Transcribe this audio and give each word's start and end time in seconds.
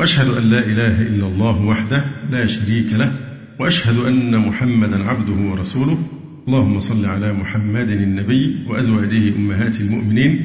وأشهد 0.00 0.28
أن 0.28 0.50
لا 0.50 0.58
إله 0.58 1.02
إلا 1.02 1.26
الله 1.26 1.62
وحده 1.62 2.04
لا 2.30 2.46
شريك 2.46 2.92
له 2.92 3.12
وأشهد 3.58 3.98
أن 3.98 4.38
محمدا 4.38 5.04
عبده 5.04 5.32
ورسوله. 5.32 5.98
اللهم 6.48 6.80
صل 6.80 7.06
على 7.06 7.32
محمد 7.32 7.90
النبي 7.90 8.56
وأزواجه 8.68 9.36
أمهات 9.36 9.80
المؤمنين 9.80 10.42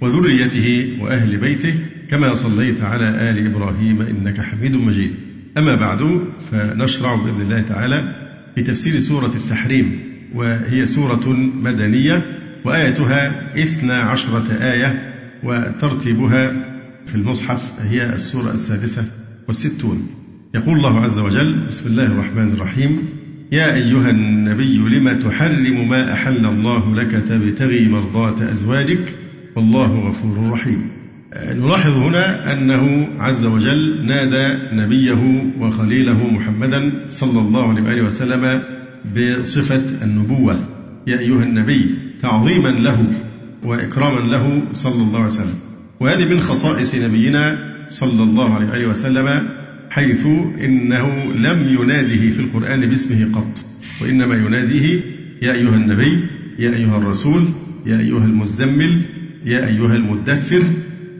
وذريته 0.00 0.98
وأهل 1.00 1.36
بيته 1.36 1.74
كما 2.10 2.34
صليت 2.34 2.82
على 2.82 3.30
آل 3.30 3.46
إبراهيم 3.46 4.02
إنك 4.02 4.40
حميد 4.40 4.76
مجيد. 4.76 5.10
أما 5.58 5.74
بعد 5.74 6.20
فنشرع 6.50 7.14
بإذن 7.14 7.40
الله 7.40 7.60
تعالى 7.60 8.14
في 8.54 8.62
تفسير 8.62 8.98
سورة 8.98 9.32
التحريم 9.34 10.00
وهي 10.34 10.86
سورة 10.86 11.28
مدنية 11.62 12.22
وآيتها 12.64 13.54
إثنى 13.62 13.92
عشرة 13.92 14.52
آية 14.52 15.12
وترتيبها 15.44 16.67
في 17.08 17.14
المصحف 17.14 17.72
هي 17.80 18.14
السورة 18.14 18.52
السادسة 18.52 19.04
والستون. 19.46 20.06
يقول 20.54 20.76
الله 20.76 21.00
عز 21.00 21.18
وجل 21.18 21.66
بسم 21.68 21.86
الله 21.86 22.06
الرحمن 22.06 22.52
الرحيم. 22.52 22.98
يا 23.52 23.74
أيها 23.74 24.10
النبي 24.10 24.76
لم 24.76 25.18
تحرم 25.20 25.88
ما 25.88 26.12
أحل 26.12 26.46
الله 26.46 26.94
لك 26.94 27.10
تبتغي 27.10 27.88
مرضات 27.88 28.42
أزواجك؟ 28.42 29.14
والله 29.56 30.08
غفور 30.08 30.50
رحيم. 30.50 30.90
نلاحظ 31.36 31.90
هنا 31.90 32.52
أنه 32.52 33.08
عز 33.18 33.44
وجل 33.44 34.06
نادى 34.06 34.58
نبيه 34.72 35.52
وخليله 35.60 36.26
محمدا 36.26 36.90
صلى 37.08 37.40
الله 37.40 37.68
عليه 37.68 37.82
وآله 37.82 38.02
وسلم 38.02 38.62
بصفة 39.16 40.04
النبوة. 40.04 40.68
يا 41.06 41.18
أيها 41.18 41.42
النبي 41.42 41.94
تعظيما 42.20 42.68
له 42.68 43.04
وإكراما 43.64 44.32
له 44.32 44.62
صلى 44.72 45.02
الله 45.02 45.18
عليه 45.18 45.26
وسلم. 45.26 45.58
وهذه 46.00 46.24
من 46.34 46.40
خصائص 46.40 46.94
نبينا 46.94 47.58
صلى 47.88 48.22
الله 48.22 48.54
عليه 48.54 48.86
وسلم 48.86 49.48
حيث 49.90 50.26
إنه 50.60 51.32
لم 51.32 51.68
يناده 51.68 52.30
في 52.30 52.40
القرآن 52.40 52.80
باسمه 52.80 53.28
قط 53.34 53.64
وإنما 54.02 54.36
يناديه 54.36 55.00
يا 55.42 55.52
أيها 55.52 55.76
النبي 55.76 56.20
يا 56.58 56.70
أيها 56.70 56.98
الرسول 56.98 57.44
يا 57.86 57.98
أيها 58.00 58.24
المزمل 58.24 59.00
يا 59.44 59.66
أيها 59.66 59.96
المدثر 59.96 60.62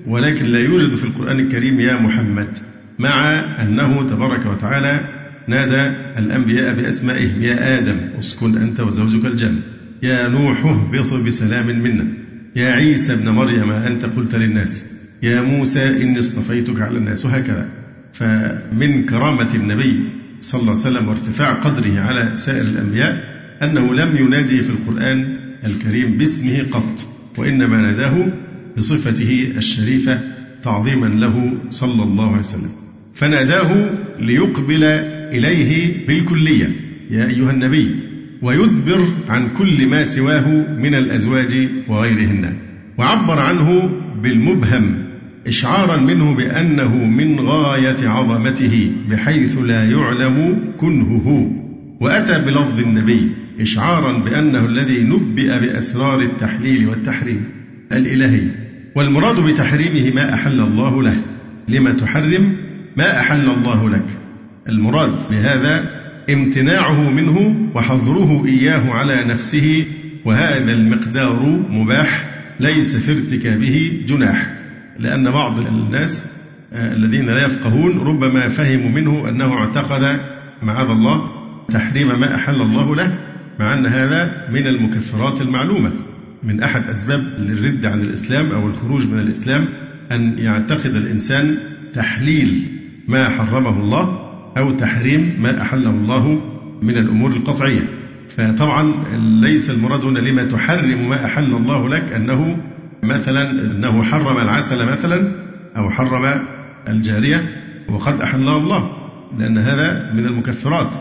ولكن 0.07 0.47
لا 0.47 0.59
يوجد 0.59 0.95
في 0.95 1.05
القرآن 1.05 1.41
الكريم 1.41 1.81
يا 1.81 1.97
محمد 1.97 2.59
مع 2.99 3.31
أنه 3.63 4.09
تبارك 4.11 4.47
وتعالى 4.47 5.01
نادى 5.49 5.97
الأنبياء 6.19 6.75
بأسمائهم 6.75 7.43
يا 7.43 7.79
آدم 7.79 7.97
اسكن 8.19 8.59
أنت 8.59 8.81
وزوجك 8.81 9.25
الجنة 9.25 9.61
يا 10.03 10.29
نوح 10.29 10.65
اهبط 10.65 11.15
بسلام 11.15 11.67
منا. 11.67 12.07
يا 12.59 12.73
عيسى 12.73 13.13
ابن 13.13 13.29
مريم 13.29 13.71
أنت 13.71 14.05
قلت 14.05 14.35
للناس 14.35 14.85
يا 15.23 15.41
موسى 15.41 16.03
إني 16.03 16.19
اصطفيتك 16.19 16.81
على 16.81 16.99
الناس 16.99 17.25
وهكذا. 17.25 17.69
فمن 18.13 19.07
كرامة 19.07 19.55
النبي 19.55 20.11
صلى 20.41 20.61
الله 20.61 20.71
عليه 20.71 20.81
وسلم 20.81 21.09
وارتفاع 21.09 21.53
قدره 21.53 22.01
على 22.01 22.37
سائر 22.37 22.63
الأنبياء 22.63 23.25
أنه 23.63 23.95
لم 23.95 24.17
ينادي 24.17 24.63
في 24.63 24.71
القرآن 24.71 25.37
الكريم 25.65 26.19
باسمه 26.19 26.63
قط 26.71 27.07
وإنما 27.39 27.81
ناداه 27.81 28.27
بصفته 28.77 29.53
الشريفة 29.57 30.21
تعظيما 30.63 31.07
له 31.07 31.59
صلى 31.69 32.03
الله 32.03 32.29
عليه 32.31 32.41
وسلم. 32.41 32.71
فناداه 33.15 33.91
ليقبل 34.21 34.85
إليه 35.33 36.07
بالكلية. 36.07 36.71
يا 37.11 37.27
أيها 37.27 37.51
النبي 37.51 38.08
ويدبر 38.43 39.09
عن 39.29 39.49
كل 39.49 39.89
ما 39.89 40.05
سواه 40.05 40.49
من 40.79 40.95
الأزواج 40.95 41.69
وغيرهن 41.89 42.55
وعبر 42.99 43.39
عنه 43.39 43.91
بالمبهم 44.23 45.05
إشعارا 45.47 45.97
منه 45.97 46.35
بأنه 46.35 46.97
من 46.97 47.41
غاية 47.41 48.09
عظمته 48.09 48.93
بحيث 49.11 49.59
لا 49.59 49.91
يعلم 49.91 50.65
كنهه. 50.79 51.53
وأتى 52.01 52.39
بلفظ 52.39 52.81
النبي 52.81 53.31
إشعارا 53.61 54.19
بأنه 54.19 54.67
الذي 54.67 55.03
نبئ 55.03 55.59
بأسرار 55.59 56.21
التحليل 56.21 56.89
والتحريم 56.89 57.45
الإلهي. 57.93 58.49
والمراد 58.95 59.41
بتحريمه 59.41 60.15
ما 60.15 60.35
أحل 60.35 60.61
الله 60.61 61.03
له. 61.03 61.17
لما 61.69 61.93
تحرم 61.93 62.57
ما 62.97 63.21
أحل 63.21 63.51
الله 63.51 63.91
لك. 63.91 64.07
المراد 64.69 65.31
بهذا 65.31 65.98
امتناعه 66.31 67.11
منه 67.11 67.69
وحظره 67.75 68.47
إياه 68.47 68.91
على 68.91 69.25
نفسه 69.25 69.87
وهذا 70.25 70.73
المقدار 70.73 71.43
مباح 71.71 72.29
ليس 72.61 72.97
في 72.97 73.13
ارتكابه 73.13 74.03
جناح 74.09 74.55
لأن 74.99 75.31
بعض 75.31 75.67
الناس 75.67 76.27
الذين 76.73 77.27
لا 77.27 77.47
يفقهون 77.47 77.99
ربما 77.99 78.49
فهموا 78.49 78.91
منه 78.91 79.29
أنه 79.29 79.55
اعتقد 79.55 80.21
معاذ 80.63 80.89
الله 80.91 81.31
تحريم 81.69 82.21
ما 82.21 82.35
أحل 82.35 82.61
الله 82.63 82.97
له 82.97 83.19
مع 83.61 83.75
أن 83.75 83.87
هذا 83.87 84.49
من 84.53 84.67
المكفرات 84.67 85.41
المعلومة. 85.41 85.93
من 86.43 86.63
أحد 86.63 86.83
أسباب 86.91 87.21
الرد 87.39 87.87
عن 87.87 88.01
الإسلام 88.01 88.53
أو 88.53 88.67
الخروج 88.67 89.07
من 89.07 89.19
الإسلام 89.19 89.65
أن 90.13 90.39
يعتقد 90.39 90.95
الإنسان 90.95 91.57
تحليل 91.95 92.63
ما 93.09 93.29
حرمه 93.29 93.81
الله 93.81 94.28
أو 94.57 94.73
تحريم 94.73 95.37
ما 95.39 95.63
أحله 95.63 95.91
الله 95.91 96.41
من 96.83 96.99
الأمور 96.99 97.31
القطعية. 97.31 97.89
فطبعا 98.29 98.93
ليس 99.41 99.71
المراد 99.71 100.05
هنا 100.05 100.19
لما 100.19 100.45
تحرم 100.45 101.09
ما 101.09 101.25
أحل 101.25 101.55
الله 101.55 101.89
لك 101.89 102.13
أنه 102.13 102.59
مثلا 103.03 103.51
أنه 103.51 104.03
حرم 104.03 104.37
العسل 104.39 104.91
مثلا 104.93 105.33
أو 105.77 105.91
حرم 105.91 106.43
الجارية 106.89 107.49
وقد 107.89 108.21
أحلها 108.21 108.57
الله 108.57 108.91
لأن 109.39 109.59
هذا 109.59 110.13
من 110.15 110.27
المكفرات. 110.27 110.97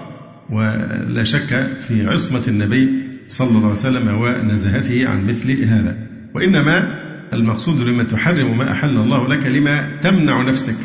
ولا 0.50 1.24
شك 1.24 1.68
في 1.80 2.08
عصمة 2.08 2.44
النبي 2.48 2.90
صلى 3.28 3.50
الله 3.50 3.64
عليه 3.64 3.72
وسلم 3.72 4.22
ونزهته 4.22 5.08
عن 5.10 5.26
مثل 5.26 5.64
هذا. 5.64 5.98
وإنما 6.36 7.08
المقصود 7.34 7.88
لما 7.88 8.04
تحرم 8.04 8.58
ما 8.58 8.72
أحل 8.72 8.98
الله 8.98 9.28
لك 9.28 9.48
لما 9.48 9.98
تمنع 10.02 10.42
نفسك 10.42 10.76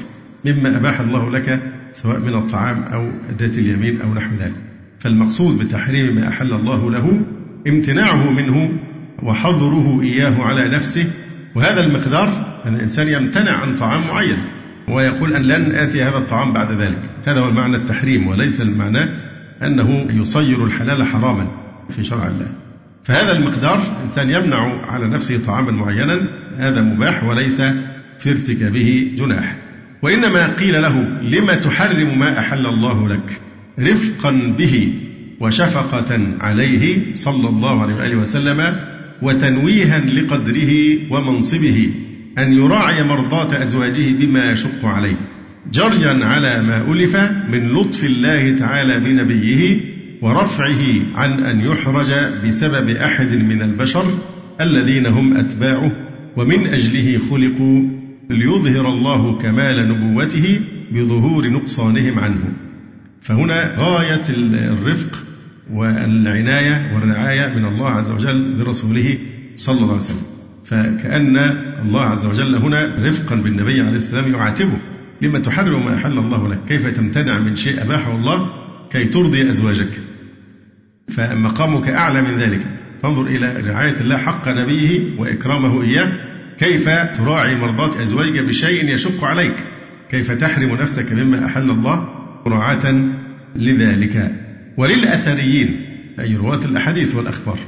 مما 0.45 0.77
أباح 0.77 1.01
الله 1.01 1.31
لك 1.31 1.63
سواء 1.93 2.19
من 2.19 2.35
الطعام 2.35 2.83
أو 2.83 3.11
ذات 3.39 3.59
اليمين 3.59 4.01
أو 4.01 4.15
نحو 4.15 4.35
ذلك. 4.41 4.55
فالمقصود 4.99 5.59
بتحريم 5.59 6.15
ما 6.15 6.29
أحل 6.29 6.53
الله 6.53 6.91
له 6.91 7.23
امتناعه 7.69 8.31
منه 8.31 8.73
وحظره 9.23 10.03
إياه 10.03 10.43
على 10.43 10.69
نفسه. 10.69 11.11
وهذا 11.55 11.87
المقدار 11.87 12.61
أن 12.67 12.75
الإنسان 12.75 13.09
يمتنع 13.09 13.51
عن 13.51 13.77
طعام 13.77 14.01
معين 14.09 14.39
ويقول 14.89 15.35
أن 15.35 15.43
لن 15.43 15.75
آتي 15.75 16.03
هذا 16.03 16.17
الطعام 16.17 16.53
بعد 16.53 16.73
ذلك. 16.73 16.99
هذا 17.25 17.41
هو 17.41 17.51
معنى 17.51 17.77
التحريم 17.77 18.27
وليس 18.27 18.61
المعنى 18.61 19.09
أنه 19.63 20.07
يصير 20.11 20.65
الحلال 20.65 21.07
حراما 21.07 21.47
في 21.91 22.05
شرع 22.05 22.27
الله. 22.27 22.47
فهذا 23.05 23.39
المقدار 23.39 24.01
إنسان 24.03 24.31
يمنع 24.31 24.87
على 24.87 25.09
نفسه 25.09 25.45
طعاما 25.47 25.71
معينا 25.71 26.29
هذا 26.59 26.81
مباح 26.81 27.25
وليس 27.25 27.61
في 28.19 28.31
ارتكابه 28.31 29.13
جناح. 29.19 29.57
وإنما 30.03 30.47
قيل 30.47 30.83
له 30.83 31.07
لم 31.23 31.47
تحرم 31.47 32.19
ما 32.19 32.39
أحل 32.39 32.67
الله 32.67 33.09
لك؟ 33.09 33.41
رفقا 33.79 34.31
به 34.59 34.93
وشفقة 35.41 36.21
عليه 36.41 36.99
صلى 37.15 37.49
الله 37.49 37.83
عليه 37.83 37.95
وآله 37.95 38.17
وسلم 38.17 38.77
وتنويها 39.23 39.99
لقدره 39.99 40.99
ومنصبه 41.11 41.91
أن 42.39 42.53
يراعي 42.53 43.03
مرضاة 43.03 43.63
أزواجه 43.63 44.13
بما 44.13 44.53
يشق 44.53 44.85
عليه. 44.85 45.17
جريا 45.73 46.25
على 46.25 46.63
ما 46.63 46.93
ألف 46.93 47.17
من 47.51 47.69
لطف 47.69 48.05
الله 48.05 48.59
تعالى 48.59 49.01
بنبيه 49.01 49.81
ورفعه 50.23 50.83
عن 51.15 51.33
أن 51.45 51.61
يحرج 51.61 52.13
بسبب 52.47 52.91
أحد 52.91 53.33
من 53.37 53.63
البشر 53.63 54.05
الذين 54.61 55.07
هم 55.07 55.37
أتباعه 55.37 55.93
ومن 56.37 56.67
أجله 56.67 57.19
خلقوا 57.31 58.02
ليظهر 58.31 58.89
الله 58.89 59.39
كمال 59.39 59.89
نبوته 59.89 60.61
بظهور 60.93 61.51
نقصانهم 61.51 62.19
عنه. 62.19 62.53
فهنا 63.21 63.75
غاية 63.79 64.23
الرفق 64.29 65.25
والعناية 65.73 66.95
والرعاية 66.95 67.55
من 67.55 67.65
الله 67.65 67.89
عز 67.89 68.11
وجل 68.11 68.59
برسوله 68.59 69.19
صلى 69.57 69.77
الله 69.77 69.89
عليه 69.89 69.97
وسلم. 69.97 70.27
فكأن 70.65 71.37
الله 71.83 72.03
عز 72.03 72.27
وجل 72.27 72.57
هنا 72.57 72.97
رفقا 72.99 73.37
بالنبي 73.37 73.81
عليه 73.81 73.97
السلام 73.97 74.33
يعاتبه. 74.33 74.79
لما 75.23 75.39
تحرم 75.39 75.85
ما 75.85 75.95
أحل 75.95 76.19
الله 76.19 76.49
لك 76.49 76.59
كيف 76.69 76.87
تمتنع 76.87 77.39
من 77.39 77.57
شيء 77.57 77.83
أباحه 77.83 78.17
الله؟ 78.17 78.51
كي 78.91 79.05
ترضي 79.05 79.51
أزواجك. 79.51 80.01
فمقامك 81.09 81.89
أعلى 81.89 82.23
من 82.23 82.39
ذلك. 82.39 82.67
فانظر 83.03 83.27
إلى 83.27 83.71
رعاية 83.71 84.01
الله 84.01 84.17
حق 84.17 84.49
نبيه 84.49 85.19
وإكرامه 85.19 85.83
إياه. 85.83 86.13
كيف 86.63 86.89
تراعي 86.89 87.55
مرضاة 87.55 88.03
أزواجك 88.03 88.41
بشيء 88.41 88.93
يشق 88.93 89.25
عليك؟ 89.25 89.55
كيف 90.11 90.33
تحرم 90.33 90.75
نفسك 90.75 91.13
مما 91.13 91.47
أحل 91.47 91.71
الله؟ 91.71 92.09
مراعاة 92.47 93.11
لذلك. 93.57 94.33
وللأثريين 94.77 95.81
أي 96.21 96.37
رواة 96.37 96.65
الأحاديث 96.65 97.15
والأخبار. 97.15 97.59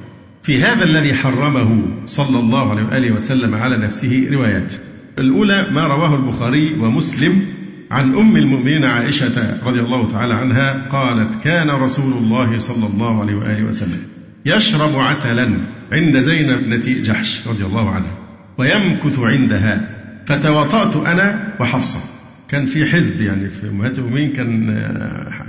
في 0.42 0.62
هذا 0.62 0.84
الذي 0.84 1.14
حرمه 1.14 1.84
صلى 2.06 2.38
الله 2.38 2.70
عليه 2.70 2.82
وآله 2.82 3.14
وسلم 3.14 3.54
على 3.54 3.86
نفسه 3.86 4.28
روايات. 4.32 4.74
الأولى 5.18 5.66
ما 5.70 5.86
رواه 5.86 6.14
البخاري 6.16 6.74
ومسلم 6.74 7.46
عن 7.90 8.14
أم 8.14 8.36
المؤمنين 8.36 8.84
عائشة 8.84 9.66
رضي 9.66 9.80
الله 9.80 10.08
تعالى 10.08 10.34
عنها 10.34 10.88
قالت 10.88 11.42
كان 11.44 11.70
رسول 11.70 12.12
الله 12.12 12.58
صلى 12.58 12.86
الله 12.86 13.20
عليه 13.20 13.34
وآله 13.34 13.64
وسلم 13.64 14.02
يشرب 14.46 14.98
عسلا 14.98 15.48
عند 15.92 16.20
زينب 16.20 16.58
ابنة 16.58 17.02
جحش 17.02 17.48
رضي 17.48 17.64
الله 17.64 17.90
عنها. 17.90 18.23
ويمكث 18.58 19.18
عندها. 19.18 19.90
فتواطأت 20.26 20.96
أنا 20.96 21.54
وحفصة. 21.60 22.00
كان 22.48 22.66
في 22.66 22.84
حزب 22.84 23.20
يعني 23.20 23.48
في 23.48 23.68
أمهات 23.68 23.98
المؤمنين 23.98 24.32
كان 24.32 24.70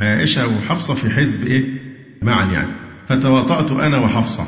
عائشة 0.01 0.47
وحفصة 0.47 0.93
في 0.93 1.09
حزب 1.09 1.47
إيه؟ 1.47 1.63
معا 2.21 2.45
يعني. 2.51 2.71
فتواطأت 3.07 3.71
أنا 3.71 3.97
وحفصة. 3.97 4.43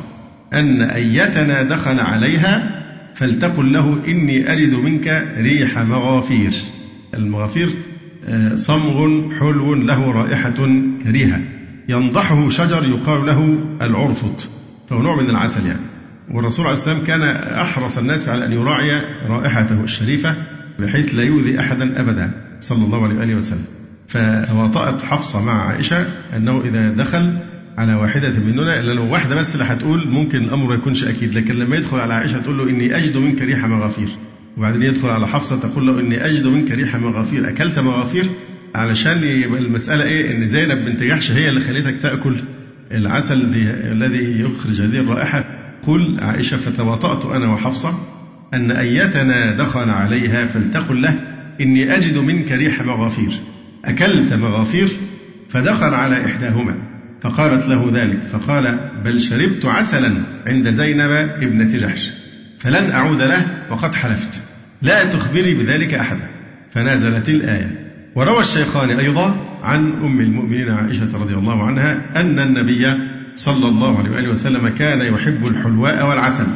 أن 0.54 0.82
أيتنا 0.82 1.64
دخل 1.64 2.00
عليها 2.00 2.84
فلتقل 3.16 3.74
له 3.74 4.00
إني 4.08 4.54
أجد 4.54 4.74
منك 4.74 5.34
ريح 5.38 5.78
مغافير. 5.78 6.54
المغافير 7.14 7.70
آه، 8.26 8.56
صمغ 8.56 9.32
حلو 9.40 9.74
له 9.74 10.12
رائحة 10.12 10.56
كريهة. 11.04 11.40
ينضحه 11.90 12.50
شجر 12.50 12.88
يقال 12.88 13.26
له 13.26 13.60
العرفط 13.82 14.50
فهو 14.90 15.02
نوع 15.02 15.22
من 15.22 15.30
العسل 15.30 15.66
يعني. 15.68 15.97
والرسول 16.32 16.66
عليه 16.66 16.76
السلام 16.76 17.04
كان 17.04 17.22
أحرص 17.62 17.98
الناس 17.98 18.30
على 18.30 18.46
أن 18.46 18.52
يراعي 18.52 18.92
رائحته 19.28 19.84
الشريفة 19.84 20.36
بحيث 20.80 21.16
لا 21.16 21.24
يؤذي 21.24 21.60
أحدا 21.60 22.02
أبدا 22.02 22.32
صلى 22.60 22.86
الله 22.86 23.04
عليه 23.04 23.16
وآله 23.20 23.36
وسلم. 23.36 23.66
فتواطأت 24.08 25.02
حفصة 25.02 25.46
مع 25.46 25.68
عائشة 25.68 26.06
أنه 26.36 26.62
إذا 26.62 26.90
دخل 26.90 27.34
على 27.78 27.94
واحدة 27.94 28.40
مننا 28.40 28.80
إلا 28.80 28.94
لو 28.94 29.12
واحدة 29.12 29.36
بس 29.36 29.54
اللي 29.54 29.66
هتقول 29.66 30.08
ممكن 30.08 30.38
الأمر 30.38 30.68
ما 30.68 30.76
يكونش 30.76 31.04
أكيد 31.04 31.38
لكن 31.38 31.56
لما 31.56 31.76
يدخل 31.76 32.00
على 32.00 32.14
عائشة 32.14 32.38
تقول 32.38 32.58
له 32.58 32.70
إني 32.70 32.98
أجد 32.98 33.18
منك 33.18 33.42
ريح 33.42 33.66
مغافير. 33.66 34.08
وبعدين 34.58 34.84
يدخل 34.84 35.10
على 35.10 35.28
حفصة 35.28 35.60
تقول 35.60 35.88
له 35.88 36.00
إني 36.00 36.26
أجد 36.26 36.48
منك 36.48 36.72
ريح 36.72 36.96
مغافير 36.96 37.50
أكلت 37.50 37.80
مغافير؟ 37.80 38.26
علشان 38.76 39.24
يبقى 39.24 39.60
المسألة 39.60 40.04
إيه؟ 40.04 40.32
إن 40.38 40.48
زينب 40.48 40.86
بنت 40.86 41.04
جحش 41.04 41.32
هي 41.32 41.50
اللي 41.50 41.62
خليتك 41.62 41.98
تأكل 42.02 42.40
العسل 42.92 43.42
الذي 43.92 44.42
يخرج 44.42 44.82
هذه 44.82 45.00
الرائحة. 45.00 45.44
قل 45.84 46.20
عائشة 46.20 46.58
فتواطأت 46.58 47.26
أنا 47.26 47.54
وحفصة 47.54 47.94
أن 48.54 48.72
أيتنا 48.72 49.58
دخل 49.58 49.90
عليها 49.90 50.46
فلتقل 50.46 51.02
له 51.02 51.20
إني 51.62 51.96
أجد 51.96 52.18
منك 52.18 52.52
ريح 52.52 52.82
مغافير. 52.82 53.32
أكلت 53.86 54.34
مغافير 54.34 54.90
فدخل 55.50 55.94
على 55.94 56.26
إحداهما. 56.26 56.76
فقالت 57.22 57.68
له 57.68 57.90
ذلك 57.94 58.20
فقال 58.22 58.78
بل 59.06 59.22
شربت 59.22 59.66
عسلا 59.66 60.24
عند 60.48 60.72
زينب 60.72 61.12
ابنة 61.42 61.78
جحش 61.78 62.10
فلن 62.60 62.92
أعود 62.92 63.22
له 63.22 63.48
وقد 63.70 63.96
حلفت. 63.96 64.44
لا 64.82 65.04
تخبري 65.04 65.54
بذلك 65.54 65.94
أحدا. 65.94 66.28
فنزلت 66.72 67.30
الآية. 67.30 67.88
وروى 68.16 68.40
الشيخان 68.40 68.90
أيضا 68.90 69.58
عن 69.64 69.92
أم 69.92 70.20
المؤمنين 70.22 70.70
عائشة 70.70 71.10
رضي 71.14 71.34
الله 71.34 71.64
عنها 71.64 72.02
أن 72.16 72.40
النبي 72.40 72.88
صلى 73.38 73.68
الله 73.68 73.98
عليه 74.00 74.12
وآله 74.12 74.30
وسلم 74.30 74.70
كان 74.70 75.02
يحب 75.14 75.48
الحلواء 75.48 76.10
والعسل 76.10 76.48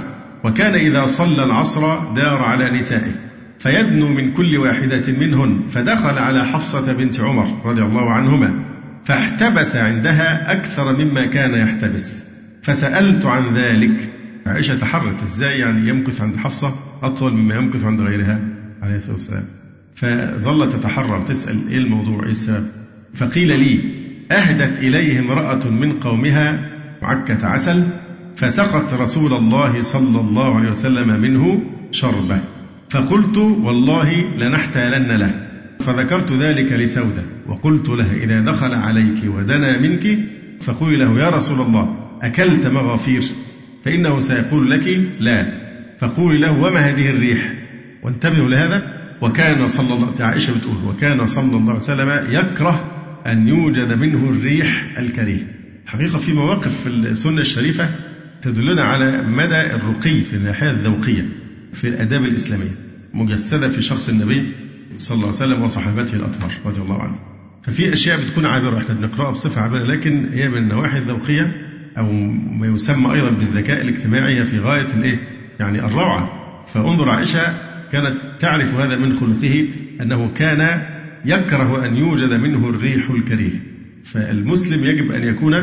وكان 0.43 0.73
إذا 0.73 1.05
صلى 1.05 1.43
العصر 1.43 2.13
دار 2.13 2.37
على 2.43 2.77
نسائه 2.79 3.11
فيدنو 3.59 4.07
من 4.07 4.33
كل 4.33 4.57
واحدة 4.57 5.13
منهن 5.19 5.61
فدخل 5.71 6.17
على 6.17 6.45
حفصة 6.45 6.93
بنت 6.93 7.19
عمر 7.19 7.61
رضي 7.65 7.81
الله 7.81 8.11
عنهما 8.11 8.65
فاحتبس 9.05 9.75
عندها 9.75 10.51
أكثر 10.51 10.97
مما 10.97 11.25
كان 11.25 11.53
يحتبس. 11.53 12.25
فسألت 12.63 13.25
عن 13.25 13.53
ذلك. 13.53 14.09
عائشة 14.45 14.79
تحرت 14.79 15.21
إزاي 15.21 15.59
يعني 15.59 15.89
يمكث 15.89 16.21
عند 16.21 16.35
حفصة 16.35 16.75
أطول 17.03 17.33
مما 17.33 17.55
يمكث 17.55 17.83
عند 17.83 18.01
غيرها؟ 18.01 18.39
عليه 18.81 18.95
الصلاة 18.95 19.13
والسلام. 19.13 19.45
فظلت 19.95 20.73
تتحرى 20.75 21.23
تسأل 21.27 21.67
إيه 21.69 21.77
الموضوع 21.77 22.23
إيه 22.23 22.31
السبب؟ 22.31 22.67
فقيل 23.15 23.59
لي 23.59 23.79
أهدت 24.31 24.79
إليه 24.79 25.19
امرأة 25.19 25.67
من 25.67 25.99
قومها 25.99 26.70
عكة 27.01 27.47
عسل 27.47 27.83
فسقت 28.35 28.93
رسول 28.93 29.33
الله 29.33 29.81
صلى 29.81 30.19
الله 30.19 30.57
عليه 30.57 30.71
وسلم 30.71 31.21
منه 31.21 31.63
شربة. 31.91 32.41
فقلت 32.89 33.37
والله 33.37 34.25
لنحتالن 34.37 35.11
له. 35.11 35.47
فذكرت 35.79 36.33
ذلك 36.33 36.71
لسودة 36.71 37.23
وقلت 37.47 37.89
لها 37.89 38.13
إذا 38.13 38.41
دخل 38.41 38.73
عليك 38.73 39.23
ودنا 39.25 39.79
منك 39.79 40.17
فقولي 40.61 40.97
له 40.97 41.19
يا 41.19 41.29
رسول 41.29 41.61
الله 41.61 41.95
أكلت 42.21 42.67
مغافير؟ 42.67 43.23
فإنه 43.85 44.19
سيقول 44.19 44.71
لك 44.71 45.11
لا. 45.19 45.53
فقولي 45.99 46.39
له 46.39 46.51
وما 46.51 46.79
هذه 46.79 47.09
الريح؟ 47.09 47.53
وانتبهوا 48.03 48.49
لهذا. 48.49 49.01
وكان 49.21 49.67
صلى 49.67 49.93
الله 49.93 50.07
عائشة 50.19 50.57
بتقول 50.57 50.75
وكان 50.87 51.27
صلى 51.27 51.57
الله 51.57 51.69
عليه 51.69 51.81
وسلم 51.81 52.23
يكره 52.29 52.83
أن 53.27 53.47
يوجد 53.47 53.93
منه 53.93 54.29
الريح 54.29 54.97
الكريه 54.97 55.60
حقيقة 55.85 56.19
في 56.19 56.33
مواقف 56.33 56.81
في 56.81 56.87
السنة 56.87 57.41
الشريفة 57.41 57.89
تدلنا 58.41 58.83
على 58.83 59.21
مدى 59.21 59.61
الرقي 59.61 60.21
في 60.21 60.33
الناحية 60.33 60.71
الذوقية 60.71 61.25
في 61.73 61.87
الآداب 61.87 62.23
الإسلامية 62.23 62.71
مجسدة 63.13 63.69
في 63.69 63.81
شخص 63.81 64.09
النبي 64.09 64.43
صلى 64.97 65.15
الله 65.15 65.27
عليه 65.27 65.35
وسلم 65.35 65.63
وصحابته 65.63 66.15
الأطهار 66.15 66.51
رضي 66.65 66.81
الله 66.81 67.01
عنهم 67.01 67.19
ففي 67.63 67.93
أشياء 67.93 68.21
بتكون 68.21 68.45
عابرة 68.45 68.77
إحنا 68.77 68.95
بنقرأها 68.95 69.31
بصفة 69.31 69.61
عابرة 69.61 69.83
لكن 69.83 70.29
هي 70.33 70.49
من 70.49 70.57
النواحي 70.57 70.97
الذوقية 70.97 71.67
أو 71.97 72.11
ما 72.31 72.67
يسمى 72.67 73.13
أيضا 73.13 73.29
بالذكاء 73.29 73.81
الاجتماعي 73.81 74.45
في 74.45 74.59
غاية 74.59 74.87
الإيه؟ 74.97 75.19
يعني 75.59 75.79
الروعة. 75.79 76.41
فانظر 76.73 77.09
عائشة 77.09 77.53
كانت 77.91 78.17
تعرف 78.39 78.73
هذا 78.73 78.95
من 78.95 79.13
خلقه 79.13 79.67
أنه 80.01 80.33
كان 80.33 80.85
يكره 81.25 81.85
أن 81.85 81.95
يوجد 81.97 82.33
منه 82.33 82.69
الريح 82.69 83.09
الكريه 83.09 83.70
فالمسلم 84.03 84.83
يجب 84.83 85.11
أن 85.11 85.23
يكون 85.23 85.53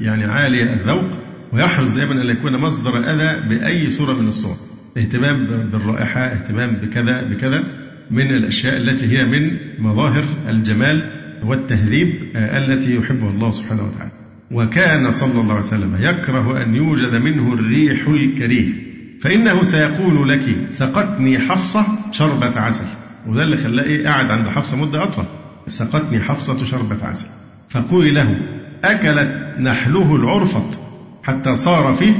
يعني 0.00 0.24
عالي 0.24 0.62
الذوق 0.62 1.10
ويحرص 1.52 1.90
دائما 1.90 2.22
أن 2.22 2.26
يكون 2.30 2.56
مصدر 2.56 2.98
أذى 2.98 3.48
بأي 3.48 3.90
صورة 3.90 4.12
من 4.12 4.28
الصور. 4.28 4.56
اهتمام 4.96 5.46
بالرائحة 5.46 6.20
اهتمام 6.20 6.70
بكذا 6.70 7.22
بكذا 7.22 7.64
من 8.10 8.30
الأشياء 8.30 8.76
التي 8.76 9.18
هي 9.18 9.24
من 9.24 9.56
مظاهر 9.78 10.24
الجمال 10.48 11.02
والتهذيب 11.44 12.14
التي 12.36 12.96
يحبها 12.96 13.30
الله 13.30 13.50
سبحانه 13.50 13.82
وتعالى. 13.82 14.10
وكان 14.50 15.10
صلى 15.10 15.40
الله 15.40 15.54
عليه 15.54 15.64
وسلم 15.64 15.96
يكره 16.00 16.62
أن 16.62 16.74
يوجد 16.74 17.14
منه 17.14 17.52
الريح 17.52 18.08
الكريه. 18.08 18.88
فإنه 19.20 19.62
سيقول 19.62 20.28
لك 20.28 20.66
سقتني 20.68 21.38
حفصة 21.38 21.86
شربة 22.12 22.60
عسل. 22.60 22.84
وده 23.26 23.42
اللي 23.42 23.56
خلاه 23.56 23.84
إيه 23.84 24.04
قاعد 24.04 24.30
عند 24.30 24.48
حفصة 24.48 24.76
مدة 24.76 25.02
أطول. 25.02 25.24
سقتني 25.66 26.20
حفصة 26.20 26.64
شربة 26.64 27.04
عسل. 27.04 27.26
فقولي 27.70 28.12
له 28.12 28.36
أكلت 28.84 29.48
نحله 29.60 30.16
العرفط 30.16 30.80
حتى 31.22 31.54
صار 31.54 31.94
فيه؟ 31.94 32.12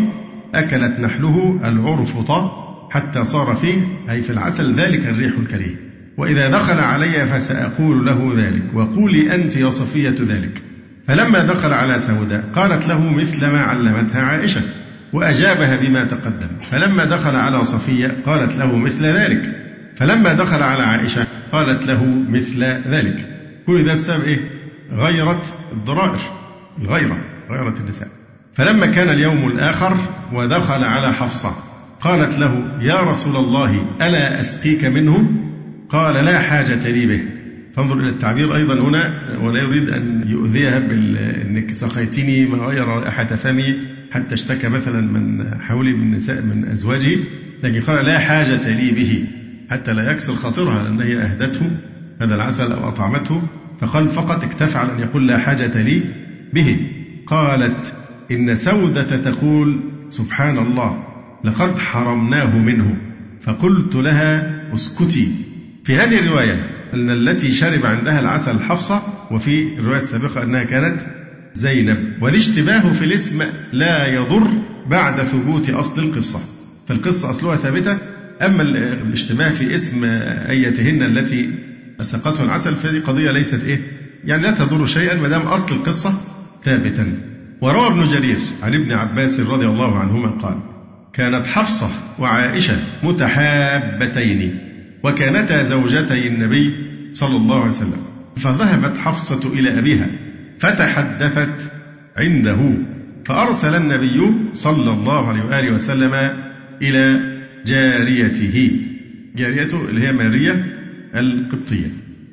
أكلت 0.55 1.00
نحله 1.00 1.61
العرفط 1.64 2.31
حتى 2.90 3.25
صار 3.25 3.55
فيه؟ 3.55 3.81
أي 4.11 4.23
في 4.23 4.31
العسل 4.31 4.75
ذلك 4.75 5.07
الريح 5.07 5.38
الكريه 5.38 5.75
وإذا 6.17 6.49
دخل 6.50 6.78
علي 6.78 7.26
فسأقول 7.26 8.07
له 8.07 8.33
ذلك 8.37 8.62
وقولي 8.75 9.35
أنت 9.35 9.57
يا 9.57 9.71
صفية 9.71 10.14
ذلك. 10.21 10.62
فلما 11.09 11.38
دخل 11.38 11.73
على 11.73 11.99
سوداء 11.99 12.45
قالت 12.55 12.88
له 12.88 13.12
مثل 13.12 13.47
ما 13.47 13.61
علمتها 13.61 14.23
عائشة 14.23 14.61
وأجابها 15.12 15.76
بما 15.76 16.05
تقدم. 16.05 16.59
فلما 16.61 17.05
دخل 17.05 17.37
على 17.37 17.64
صفية 17.64 18.17
قالت 18.26 18.57
له 18.57 18.76
مثل 18.76 19.05
ذلك. 19.05 19.43
فلما 19.97 20.33
دخل 20.33 20.62
على 20.62 20.83
عائشة 20.83 21.26
قالت 21.52 21.87
له 21.87 22.05
مثل 22.05 22.64
ذلك. 22.64 23.26
كل 23.67 23.85
ده 23.85 23.93
بسبب 23.93 24.25
إيه؟ 24.25 24.38
غيرة 24.92 25.42
الضرائر 25.73 26.21
الغيرة 26.83 27.18
غيرة 27.50 27.75
النساء. 27.80 28.09
فلما 28.54 28.87
كان 28.87 29.09
اليوم 29.09 29.47
الآخر 29.47 29.97
ودخل 30.33 30.85
على 30.85 31.12
حفصة 31.12 31.50
قالت 32.00 32.38
له 32.38 32.78
يا 32.80 33.00
رسول 33.00 33.37
الله 33.37 33.87
ألا 34.02 34.40
أسقيك 34.40 34.85
منه 34.85 35.30
قال 35.88 36.25
لا 36.25 36.38
حاجة 36.38 36.88
لي 36.90 37.07
به. 37.07 37.23
فانظر 37.75 37.99
إلى 37.99 38.09
التعبير 38.09 38.57
أيضا 38.57 38.75
هنا 38.75 39.12
ولا 39.42 39.62
يريد 39.62 39.88
أن 39.88 40.25
يؤذيها 40.26 40.78
بأنك 40.78 41.75
سقيتني 41.75 42.47
ما 42.47 42.59
غير 42.59 42.88
رائحة 42.88 43.25
فمي 43.25 43.75
حتى 44.11 44.35
اشتكى 44.35 44.68
مثلا 44.68 45.00
من 45.00 45.54
حولي 45.62 45.92
من 45.92 46.16
نساء 46.16 46.42
من 46.42 46.68
أزواجه. 46.68 47.18
لكن 47.62 47.80
قال 47.80 48.04
لا 48.04 48.18
حاجة 48.18 48.68
لي 48.68 48.90
به. 48.90 49.25
حتى 49.71 49.92
لا 49.92 50.12
يكسر 50.12 50.33
خاطرها 50.33 50.83
لأن 50.83 51.00
هي 51.00 51.18
أهدته 51.18 51.71
هذا 52.21 52.35
العسل 52.35 52.73
أو 52.73 52.88
أطعمته. 52.88 53.42
فقال 53.81 54.09
فقط 54.09 54.45
اكتفى 54.45 54.79
على 54.79 54.93
أن 54.93 55.01
يقول 55.01 55.29
لا 55.29 55.39
حاجة 55.39 55.83
لي 55.83 56.03
به. 56.53 56.77
قالت 57.27 57.95
إن 58.31 58.57
سودة 58.57 59.17
تقول 59.17 59.81
سبحان 60.09 60.59
الله 60.59 61.05
لقد 61.45 61.79
حرمناه 61.79 62.59
منه 62.59 62.97
فقلت 63.41 63.97
لها 63.97 64.63
اسكتي. 64.75 65.29
في 65.85 65.97
هذه 65.97 66.19
الرواية 66.19 66.71
أن 66.95 67.11
التي 67.11 67.53
شرب 67.53 67.87
عندها 67.87 68.21
العسل 68.21 68.61
حفصة 68.61 69.03
وفي 69.31 69.63
الرواية 69.79 69.99
السابقة 69.99 70.43
أنها 70.43 70.65
كانت 70.65 71.01
زينب. 71.55 72.23
والاشتباه 72.23 72.93
في 72.93 73.05
الاسم 73.05 73.43
لا 73.73 74.07
يضر 74.07 74.49
بعد 74.87 75.23
ثبوت 75.23 75.71
أصل 75.71 76.03
القصة. 76.03 76.41
فالقصة 76.89 77.31
أصلها 77.31 77.57
ثابتة 77.57 77.99
أما 78.43 78.63
الاشتباه 78.63 79.51
في 79.51 79.75
اسم 79.75 80.05
أيتهن 80.49 81.03
التي 81.03 81.51
سقته 82.00 82.45
العسل 82.45 82.75
فهذه 82.75 83.00
قضية 83.00 83.31
ليست 83.31 83.64
إيه؟ 83.64 83.81
يعني 84.25 84.43
لا 84.43 84.50
تضر 84.50 84.87
شيئا 84.87 85.21
ما 85.21 85.28
دام 85.28 85.40
أصل 85.40 85.75
القصة 85.75 86.12
ثابتا. 86.64 87.12
وروى 87.61 87.87
ابن 87.87 88.05
جرير 88.05 88.38
عن 88.62 88.75
ابن 88.75 88.93
عباس 88.93 89.40
رضي 89.40 89.67
الله 89.67 89.99
عنهما 89.99 90.28
قال 90.28 90.59
كانت 91.12 91.47
حفصة 91.47 91.90
وعائشة 92.19 92.76
متحابتين 93.02 94.59
وكانتا 95.05 95.62
زوجتي 95.62 96.26
النبي 96.26 96.75
صلى 97.12 97.37
الله 97.37 97.57
عليه 97.57 97.69
وسلم 97.69 98.02
فذهبت 98.37 98.97
حفصة 98.97 99.52
إلى 99.52 99.78
أبيها 99.78 100.07
فتحدثت 100.59 101.71
عنده 102.17 102.59
فأرسل 103.25 103.75
النبي 103.75 104.35
صلى 104.55 104.90
الله 104.93 105.28
عليه 105.28 105.43
وآله 105.43 105.71
وسلم 105.71 106.31
إلى 106.83 107.21
جاريته. 107.67 108.81
جاريته 109.37 109.85
اللي 109.88 110.09
هي 110.09 110.12
ماريا 110.12 110.78
القبطية. 111.15 111.91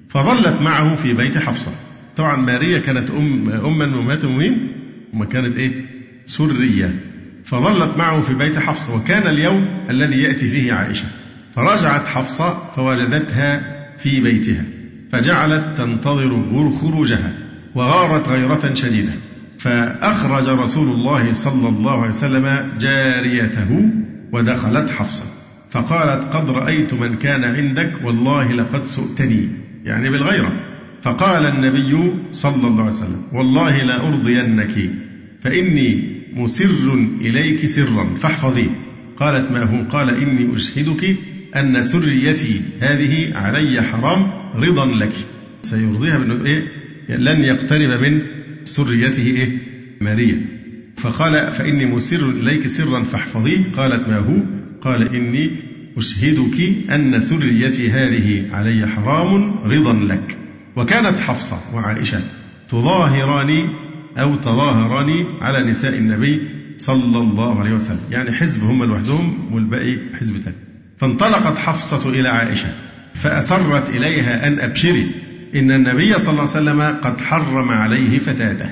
فظلت 0.09 0.61
معه 0.61 0.95
في 0.95 1.13
بيت 1.13 1.37
حفصة. 1.37 1.71
طبعا 2.17 2.35
ماريا 2.35 2.79
كانت 2.79 3.11
أم 3.11 3.49
أما 3.49 3.85
أمهات 3.85 4.23
المؤمنين 4.23 4.67
وما 5.13 5.25
كانت 5.25 5.57
إيه؟ 5.57 5.85
سرية. 6.25 6.99
فظلت 7.45 7.97
معه 7.97 8.21
في 8.21 8.33
بيت 8.33 8.59
حفصة. 8.59 8.95
وكان 8.95 9.27
اليوم 9.27 9.67
الذي 9.89 10.21
يأتي 10.21 10.47
فيه 10.47 10.73
عائشة. 10.73 11.05
فرجعت 11.55 12.07
حفصة 12.07 12.57
فوجدتها 12.75 13.75
في 13.97 14.21
بيتها. 14.21 14.63
فجعلت 15.11 15.77
تنتظر 15.77 16.71
خروجها. 16.81 17.33
وغارت 17.75 18.29
غيرة 18.29 18.73
شديدة. 18.73 19.13
فأخرج 19.59 20.49
رسول 20.49 20.87
الله 20.87 21.33
صلى 21.33 21.69
الله 21.69 22.01
عليه 22.01 22.09
وسلم 22.09 22.71
جاريته 22.79 23.89
ودخلت 24.31 24.89
حفصة. 24.89 25.25
فقالت 25.71 26.23
قد 26.23 26.49
رأيت 26.49 26.93
من 26.93 27.15
كان 27.15 27.43
عندك 27.43 27.93
والله 28.03 28.51
لقد 28.51 28.85
سؤتني. 28.85 29.49
يعني 29.83 30.09
بالغيرة. 30.09 30.51
فقال 31.05 31.45
النبي 31.45 32.13
صلى 32.31 32.67
الله 32.67 32.81
عليه 32.81 32.89
وسلم 32.89 33.21
والله 33.33 33.83
لا 33.83 34.07
أرضينك 34.07 34.89
فإني 35.41 36.15
مسر 36.33 37.07
إليك 37.21 37.65
سرا 37.65 38.15
فاحفظيه 38.19 38.69
قالت 39.17 39.51
ما 39.51 39.63
هو؟ 39.63 39.89
قال 39.89 40.09
إني 40.09 40.55
أشهدك 40.55 41.17
أن 41.55 41.83
سريتي 41.83 42.61
هذه 42.79 43.37
علي 43.37 43.81
حرام 43.81 44.31
رضا 44.55 44.85
لك. 44.85 45.13
سيرضيها 45.61 46.17
بأنه 46.17 46.45
إيه؟ 46.45 46.67
لن 47.09 47.43
يقترب 47.43 48.01
من 48.01 48.21
سريته 48.63 49.25
إيه؟ 49.25 49.49
ماريا. 50.01 50.41
فقال 50.97 51.53
فإني 51.53 51.85
مسر 51.85 52.29
إليك 52.29 52.67
سرا 52.67 53.03
فاحفظيه. 53.03 53.71
قالت 53.77 54.07
ما 54.07 54.17
هو؟ 54.17 54.64
قال 54.85 55.15
إني 55.15 55.51
أشهدك 55.97 56.89
أن 56.89 57.19
سريتي 57.19 57.91
هذه 57.91 58.49
علي 58.51 58.87
حرام 58.87 59.55
رضا 59.65 59.93
لك. 59.93 60.37
وكانت 60.75 61.19
حفصة 61.19 61.59
وعائشة 61.73 62.19
تظاهران 62.69 63.69
أو 64.17 64.35
تظاهران 64.35 65.09
على 65.41 65.69
نساء 65.69 65.97
النبي 65.97 66.41
صلى 66.77 67.17
الله 67.17 67.59
عليه 67.59 67.71
وسلم. 67.71 67.99
يعني 68.11 68.31
حزب 68.31 68.63
هم 68.63 68.83
لوحدهم 68.83 69.53
والباقي 69.53 69.97
حزب 70.19 70.37
ثاني 70.37 70.55
فانطلقت 70.97 71.57
حفصة 71.57 72.09
إلى 72.09 72.29
عائشة 72.29 72.67
فأسرت 73.13 73.89
إليها 73.89 74.47
أن 74.47 74.59
أبشري 74.59 75.07
إن 75.55 75.71
النبي 75.71 76.19
صلى 76.19 76.31
الله 76.31 76.41
عليه 76.41 76.51
وسلم 76.51 76.81
قد 76.81 77.21
حرم 77.21 77.69
عليه 77.69 78.19
فتاته. 78.19 78.69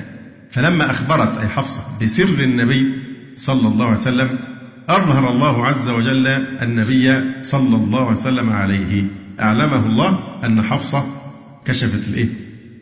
فلما 0.50 0.90
أخبرت 0.90 1.38
أي 1.38 1.48
حفصة 1.48 1.82
بسر 2.02 2.44
النبي 2.44 2.92
صلى 3.34 3.68
الله 3.68 3.86
عليه 3.86 3.96
وسلم 3.96 4.38
أظهر 4.88 5.30
الله 5.30 5.66
عز 5.66 5.88
وجل 5.88 6.26
النبي 6.62 7.24
صلى 7.42 7.76
الله 7.76 8.00
عليه 8.00 8.12
وسلم 8.12 8.50
عليه. 8.50 9.06
أعلمه 9.40 9.86
الله 9.86 10.18
أن 10.44 10.62
حفصة 10.62 11.04
كشفت 11.64 12.08
الإيه؟ 12.08 12.28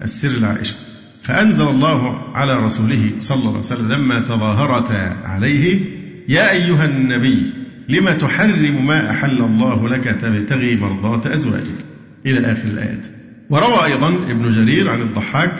السر 0.02 0.28
لعائشة 0.28 0.74
فأنزل 1.22 1.68
الله 1.68 2.18
على 2.34 2.54
رسوله 2.64 3.10
صلى 3.18 3.38
الله 3.38 3.50
عليه 3.50 3.58
وسلم 3.58 3.92
لما 3.92 4.20
تظاهرتا 4.20 5.16
عليه 5.24 5.80
يا 6.28 6.50
أيها 6.50 6.84
النبي 6.84 7.42
لم 7.88 8.08
تحرم 8.10 8.86
ما 8.86 9.10
أحل 9.10 9.42
الله 9.42 9.88
لك 9.88 10.04
تبتغي 10.04 10.76
مرضات 10.76 11.26
أزواجك. 11.26 11.84
إلى 12.26 12.52
آخر 12.52 12.68
الآيات. 12.68 13.06
وروى 13.50 13.84
أيضا 13.84 14.08
ابن 14.08 14.50
جرير 14.50 14.90
عن 14.90 15.00
الضحاك 15.00 15.54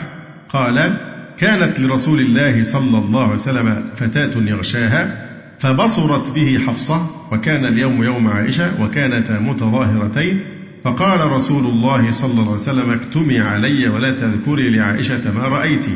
قال 0.49 0.97
كانت 1.39 1.81
لرسول 1.81 2.21
الله 2.21 2.65
صلى 2.65 2.99
الله 2.99 3.23
عليه 3.23 3.35
وسلم 3.35 3.85
فتاة 3.97 4.41
يغشاها 4.41 5.32
فبصرت 5.63 6.31
به 6.31 6.59
حفصة 6.67 7.07
وكان 7.33 7.65
اليوم 7.65 8.03
يوم 8.03 8.29
عائشة 8.29 8.83
وكانتا 8.83 9.39
متظاهرتين 9.39 10.41
فقال 10.85 11.21
رسول 11.33 11.65
الله 11.67 12.11
صلى 12.11 12.31
الله 12.31 12.43
عليه 12.43 12.53
وسلم 12.53 12.91
اكتمي 12.91 13.41
علي 13.41 13.89
ولا 13.89 14.11
تذكري 14.11 14.77
لعائشة 14.77 15.33
ما 15.33 15.43
رأيت 15.43 15.87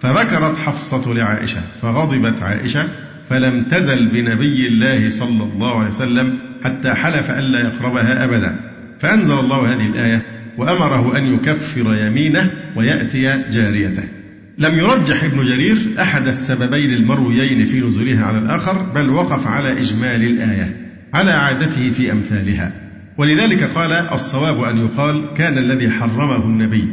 فذكرت 0.00 0.56
حفصة 0.58 1.14
لعائشة 1.14 1.60
فغضبت 1.82 2.42
عائشة 2.42 2.88
فلم 3.30 3.64
تزل 3.64 4.08
بنبي 4.08 4.68
الله 4.68 5.10
صلى 5.10 5.44
الله 5.44 5.78
عليه 5.78 5.88
وسلم 5.88 6.38
حتى 6.64 6.94
حلف 6.94 7.30
ألا 7.30 7.60
يقربها 7.60 8.24
أبدا. 8.24 8.56
فأنزل 9.00 9.38
الله 9.38 9.74
هذه 9.74 9.86
الآية 9.86 10.22
وأمره 10.58 11.18
أن 11.18 11.34
يكفر 11.34 11.94
يمينه 12.06 12.50
ويأتي 12.76 13.42
جاريته. 13.50 14.19
لم 14.60 14.78
يرجح 14.78 15.24
ابن 15.24 15.42
جرير 15.44 15.76
أحد 16.00 16.26
السببين 16.26 16.90
المرويين 16.90 17.64
في 17.64 17.80
نزولها 17.80 18.24
على 18.24 18.38
الآخر 18.38 18.82
بل 18.94 19.10
وقف 19.10 19.46
على 19.46 19.80
إجمال 19.80 20.22
الآية 20.22 20.76
على 21.14 21.30
عادته 21.30 21.90
في 21.90 22.12
أمثالها. 22.12 22.72
ولذلك 23.18 23.62
قال 23.62 23.92
الصواب 23.92 24.64
أن 24.64 24.78
يقال 24.78 25.34
كان 25.36 25.58
الذي 25.58 25.90
حرمه 25.90 26.44
النبي 26.44 26.88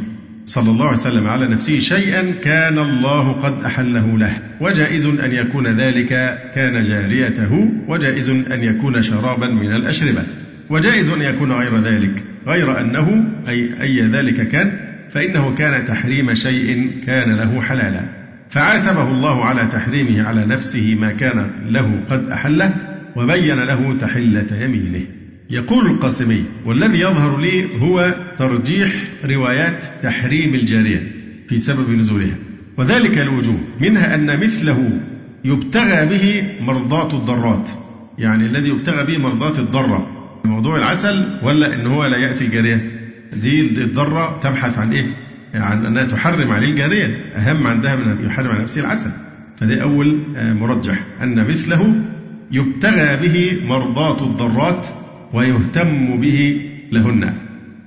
صلى 0.46 0.70
الله 0.70 0.86
عليه 0.86 0.96
وسلم 0.96 1.26
على 1.26 1.48
نفسه 1.48 1.78
شيئا 1.78 2.32
كان 2.44 2.78
الله 2.78 3.32
قد 3.32 3.64
أحله 3.64 4.18
له. 4.18 4.32
وجائز 4.60 5.06
أن 5.06 5.32
يكون 5.32 5.66
ذلك 5.66 6.08
كان 6.54 6.82
جاريته 6.82 7.70
وجائز 7.88 8.30
أن 8.30 8.64
يكون 8.64 9.02
شرابا 9.02 9.46
من 9.46 9.74
الأشربة. 9.74 10.22
وجائز 10.70 11.10
أن 11.10 11.22
يكون 11.22 11.52
غير 11.52 11.78
ذلك 11.78 12.24
غير 12.46 12.80
أنه 12.80 13.24
أي 13.48 13.82
أي 13.82 14.00
ذلك 14.00 14.48
كان 14.48 14.87
فإنه 15.10 15.54
كان 15.54 15.84
تحريم 15.84 16.34
شيء 16.34 17.00
كان 17.06 17.36
له 17.36 17.62
حلالا. 17.62 18.00
فعاتبه 18.50 19.10
الله 19.10 19.44
على 19.44 19.68
تحريمه 19.72 20.28
على 20.28 20.46
نفسه 20.46 20.96
ما 21.00 21.12
كان 21.12 21.50
له 21.66 22.00
قد 22.10 22.30
أحله 22.30 22.74
وبين 23.16 23.56
له 23.56 23.96
تحلة 24.00 24.46
يمينه. 24.60 25.04
يقول 25.50 25.86
القاسمي 25.86 26.44
والذي 26.66 27.00
يظهر 27.00 27.40
لي 27.40 27.80
هو 27.80 28.14
ترجيح 28.38 28.92
روايات 29.24 29.84
تحريم 30.02 30.54
الجارية 30.54 31.12
في 31.48 31.58
سبب 31.58 31.90
نزولها. 31.90 32.36
وذلك 32.76 33.18
الوجوه 33.18 33.58
منها 33.80 34.14
أن 34.14 34.40
مثله 34.40 35.00
يبتغى 35.44 36.06
به 36.06 36.42
مرضاة 36.60 37.18
الضرات. 37.18 37.70
يعني 38.18 38.46
الذي 38.46 38.68
يبتغى 38.68 39.04
به 39.04 39.18
مرضاة 39.18 39.58
الضرة. 39.58 40.10
موضوع 40.44 40.76
العسل 40.76 41.24
ولا 41.42 41.74
إن 41.74 41.86
هو 41.86 42.06
لا 42.06 42.16
يأتي 42.16 42.44
الجاريه 42.44 42.97
دي 43.32 43.60
الضرة 43.60 44.40
تبحث 44.42 44.78
عن 44.78 44.92
إيه؟ 44.92 45.06
عن 45.54 45.86
أنها 45.86 46.04
تحرم 46.04 46.50
عليه 46.50 46.70
الجاريه 46.70 47.06
أهم 47.36 47.66
عندها 47.66 47.96
من 47.96 48.02
أن 48.02 48.26
يحرم 48.26 48.48
على 48.48 48.62
نفسه 48.62 48.80
العسل. 48.80 49.10
فده 49.56 49.82
أول 49.82 50.22
آه، 50.36 50.52
مرجح. 50.52 50.98
أن 51.22 51.44
مثله 51.44 51.94
يبتغى 52.52 53.16
به 53.16 53.60
مرضاة 53.66 54.26
الضرات 54.26 54.86
ويهتم 55.32 56.20
به 56.20 56.60
لهن. 56.92 57.32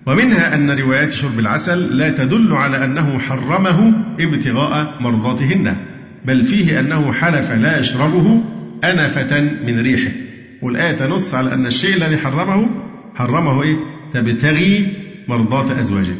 ومنها 0.05 0.55
أن 0.55 0.71
روايات 0.71 1.11
شرب 1.11 1.39
العسل 1.39 1.97
لا 1.97 2.09
تدل 2.09 2.53
على 2.53 2.85
أنه 2.85 3.19
حرمه 3.19 3.93
ابتغاء 4.19 4.97
مرضاتهن 5.01 5.75
بل 6.25 6.45
فيه 6.45 6.79
أنه 6.79 7.13
حلف 7.13 7.51
لا 7.51 7.79
يشربه 7.79 8.43
أنفة 8.83 9.41
من 9.41 9.79
ريحه. 9.79 10.11
والآية 10.61 10.91
تنص 10.91 11.33
على 11.33 11.53
أن 11.53 11.65
الشيء 11.65 11.95
الذي 11.95 12.17
حرمه 12.17 12.69
حرمه 13.15 13.63
إيه؟ 13.63 13.75
تبتغي 14.13 14.87
مرضاة 15.27 15.79
أزواجه. 15.79 16.15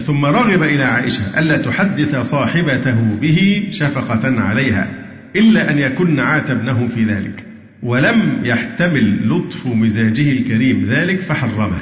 ثم 0.00 0.24
رغب 0.24 0.62
إلى 0.62 0.84
عائشة 0.84 1.38
ألا 1.38 1.56
تحدث 1.56 2.16
صاحبته 2.16 3.00
به 3.20 3.68
شفقة 3.72 4.40
عليها 4.40 4.90
إلا 5.36 5.70
أن 5.70 5.78
يكن 5.78 6.20
عاتبنه 6.20 6.88
في 6.94 7.04
ذلك 7.04 7.46
ولم 7.82 8.40
يحتمل 8.44 9.28
لطف 9.28 9.66
مزاجه 9.66 10.32
الكريم 10.32 10.86
ذلك 10.90 11.20
فحرمه. 11.20 11.78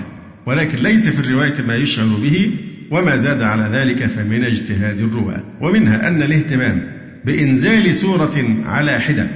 ولكن 0.46 0.78
ليس 0.78 1.08
في 1.08 1.20
الرواية 1.20 1.54
ما 1.68 1.76
يشعر 1.76 2.06
به 2.22 2.50
وما 2.90 3.16
زاد 3.16 3.42
على 3.42 3.78
ذلك 3.78 4.06
فمن 4.06 4.44
اجتهاد 4.44 5.00
الرواة. 5.00 5.42
ومنها 5.60 6.08
أن 6.08 6.22
الاهتمام 6.22 6.82
بإنزال 7.24 7.94
سورة 7.94 8.44
على 8.66 9.00
حدة 9.00 9.26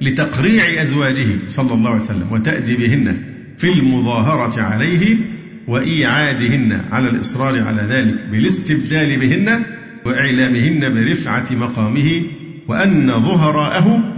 لتقريع 0.00 0.82
أزواجه 0.82 1.26
صلى 1.48 1.74
الله 1.74 1.90
عليه 1.90 2.00
وسلم 2.00 2.26
وتأديبهن 2.32 3.16
في 3.58 3.66
المظاهرة 3.66 4.62
عليه 4.62 5.16
وإيعادهن 5.70 6.80
على 6.90 7.08
الإصرار 7.08 7.62
على 7.62 7.82
ذلك 7.82 8.14
بالاستبدال 8.32 9.20
بهن 9.20 9.64
وإعلامهن 10.04 10.94
برفعة 10.94 11.46
مقامه 11.50 12.22
وأن 12.68 13.20
ظهراءه 13.20 14.14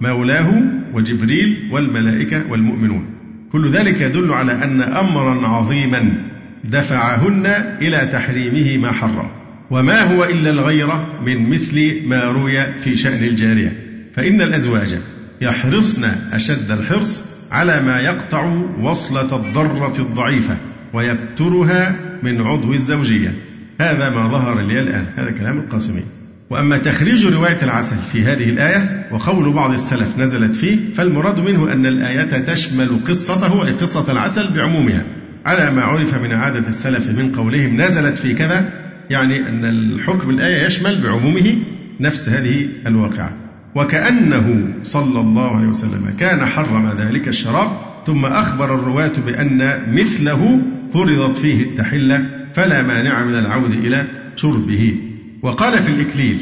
مولاه 0.00 0.62
وجبريل 0.94 1.68
والملائكة 1.70 2.50
والمؤمنون. 2.50 3.04
كل 3.52 3.70
ذلك 3.70 4.00
يدل 4.00 4.32
على 4.32 4.52
أن 4.52 4.82
أمرا 4.82 5.48
عظيما 5.48 6.28
دفعهن 6.64 7.46
إلى 7.82 8.08
تحريمه 8.12 8.76
ما 8.76 8.92
حرم 8.92 9.28
وما 9.70 10.14
هو 10.14 10.24
إلا 10.24 10.50
الغيرة 10.50 11.20
من 11.26 11.50
مثل 11.50 12.02
ما 12.06 12.24
روي 12.24 12.72
في 12.80 12.96
شأن 12.96 13.24
الجارية. 13.24 13.76
فإن 14.14 14.40
الأزواج 14.40 14.98
يحرصن 15.40 16.04
أشد 16.32 16.70
الحرص 16.70 17.24
على 17.52 17.82
ما 17.82 18.00
يقطع 18.00 18.44
وصلة 18.82 19.36
الضرة 19.36 19.94
الضعيفة 19.98 20.56
ويبترها 20.94 21.96
من 22.22 22.40
عضو 22.40 22.72
الزوجية. 22.72 23.34
هذا 23.80 24.10
ما 24.10 24.28
ظهر 24.28 24.60
لي 24.60 24.80
الآن. 24.80 25.04
هذا 25.16 25.30
كلام 25.30 25.58
القاسمي. 25.58 26.02
وأما 26.50 26.78
تخريج 26.78 27.26
رواية 27.26 27.58
العسل 27.62 27.96
في 27.96 28.24
هذه 28.24 28.50
الآية 28.50 29.08
وقول 29.12 29.52
بعض 29.52 29.72
السلف 29.72 30.18
نزلت 30.18 30.56
فيه 30.56 30.78
فالمراد 30.94 31.40
منه 31.40 31.72
أن 31.72 31.86
الآية 31.86 32.24
تشمل 32.24 32.88
قصته 33.08 33.66
أي 33.66 33.72
قصة 33.72 34.12
العسل 34.12 34.54
بعمومها. 34.54 35.04
على 35.46 35.70
ما 35.70 35.82
عرف 35.82 36.14
من 36.14 36.32
عادة 36.32 36.68
السلف 36.68 37.18
من 37.18 37.32
قولهم 37.32 37.80
نزلت 37.80 38.18
في 38.18 38.34
كذا 38.34 38.68
يعني 39.10 39.48
أن 39.48 39.64
الحكم 39.64 40.30
الآية 40.30 40.66
يشمل 40.66 41.02
بعمومه 41.02 41.56
نفس 42.00 42.28
هذه 42.28 42.68
الواقعة. 42.86 43.32
وكأنه 43.74 44.74
صلى 44.82 45.20
الله 45.20 45.56
عليه 45.56 45.68
وسلم 45.68 46.14
كان 46.18 46.46
حرم 46.46 46.92
ذلك 46.98 47.28
الشراب 47.28 47.70
ثم 48.06 48.24
أخبر 48.24 48.74
الرواة 48.74 49.12
بأن 49.26 49.82
مثله 49.88 50.60
فرضت 50.92 51.36
فيه 51.36 51.62
التحلة 51.62 52.26
فلا 52.54 52.82
مانع 52.82 53.24
من 53.24 53.34
العود 53.34 53.72
إلى 53.72 54.06
شربه 54.36 54.96
وقال 55.42 55.82
في 55.82 55.88
الإكليل 55.88 56.38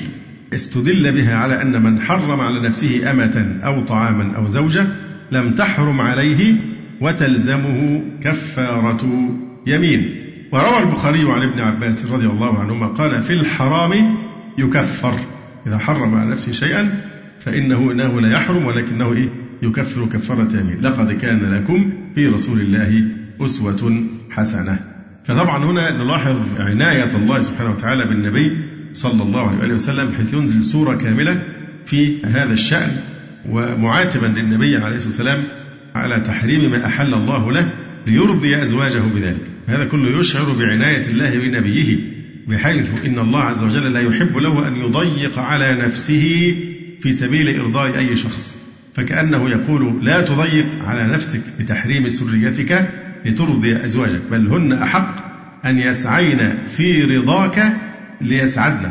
استدل 0.55 1.13
بها 1.13 1.37
على 1.37 1.63
أن 1.63 1.83
من 1.83 2.01
حرم 2.01 2.41
على 2.41 2.69
نفسه 2.69 3.11
أمة 3.11 3.61
أو 3.65 3.85
طعاما 3.85 4.37
أو 4.37 4.49
زوجة 4.49 4.87
لم 5.33 5.51
تحرم 5.51 6.01
عليه 6.01 6.55
وتلزمه 7.01 8.03
كفارة 8.23 9.31
يمين. 9.67 10.15
وروى 10.53 10.83
البخاري 10.83 11.33
عن 11.33 11.43
ابن 11.43 11.61
عباس 11.61 12.07
رضي 12.07 12.27
الله 12.27 12.59
عنهما 12.59 12.87
قال 12.87 13.23
في 13.23 13.33
الحرام 13.33 13.93
يكفر 14.59 15.15
إذا 15.67 15.79
حرم 15.79 16.15
على 16.15 16.31
نفسه 16.31 16.53
شيئا 16.53 17.03
فإنه 17.41 17.93
إنه 17.93 18.21
لا 18.21 18.33
يحرم 18.33 18.65
ولكنه 18.65 19.13
إيه؟ 19.13 19.29
يكفر 19.63 20.07
كفارة 20.07 20.57
يمين. 20.61 20.81
لقد 20.81 21.13
كان 21.13 21.55
لكم 21.55 21.91
في 22.15 22.27
رسول 22.27 22.61
الله 22.61 23.05
أسوة 23.41 24.05
حسنة. 24.31 24.79
فطبعا 25.25 25.65
هنا 25.65 25.91
نلاحظ 26.05 26.37
عناية 26.59 27.17
الله 27.17 27.41
سبحانه 27.41 27.71
وتعالى 27.71 28.05
بالنبي 28.05 28.57
صلى 28.93 29.23
الله 29.23 29.61
عليه 29.63 29.75
وسلم 29.75 30.13
حيث 30.17 30.33
ينزل 30.33 30.65
سورة 30.65 30.97
كاملة 30.97 31.43
في 31.87 32.25
هذا 32.25 32.53
الشأن 32.53 32.97
ومعاتبا 33.49 34.27
للنبي 34.27 34.77
عليه 34.77 34.97
الصلاة 34.97 35.09
والسلام 35.09 35.43
على 35.95 36.21
تحريم 36.21 36.71
ما 36.71 36.87
أحل 36.87 37.15
الله 37.15 37.53
له 37.53 37.73
ليرضي 38.07 38.63
أزواجه 38.63 38.99
بذلك. 38.99 39.47
هذا 39.67 39.85
كله 39.85 40.21
يشعر 40.21 40.53
بعناية 40.53 41.07
الله 41.07 41.31
بنبيه 41.31 41.97
بحيث 42.49 43.07
إن 43.07 43.19
الله 43.19 43.41
عز 43.41 43.63
وجل 43.63 43.93
لا 43.93 44.01
يحب 44.01 44.37
له 44.37 44.69
أن 44.69 44.77
يضيق 44.77 45.39
على 45.39 45.85
نفسه 45.87 46.55
في 47.01 47.13
سبيل 47.13 47.61
إرضاء 47.61 47.99
أي 47.99 48.17
شخص. 48.17 48.57
فكأنه 48.95 49.51
يقول 49.51 50.05
لا 50.05 50.21
تضيق 50.21 50.67
على 50.87 51.13
نفسك 51.15 51.41
بتحريم 51.61 52.09
سريتك 52.09 52.91
لترضي 53.25 53.85
أزواجك 53.85 54.21
بل 54.31 54.49
هن 54.49 54.73
أحق 54.73 55.15
أن 55.65 55.79
يسعين 55.79 56.39
في 56.67 57.03
رضاك 57.03 57.73
ليسعدن 58.21 58.91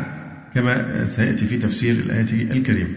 كما 0.56 1.06
سيأتي 1.06 1.46
في 1.46 1.58
تفسير 1.58 1.96
الآية 1.96 2.52
الكريمة. 2.52 2.90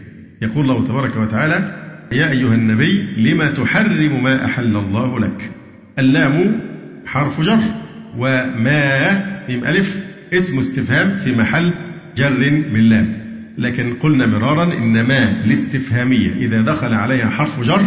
يقول 0.43 0.71
الله 0.71 0.87
تبارك 0.87 1.17
وتعالى 1.17 1.83
يا 2.13 2.31
أيها 2.31 2.55
النبي 2.55 3.03
لما 3.17 3.51
تحرم 3.51 4.23
ما 4.23 4.45
أحل 4.45 4.77
الله 4.77 5.21
لك؟ 5.21 5.51
اللام 5.99 6.61
حرف 7.07 7.41
جر 7.41 7.61
وما 8.19 9.25
ميم 9.49 9.65
ألف 9.65 10.05
اسم 10.33 10.59
استفهام 10.59 11.19
في 11.19 11.37
محل 11.37 11.73
جر 12.17 12.51
من 12.73 12.81
لام. 12.81 13.23
لكن 13.59 13.95
قلنا 13.95 14.27
مرارا 14.27 14.65
إن 14.65 15.03
ما 15.03 15.31
الاستفهامية 15.45 16.33
إذا 16.33 16.61
دخل 16.61 16.95
عليها 16.95 17.31
حرف 17.31 17.61
جر 17.61 17.83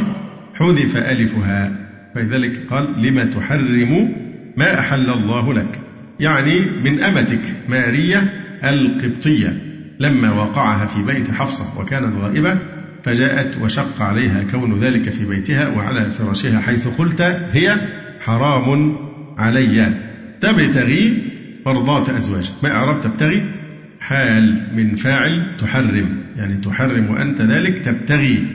حذف 0.55 0.97
ألفها. 0.97 1.84
فلذلك 2.15 2.65
قال 2.69 3.03
لما 3.03 3.23
تحرم 3.23 4.15
ما 4.57 4.79
أحل 4.79 5.09
الله 5.09 5.53
لك؟ 5.53 5.81
يعني 6.19 6.59
من 6.83 7.03
أمتك 7.03 7.39
مارية 7.69 8.33
القبطية. 8.63 9.61
لما 9.99 10.31
وقعها 10.31 10.85
في 10.85 11.03
بيت 11.03 11.31
حفصة 11.31 11.79
وكانت 11.79 12.15
غائبة 12.21 12.57
فجاءت 13.03 13.57
وشق 13.61 14.01
عليها 14.01 14.43
كون 14.51 14.79
ذلك 14.79 15.09
في 15.09 15.25
بيتها 15.25 15.67
وعلى 15.67 16.11
فراشها 16.11 16.59
حيث 16.59 16.87
قلت 16.87 17.21
هي 17.51 17.75
حرام 18.19 18.97
علي. 19.37 19.93
تبتغي 20.41 21.23
مرضات 21.65 22.09
أزواجك 22.09 22.53
ما 22.63 22.71
أعرف؟ 22.71 23.03
تبتغي 23.03 23.45
حال 23.99 24.67
من 24.75 24.95
فاعل 24.95 25.43
تحرم. 25.59 26.17
يعني 26.35 26.57
تحرم 26.57 27.09
وأنت 27.09 27.41
ذلك 27.41 27.77
تبتغي 27.85 28.47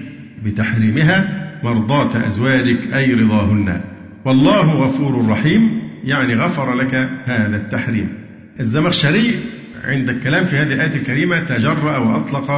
بتحريمها 0.45 1.50
مرضاة 1.65 2.27
أزواجك 2.27 2.95
أي 2.95 3.15
رضاهن. 3.15 3.81
والله 4.25 4.73
غفور 4.73 5.29
رحيم. 5.29 5.81
يعني 6.05 6.35
غفر 6.35 6.75
لك 6.75 6.95
هذا 7.25 7.57
التحريم. 7.57 8.09
الزمخشري 8.61 9.35
عند 9.85 10.09
الكلام 10.09 10.45
في 10.45 10.57
هذه 10.57 10.73
الآية 10.73 10.97
الكريمة 10.97 11.41
تجرأ 11.41 11.99
وأطلق 11.99 12.51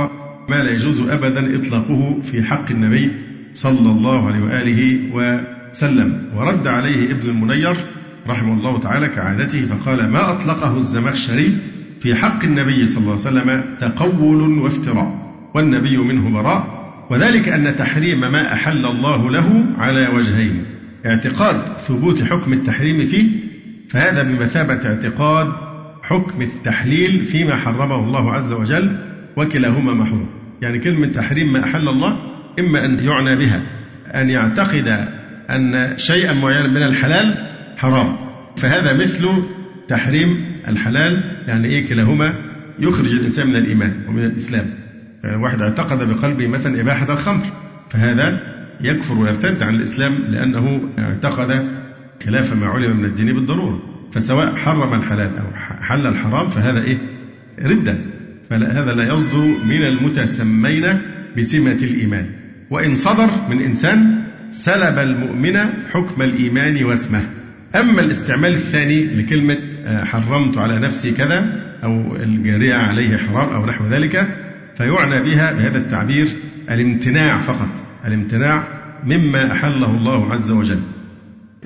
ما 0.49 0.57
لا 0.57 0.71
يجوز 0.71 1.01
أبدا 1.01 1.57
إطلاقه 1.57 2.21
في 2.23 2.43
حق 2.43 2.71
النبي 2.71 3.12
صلى 3.55 3.91
الله 3.91 4.27
عليه 4.27 4.43
وآله 4.43 5.01
وسلم. 5.15 6.23
ورد 6.37 6.67
عليه 6.67 7.11
ابن 7.11 7.29
المنير 7.29 7.77
رحمه 8.29 8.53
الله 8.53 8.79
تعالى 8.79 9.09
كعادته 9.09 9.67
فقال 9.67 10.11
ما 10.11 10.33
أطلقه 10.33 10.77
الزمخشري 10.77 11.59
في 12.01 12.15
حق 12.15 12.45
النبي 12.45 12.87
صلى 12.87 13.01
الله 13.01 13.11
عليه 13.11 13.21
وسلم 13.21 13.65
تقول 13.81 14.59
وافتراء 14.59 15.33
والنبي 15.55 15.97
منه 15.97 16.31
براء. 16.31 16.82
وذلك 17.12 17.48
أن 17.48 17.77
تحريم 17.77 18.20
ما 18.20 18.53
أحل 18.53 18.87
الله 18.87 19.31
له 19.31 19.64
على 19.79 20.09
وجهين 20.09 20.64
اعتقاد 21.07 21.57
ثبوت 21.79 22.22
حكم 22.22 22.53
التحريم 22.53 23.07
فيه 23.07 23.29
فهذا 23.88 24.22
بمثابة 24.22 24.88
اعتقاد 24.88 25.53
حكم 26.03 26.42
التحليل 26.42 27.25
فيما 27.25 27.57
حرمه 27.57 27.94
الله 27.94 28.33
عز 28.33 28.53
وجل 28.53 28.96
وكلاهما 29.37 29.94
محظور 29.94 30.27
يعني 30.62 30.79
كلمة 30.79 31.07
تحريم 31.07 31.53
ما 31.53 31.64
أحل 31.64 31.88
الله 31.88 32.18
إما 32.59 32.85
أن 32.85 33.05
يعنى 33.05 33.37
بها 33.37 33.62
أن 34.14 34.31
يعتقد 34.31 35.09
أن 35.51 35.94
شيئا 35.96 36.33
معينا 36.33 36.68
من 36.68 36.83
الحلال 36.83 37.35
حرام 37.77 38.16
فهذا 38.57 38.92
مثل 38.92 39.29
تحريم 39.88 40.44
الحلال 40.68 41.38
يعني 41.46 41.68
إيه 41.68 41.88
كلاهما؟ 41.88 42.33
يخرج 42.79 43.12
الإنسان 43.14 43.46
من 43.46 43.57
الإيمان 43.57 43.92
ومن 44.09 44.25
الإسلام. 44.25 44.64
واحد 45.24 45.62
اعتقد 45.62 46.08
بقلبه 46.08 46.46
مثلا 46.46 46.80
إباحة 46.80 47.12
الخمر 47.12 47.44
فهذا 47.90 48.40
يكفر 48.80 49.14
ويرتد 49.14 49.62
عن 49.62 49.74
الإسلام 49.74 50.12
لأنه 50.30 50.88
اعتقد 50.98 51.68
خلاف 52.24 52.52
ما 52.52 52.66
علم 52.66 52.96
من 52.96 53.04
الدين 53.04 53.35
بالضرورة. 53.35 53.82
فسواء 54.12 54.56
حرم 54.56 54.94
الحلال 54.94 55.38
أو 55.38 55.46
حل 55.80 56.06
الحرام 56.06 56.48
فهذا 56.48 56.82
إيه؟ 56.82 56.98
ردة 57.62 57.94
فهذا 58.50 58.94
لا 58.94 59.14
يصدر 59.14 59.46
من 59.64 59.82
المتسمين 59.82 60.98
بسمة 61.38 61.78
الإيمان. 61.82 62.26
وإن 62.70 62.94
صدر 62.94 63.30
من 63.50 63.62
إنسان 63.62 64.22
سلب 64.50 64.98
المؤمن 64.98 65.58
حكم 65.92 66.22
الإيمان 66.22 66.85
واسمه. 66.85 67.22
أما 67.76 68.00
الاستعمال 68.00 68.54
الثاني 68.54 69.04
لكلمة 69.04 69.58
آه، 69.85 70.04
حرمت 70.04 70.58
على 70.58 70.78
نفسي 70.78 71.12
كذا 71.12 71.62
أو 71.85 72.16
الجارية 72.16 72.74
عليه 72.74 73.16
حرام 73.16 73.48
أو 73.48 73.66
نحو 73.66 73.87
ذلك 73.87 74.41
فيعنى 74.76 75.22
بها 75.22 75.52
بهذا 75.52 75.78
التعبير 75.78 76.28
الامتناع 76.70 77.38
فقط 77.38 77.68
الامتناع 78.06 78.64
مما 79.06 79.52
أحله 79.52 79.90
الله 79.90 80.32
عز 80.32 80.50
وجل. 80.50 80.80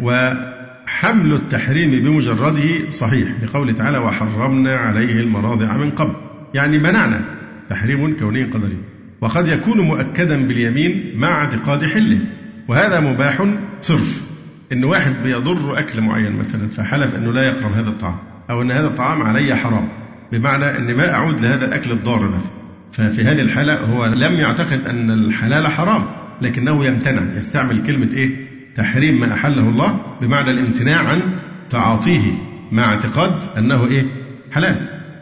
وحمل 0.01 1.33
التحريم 1.33 1.91
بمجرده 1.91 2.91
صحيح 2.91 3.29
لقوله 3.43 3.73
تعالى 3.73 3.99
وحرمنا 3.99 4.77
عليه 4.77 5.21
المراضع 5.21 5.77
من 5.77 5.91
قبل 5.91 6.13
يعني 6.55 6.79
منعنا 6.79 7.21
تحريم 7.71 8.17
كوني 8.17 8.45
قدري. 8.45 8.79
وقد 9.21 9.49
يكون 9.49 9.81
مؤكدا 9.81 10.47
باليمين 10.47 11.13
مع 11.17 11.29
اعتقاد 11.29 11.85
حله 11.85 12.19
وهذا 12.69 13.01
مباح 13.01 13.45
صرف. 13.81 14.23
إن 14.73 14.85
واحد 14.85 15.13
بيضر 15.25 15.79
أكل 15.79 16.01
معين 16.01 16.33
مثلا 16.33 16.69
فحلف 16.69 17.15
أنه 17.15 17.33
لا 17.33 17.43
يقرب 17.43 17.73
هذا 17.73 17.89
الطعام 17.89 18.17
أو 18.51 18.63
أن 18.63 18.71
هذا 18.71 18.87
الطعام 18.87 19.23
علي 19.23 19.57
حرام 19.57 19.89
بمعنى 20.33 20.79
أني 20.79 20.95
ما 20.95 21.15
أعود 21.15 21.41
لهذا 21.41 21.67
الأكل 21.67 21.91
الضار 21.91 22.29
مثلا 22.29 22.66
ففي 22.97 23.23
هذه 23.23 23.41
الحالة 23.41 23.75
هو 23.75 24.07
لم 24.07 24.35
يعتقد 24.35 24.87
أن 24.87 25.11
الحلال 25.11 25.69
حرام 25.69 26.07
لكنه 26.43 26.85
يمتنع 26.85 27.37
يستعمل 27.37 27.83
كلمة 27.87 28.09
إيه؟ 28.13 28.31
تحريم 28.77 29.21
ما 29.21 29.35
أحله 29.35 29.69
الله 29.69 30.01
بمعنى 30.21 30.51
الامتناع 30.51 30.99
عن 31.09 31.21
تعاطيه 31.71 32.33
مع 32.73 32.85
اعتقاد 32.85 33.33
أنه 33.59 33.87
إيه؟ 33.87 34.07
حلال. 34.53 34.77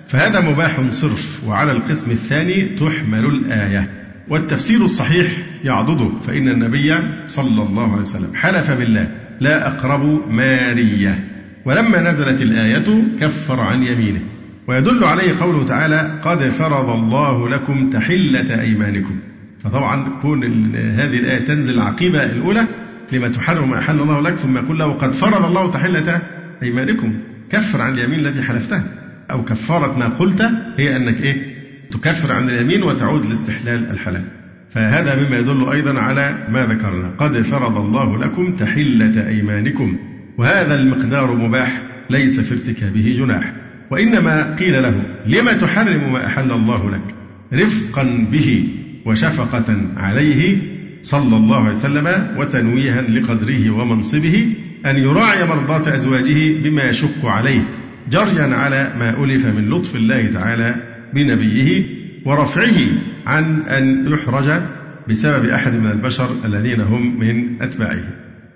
فهذا 0.06 0.40
مباح 0.40 0.80
صرف 0.90 1.44
وعلى 1.46 1.72
القسم 1.72 2.10
الثاني 2.10 2.62
تحمل 2.62 3.24
الآية. 3.24 3.90
والتفسير 4.28 4.84
الصحيح 4.84 5.26
يعضده 5.64 6.10
فإن 6.26 6.48
النبي 6.48 6.94
صلى 7.26 7.62
الله 7.62 7.92
عليه 7.92 8.02
وسلم 8.02 8.34
حلف 8.34 8.70
بالله 8.70 9.10
لا 9.40 9.68
أقرب 9.68 10.28
مارية. 10.28 11.28
ولما 11.64 12.10
نزلت 12.10 12.42
الآية 12.42 13.04
كفر 13.20 13.60
عن 13.60 13.82
يمينه. 13.82 14.33
ويدل 14.66 15.04
عليه 15.04 15.40
قوله 15.40 15.64
تعالى 15.64 16.20
قد 16.24 16.48
فرض 16.48 16.90
الله 16.90 17.48
لكم 17.48 17.90
تحلة 17.90 18.60
أيمانكم. 18.60 19.18
فطبعا 19.64 20.20
كون 20.22 20.44
هذه 20.74 21.18
الآية 21.18 21.38
تنزل 21.38 21.74
العقيبة 21.74 22.24
الأولى 22.24 22.66
لما 23.12 23.28
تحرم 23.28 23.70
ما 23.70 23.78
أحل 23.78 24.00
الله 24.00 24.20
لك 24.20 24.34
ثم 24.34 24.56
يقول 24.56 24.78
له 24.78 24.92
قد 24.92 25.12
فرض 25.12 25.44
الله 25.44 25.70
تحلة 25.70 26.22
أيمانكم. 26.62 27.14
كفر 27.50 27.80
عن 27.80 27.92
اليمين 27.92 28.26
التي 28.26 28.42
حلفتها 28.42 28.84
أو 29.30 29.44
كفارة 29.44 29.98
ما 29.98 30.08
قلت 30.08 30.42
هي 30.78 30.96
أنك 30.96 31.22
إيه؟ 31.22 31.54
تكفر 31.90 32.32
عن 32.32 32.50
اليمين 32.50 32.82
وتعود 32.82 33.26
لاستحلال 33.26 33.90
الحلال. 33.90 34.24
فهذا 34.70 35.26
مما 35.26 35.38
يدل 35.38 35.68
أيضا 35.72 36.00
على 36.00 36.46
ما 36.48 36.66
ذكرنا. 36.66 37.10
قد 37.18 37.42
فرض 37.42 37.76
الله 37.76 38.18
لكم 38.18 38.56
تحلة 38.56 39.28
أيمانكم. 39.28 39.96
وهذا 40.38 40.74
المقدار 40.74 41.34
مباح 41.34 41.82
ليس 42.10 42.40
في 42.40 42.54
ارتكابه 42.54 43.14
جناح. 43.18 43.52
وإنما 43.90 44.54
قيل 44.54 44.82
له 44.82 45.02
لم 45.26 45.58
تحرم 45.58 46.12
ما 46.12 46.26
أحل 46.26 46.52
الله 46.52 46.90
لك؟ 46.90 47.14
رفقا 47.52 48.26
به 48.32 48.68
وشفقة 49.06 49.76
عليه 49.96 50.58
صلى 51.02 51.36
الله 51.36 51.60
عليه 51.60 51.70
وسلم 51.70 52.36
وتنويها 52.36 53.02
لقدره 53.02 53.70
ومنصبه 53.70 54.54
أن 54.86 54.96
يراعي 54.96 55.44
مرضاة 55.44 55.94
أزواجه 55.94 56.60
بما 56.62 56.88
يشق 56.88 57.26
عليه 57.26 57.60
جريا 58.10 58.56
على 58.56 58.92
ما 58.98 59.24
ألف 59.24 59.46
من 59.46 59.70
لطف 59.70 59.96
الله 59.96 60.26
تعالى 60.26 60.74
بنبيه 61.14 61.84
ورفعه 62.24 62.78
عن 63.26 63.62
أن 63.62 64.12
يحرج 64.12 64.62
بسبب 65.08 65.48
أحد 65.48 65.74
من 65.74 65.90
البشر 65.90 66.30
الذين 66.44 66.80
هم 66.80 67.18
من 67.18 67.62
أتباعه. 67.62 68.04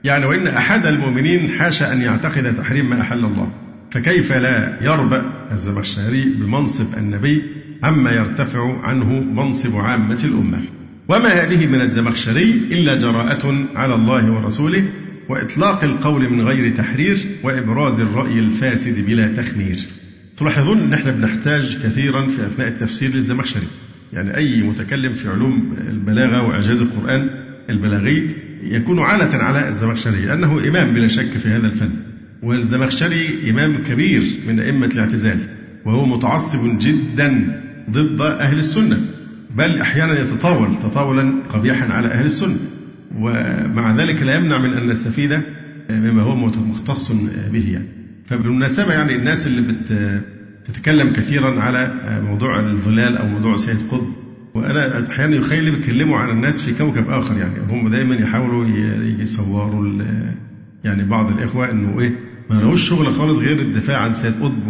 يعني 0.04 0.26
وإن 0.26 0.46
أحد 0.46 0.86
المؤمنين 0.86 1.48
حاشا 1.48 1.92
أن 1.92 2.02
يعتقد 2.02 2.56
تحريم 2.56 2.90
ما 2.90 3.00
أحل 3.00 3.24
الله. 3.24 3.67
فكيف 3.90 4.32
لا 4.32 4.78
يربأ 4.82 5.22
الزمخشري 5.52 6.24
بمنصب 6.24 6.98
النبي 6.98 7.42
عما 7.82 8.12
يرتفع 8.12 8.80
عنه 8.80 9.20
منصب 9.20 9.76
عامة 9.76 10.18
الأمة؟ 10.24 10.58
وما 11.08 11.28
هذه 11.28 11.66
من 11.66 11.80
الزمخشري 11.80 12.50
إلا 12.70 12.94
جراءة 12.94 13.66
على 13.74 13.94
الله 13.94 14.32
ورسوله 14.32 14.84
وإطلاق 15.28 15.84
القول 15.84 16.30
من 16.30 16.40
غير 16.40 16.76
تحرير 16.76 17.18
وإبراز 17.42 18.00
الرأي 18.00 18.38
الفاسد 18.38 19.06
بلا 19.06 19.28
تخمير. 19.28 19.78
تلاحظون 20.36 20.78
أن 20.78 20.92
إحنا 20.92 21.10
بنحتاج 21.10 21.78
كثيرا 21.84 22.26
في 22.26 22.46
أثناء 22.46 22.68
التفسير 22.68 23.10
للزمخشري. 23.10 23.66
يعني 24.12 24.36
أي 24.36 24.62
متكلم 24.62 25.12
في 25.12 25.28
علوم 25.28 25.76
البلاغة 25.88 26.42
وإعجاز 26.42 26.82
القرآن 26.82 27.30
البلاغي 27.70 28.30
يكون 28.62 28.98
عالة 28.98 29.36
على 29.36 29.68
الزمخشري 29.68 30.24
لأنه 30.26 30.68
إمام 30.68 30.94
بلا 30.94 31.08
شك 31.08 31.38
في 31.38 31.48
هذا 31.48 31.66
الفن. 31.66 31.90
والزمخشري 32.42 33.50
إمام 33.50 33.76
كبير 33.88 34.22
من 34.46 34.60
أئمة 34.60 34.86
الاعتزال 34.86 35.38
وهو 35.84 36.06
متعصب 36.06 36.78
جدا 36.78 37.60
ضد 37.90 38.20
أهل 38.20 38.58
السنة 38.58 38.98
بل 39.56 39.78
أحيانا 39.78 40.20
يتطاول 40.20 40.78
تطاولا 40.78 41.32
قبيحا 41.48 41.92
على 41.92 42.08
أهل 42.08 42.24
السنة 42.24 42.56
ومع 43.18 43.96
ذلك 43.96 44.22
لا 44.22 44.36
يمنع 44.36 44.58
من 44.58 44.72
أن 44.72 44.90
نستفيد 44.90 45.40
مما 45.90 46.22
هو 46.22 46.36
مختص 46.36 47.12
به 47.52 47.72
يعني. 47.72 47.88
فبالمناسبة 48.26 48.92
يعني 48.92 49.16
الناس 49.16 49.46
اللي 49.46 49.74
بتتكلم 50.64 51.12
كثيرا 51.12 51.60
على 51.62 51.92
موضوع 52.26 52.70
الظلال 52.70 53.16
أو 53.16 53.26
موضوع 53.28 53.56
سيد 53.56 53.76
قطب 53.90 54.12
وأنا 54.54 55.10
أحيانا 55.10 55.36
يخيل 55.36 55.70
بيتكلموا 55.70 56.18
عن 56.18 56.30
الناس 56.30 56.62
في 56.62 56.78
كوكب 56.78 57.10
آخر 57.10 57.38
يعني 57.38 57.54
هم 57.70 57.88
دايما 57.88 58.14
يحاولوا 58.14 58.66
يصوروا 59.20 60.02
يعني 60.84 61.04
بعض 61.04 61.30
الإخوة 61.30 61.70
إنه 61.70 62.00
إيه 62.00 62.27
ما 62.50 62.54
لهوش 62.54 62.88
شغل 62.88 63.06
خالص 63.06 63.38
غير 63.38 63.58
الدفاع 63.60 63.98
عن 63.98 64.14
سيد 64.14 64.32
قطب 64.40 64.68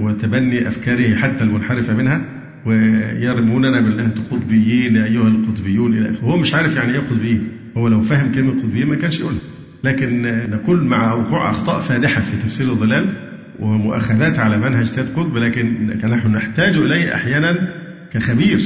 وتبني 0.00 0.68
أفكاره 0.68 1.14
حتى 1.14 1.44
المنحرفة 1.44 1.96
منها. 1.96 2.20
ويرموننا 2.66 3.80
بال 3.80 4.00
أنتم 4.00 4.22
قطبيين 4.30 4.96
يا 4.96 5.04
أيها 5.04 5.28
القطبيون 5.28 5.98
إلى 5.98 6.10
آخره. 6.10 6.24
هو 6.24 6.36
مش 6.36 6.54
عارف 6.54 6.76
يعني 6.76 6.92
إيه 6.92 7.00
قطبيين. 7.00 7.48
هو 7.76 7.88
لو 7.88 8.00
فهم 8.00 8.32
كلمة 8.32 8.52
قطبيين 8.60 8.88
ما 8.88 8.96
كانش 8.96 9.20
يقولها. 9.20 9.40
لكن 9.84 10.22
نقول 10.50 10.84
مع 10.84 11.12
وقوع 11.14 11.50
أخطاء 11.50 11.80
فادحة 11.80 12.20
في 12.20 12.36
تفسير 12.36 12.70
الظلال 12.70 13.12
ومؤاخذات 13.58 14.38
على 14.38 14.58
منهج 14.58 14.84
سيد 14.84 15.06
قطب 15.16 15.36
لكن 15.36 15.86
نحن 16.04 16.28
نحتاج 16.28 16.76
إليه 16.76 17.14
أحيانا 17.14 17.68
كخبير. 18.12 18.60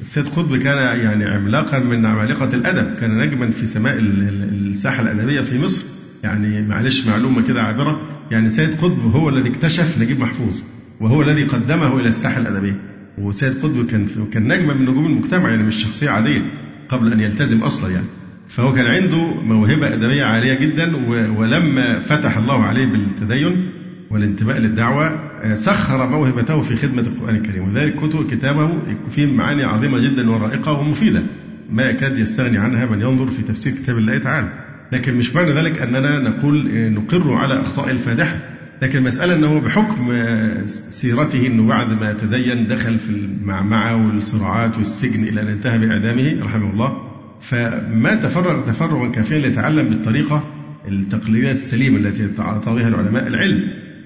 السيد 0.00 0.28
قطب 0.28 0.56
كان 0.56 0.76
يعني 1.00 1.24
عملاقا 1.24 1.78
من 1.78 2.06
عمالقة 2.06 2.54
الأدب 2.54 2.94
كان 3.00 3.18
نجما 3.18 3.50
في 3.50 3.66
سماء 3.66 3.98
الساحة 3.98 5.02
الأدبية 5.02 5.40
في 5.40 5.58
مصر. 5.58 5.99
يعني 6.24 6.68
معلش 6.68 7.06
معلومة 7.06 7.42
كده 7.42 7.62
عابرة. 7.62 8.00
يعني 8.30 8.48
سيد 8.48 8.70
قطب 8.80 9.14
هو 9.14 9.28
الذي 9.28 9.48
اكتشف 9.48 9.98
نجيب 10.02 10.20
محفوظ 10.20 10.62
وهو 11.00 11.22
الذي 11.22 11.44
قدمه 11.44 12.00
إلى 12.00 12.08
الساحة 12.08 12.40
الأدبية. 12.40 12.76
وسيد 13.18 13.54
قطب 13.62 13.86
كان 13.86 14.06
كان 14.32 14.52
نجم 14.52 14.68
من 14.68 14.82
نجوم 14.82 15.06
المجتمع 15.06 15.48
يعني 15.50 15.62
مش 15.62 15.82
شخصية 15.82 16.10
عادية 16.10 16.42
قبل 16.88 17.12
أن 17.12 17.20
يلتزم 17.20 17.62
أصلا 17.62 17.90
يعني. 17.90 18.06
فهو 18.48 18.72
كان 18.72 18.86
عنده 18.86 19.34
موهبة 19.34 19.94
أدبية 19.94 20.24
عالية 20.24 20.54
جدا 20.54 20.96
ولما 21.36 21.98
فتح 22.00 22.36
الله 22.36 22.64
عليه 22.64 22.86
بالتدين 22.86 23.70
والانتماء 24.10 24.58
للدعوة 24.58 25.30
سخر 25.54 26.08
موهبته 26.08 26.60
في 26.60 26.76
خدمة 26.76 27.02
القرآن 27.02 27.36
الكريم. 27.36 27.68
ولذلك 27.68 27.96
كتب 27.96 28.30
كتابه 28.30 28.78
فيه 29.10 29.26
معاني 29.26 29.64
عظيمة 29.64 29.98
جدا 29.98 30.30
ورائقة 30.30 30.72
ومفيدة. 30.72 31.22
ما 31.70 31.82
يكاد 31.82 32.18
يستغني 32.18 32.58
عنها 32.58 32.86
من 32.86 33.00
ينظر 33.00 33.26
في 33.26 33.42
تفسير 33.42 33.72
كتاب 33.72 33.98
الله 33.98 34.18
تعالى. 34.18 34.59
لكن 34.92 35.14
مش 35.14 35.34
معنى 35.34 35.52
ذلك 35.52 35.78
أننا 35.78 36.18
نقول 36.18 36.70
نقر 36.92 37.32
على 37.32 37.60
أخطاء 37.60 37.90
الفادحه 37.90 38.36
لكن 38.82 38.98
المسألة 38.98 39.34
أنه 39.36 39.60
بحكم 39.60 40.26
سيرته 40.66 41.46
أنه 41.46 41.66
بعد 41.66 41.86
ما 41.86 42.12
تدين 42.12 42.66
دخل 42.66 42.98
في 42.98 43.10
المعمعة 43.10 44.06
والصراعات 44.06 44.78
والسجن 44.78 45.22
إلى 45.22 45.42
أن 45.42 45.48
انتهى 45.48 45.78
بإعدامه 45.78 46.36
رحمه 46.42 46.70
الله 46.70 47.10
فما 47.40 48.14
تفرغ 48.14 48.60
تفرغا 48.66 49.08
كافيا 49.08 49.38
ليتعلم 49.38 49.88
بالطريقة 49.88 50.44
التقليدية 50.88 51.50
السليمة 51.50 51.96
التي 51.98 52.26
بها 52.66 52.88
العلماء 52.88 53.26
العلم. 53.26 53.62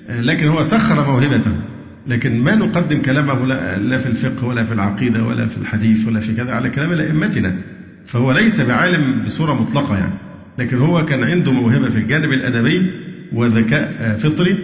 لكن 0.09 0.47
هو 0.47 0.62
سخر 0.62 1.07
موهبته. 1.07 1.53
لكن 2.07 2.40
ما 2.40 2.55
نقدم 2.55 3.03
كلامه 3.03 3.47
لا 3.77 3.99
في 3.99 4.07
الفقه 4.07 4.47
ولا 4.47 4.64
في 4.64 4.73
العقيدة 4.73 5.25
ولا 5.25 5.47
في 5.47 5.59
الحديث 5.59 6.07
ولا 6.07 6.20
في 6.20 6.35
كذا 6.35 6.53
على 6.53 6.70
كلام 6.70 6.92
أئمتنا. 6.92 7.57
فهو 8.07 8.33
ليس 8.33 8.61
بعالم 8.61 9.23
بصورة 9.25 9.62
مطلقة 9.62 9.97
يعني. 9.97 10.14
لكن 10.59 10.79
هو 10.79 11.05
كان 11.05 11.25
عنده 11.25 11.53
موهبة 11.53 11.88
في 11.88 11.99
الجانب 11.99 12.33
الأدبي 12.33 12.90
وذكاء 13.33 14.17
فطري 14.19 14.59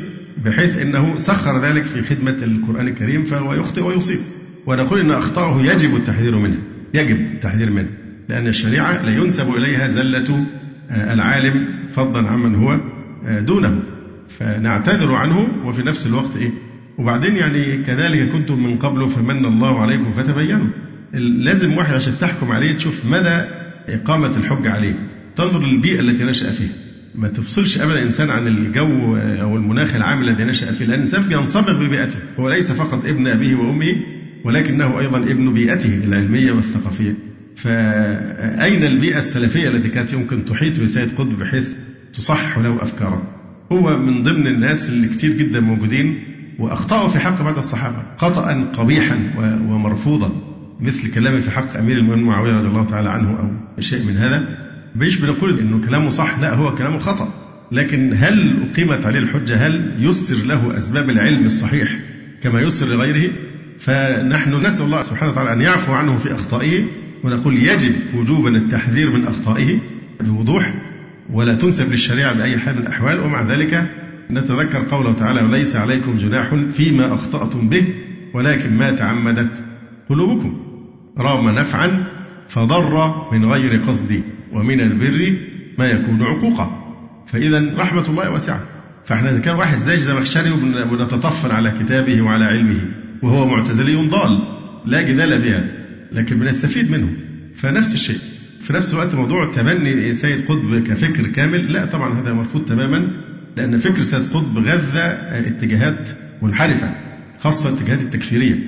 بحيث 0.44 0.78
إنه 0.78 1.14
سخر 1.16 1.62
ذلك 1.62 1.84
في 1.84 2.02
خدمة 2.02 2.36
القرآن 2.42 2.88
الكريم 2.88 3.24
فهو 3.24 3.54
يخطئ 3.54 3.82
ويصيب. 3.82 4.18
ونقول 4.66 5.00
إن 5.00 5.10
اخطائه 5.10 5.72
يجب 5.72 5.96
التحذير 5.96 6.36
منها 6.36 6.58
يجب 6.94 7.20
التحذير 7.20 7.70
منها 7.70 7.90
لأن 8.28 8.46
الشريعة 8.46 9.02
لا 9.02 9.16
ينسب 9.16 9.54
إليها 9.54 9.86
زلة 9.86 10.46
العالم 10.90 11.68
فضلا 11.92 12.28
عمن 12.28 12.54
هو 12.54 12.76
دونه. 13.40 13.82
فنعتذر 14.28 15.14
عنه 15.14 15.48
وفي 15.64 15.82
نفس 15.82 16.06
الوقت 16.06 16.36
إيه؟ 16.36 16.50
وبعدين 16.98 17.36
يعني 17.36 17.76
كذلك 17.76 18.28
كنتم 18.32 18.62
من 18.62 18.78
قبل 18.78 19.08
فمن 19.08 19.44
الله 19.44 19.80
عليكم 19.80 20.12
فتبينوا. 20.12 20.66
لازم 21.12 21.72
واحد 21.78 21.94
عشان 21.94 22.12
تحكم 22.20 22.52
عليه 22.52 22.72
تشوف 22.72 23.06
مدى 23.06 23.44
إقامة 23.88 24.32
الحجة 24.36 24.70
عليه. 24.72 25.09
تنظر 25.36 25.66
للبيئة 25.66 26.00
التي 26.00 26.24
نشأ 26.24 26.50
فيها 26.50 26.90
ما 27.14 27.28
تفصلش 27.28 27.78
أبدا 27.78 28.02
انسان 28.02 28.30
عن 28.30 28.46
الجو 28.46 29.16
أو 29.16 29.56
المناخ 29.56 29.94
العام 29.94 30.22
الذي 30.22 30.44
نشأ 30.44 30.72
فيه، 30.72 30.84
لأن 30.84 30.94
الإنسان 30.94 31.22
بينصبغ 31.22 31.84
ببيئته، 31.84 32.18
هو 32.38 32.48
ليس 32.48 32.72
فقط 32.72 33.04
ابن 33.04 33.26
أبيه 33.26 33.54
وأمه 33.54 33.96
ولكنه 34.44 34.98
أيضا 34.98 35.18
ابن 35.18 35.54
بيئته 35.54 36.00
العلمية 36.04 36.52
والثقافية. 36.52 37.14
فأين 37.56 38.84
البيئة 38.84 39.18
السلفية 39.18 39.68
التي 39.68 39.88
كانت 39.88 40.12
يمكن 40.12 40.44
تحيط 40.44 40.80
بسيد 40.80 41.14
قطب 41.18 41.38
بحيث 41.38 41.72
تصحح 42.12 42.58
له 42.58 42.82
أفكاره؟ 42.82 43.22
هو 43.72 43.98
من 43.98 44.22
ضمن 44.22 44.46
الناس 44.46 44.90
اللي 44.90 45.08
كتير 45.08 45.32
جدا 45.32 45.60
موجودين 45.60 46.18
وأخطأوا 46.58 47.08
في 47.08 47.18
حق 47.18 47.42
بعض 47.42 47.58
الصحابة 47.58 47.96
خطا 48.18 48.70
قبيحا 48.72 49.32
ومرفوضا 49.68 50.30
مثل 50.80 51.10
كلامه 51.10 51.40
في 51.40 51.50
حق 51.50 51.76
أمير 51.76 51.96
المؤمنين 51.96 52.26
معاوية 52.26 52.52
رضي 52.52 52.68
الله 52.68 52.86
تعالى 52.86 53.10
عنه 53.10 53.30
أو 53.30 53.80
شيء 53.80 54.06
من 54.06 54.16
هذا 54.16 54.69
مش 54.96 55.20
بنقول 55.20 55.58
إنه 55.58 55.86
كلامه 55.86 56.08
صح 56.08 56.38
لا 56.38 56.54
هو 56.54 56.74
كلامه 56.74 56.98
خطأ. 56.98 57.28
لكن 57.72 58.12
هل 58.16 58.62
أقيمت 58.70 59.06
عليه 59.06 59.18
الحجة؟ 59.18 59.66
هل 59.66 59.96
يسر 59.98 60.46
له 60.46 60.76
أسباب 60.76 61.10
العلم 61.10 61.46
الصحيح 61.46 61.98
كما 62.42 62.60
يسر 62.60 62.86
لغيره؟ 62.86 63.30
فنحن 63.78 64.66
نسأل 64.66 64.86
الله 64.86 65.02
سبحانه 65.02 65.32
وتعالى 65.32 65.52
أن 65.52 65.60
يعفو 65.60 65.92
عنه 65.92 66.18
في 66.18 66.34
أخطائه 66.34 66.84
ونقول 67.24 67.58
يجب 67.58 67.94
وجوبا 68.14 68.48
التحذير 68.48 69.10
من 69.10 69.26
أخطائه 69.26 69.78
بوضوح 70.20 70.74
ولا 71.32 71.54
تنسب 71.54 71.90
للشريعة 71.90 72.34
بأي 72.34 72.58
حال 72.58 72.74
من 72.74 72.82
الأحوال. 72.82 73.20
ومع 73.20 73.42
ذلك 73.42 73.90
نتذكر 74.30 74.82
قوله 74.90 75.12
تعالى 75.12 75.42
وليس 75.42 75.76
عليكم 75.76 76.18
جناح 76.18 76.54
فيما 76.72 77.14
أخطأتم 77.14 77.68
به 77.68 77.94
ولكن 78.34 78.76
ما 78.76 78.90
تعمدت 78.90 79.64
قلوبكم. 80.08 80.60
رغم 81.18 81.50
نفعا 81.50 82.04
فضر 82.48 83.14
من 83.32 83.44
غير 83.44 83.76
قصد. 83.76 84.22
ومن 84.52 84.80
البر 84.80 85.38
ما 85.78 85.86
يكون 85.86 86.22
عقوقا. 86.22 86.94
فإذا 87.26 87.74
رحمة 87.76 88.08
الله 88.08 88.30
واسعة. 88.30 88.60
فإحنا 89.04 89.38
كان 89.38 89.56
واحد 89.56 89.78
زي 89.78 89.94
الزمخشري 89.94 90.50
ونتطفل 90.92 91.52
على 91.52 91.74
كتابه 91.80 92.22
وعلى 92.22 92.44
علمه 92.44 92.80
وهو 93.22 93.46
معتزلي 93.46 93.94
ضال 93.94 94.42
لا 94.86 95.02
جدال 95.02 95.38
فيها 95.38 95.64
لكن 96.12 96.38
بنستفيد 96.38 96.90
منه. 96.90 97.08
فنفس 97.54 97.94
الشيء. 97.94 98.18
في 98.60 98.72
نفس 98.72 98.92
الوقت 98.94 99.14
موضوع 99.14 99.52
تبني 99.52 100.12
سيد 100.12 100.44
قطب 100.48 100.82
كفكر 100.86 101.26
كامل 101.26 101.72
لا 101.72 101.86
طبعا 101.86 102.20
هذا 102.20 102.32
مرفوض 102.32 102.64
تماما 102.64 103.08
لأن 103.56 103.78
فكر 103.78 104.02
سيد 104.02 104.22
قطب 104.34 104.58
غذى 104.58 105.00
اتجاهات 105.48 106.10
منحرفة 106.42 106.94
خاصة 107.38 107.68
الاتجاهات 107.68 108.00
التكفيرية. 108.00 108.58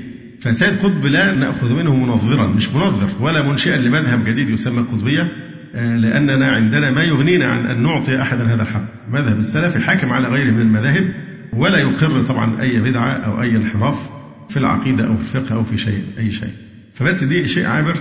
فسيد 0.40 0.78
قطب 0.82 1.06
لا 1.06 1.34
نأخذ 1.34 1.72
منه 1.74 1.96
منظرا 1.96 2.46
مش 2.46 2.68
منظر 2.68 3.08
ولا 3.20 3.48
منشئا 3.48 3.76
لمذهب 3.76 4.24
جديد 4.24 4.50
يسمى 4.50 4.78
القطبية 4.78 5.32
لأننا 5.74 6.52
عندنا 6.52 6.90
ما 6.90 7.02
يغنينا 7.02 7.46
عن 7.46 7.66
أن 7.66 7.82
نعطي 7.82 8.22
أحدا 8.22 8.54
هذا 8.54 8.62
الحق. 8.62 8.84
مذهب 9.12 9.38
السلف 9.38 9.76
الحاكم 9.76 10.12
على 10.12 10.28
غيره 10.28 10.50
من 10.50 10.60
المذاهب 10.60 11.04
ولا 11.52 11.78
يقر 11.78 12.22
طبعا 12.22 12.62
أي 12.62 12.80
بدعة 12.80 13.12
أو 13.12 13.42
أي 13.42 13.56
انحراف 13.56 14.10
في 14.50 14.56
العقيدة 14.56 15.06
أو 15.06 15.16
في 15.16 15.22
الفقه 15.22 15.54
أو 15.54 15.64
في 15.64 15.78
شيء 15.78 16.04
أي 16.18 16.30
شيء. 16.30 16.52
فبس 16.94 17.24
دي 17.24 17.48
شيء 17.48 17.66
عابر 17.66 17.94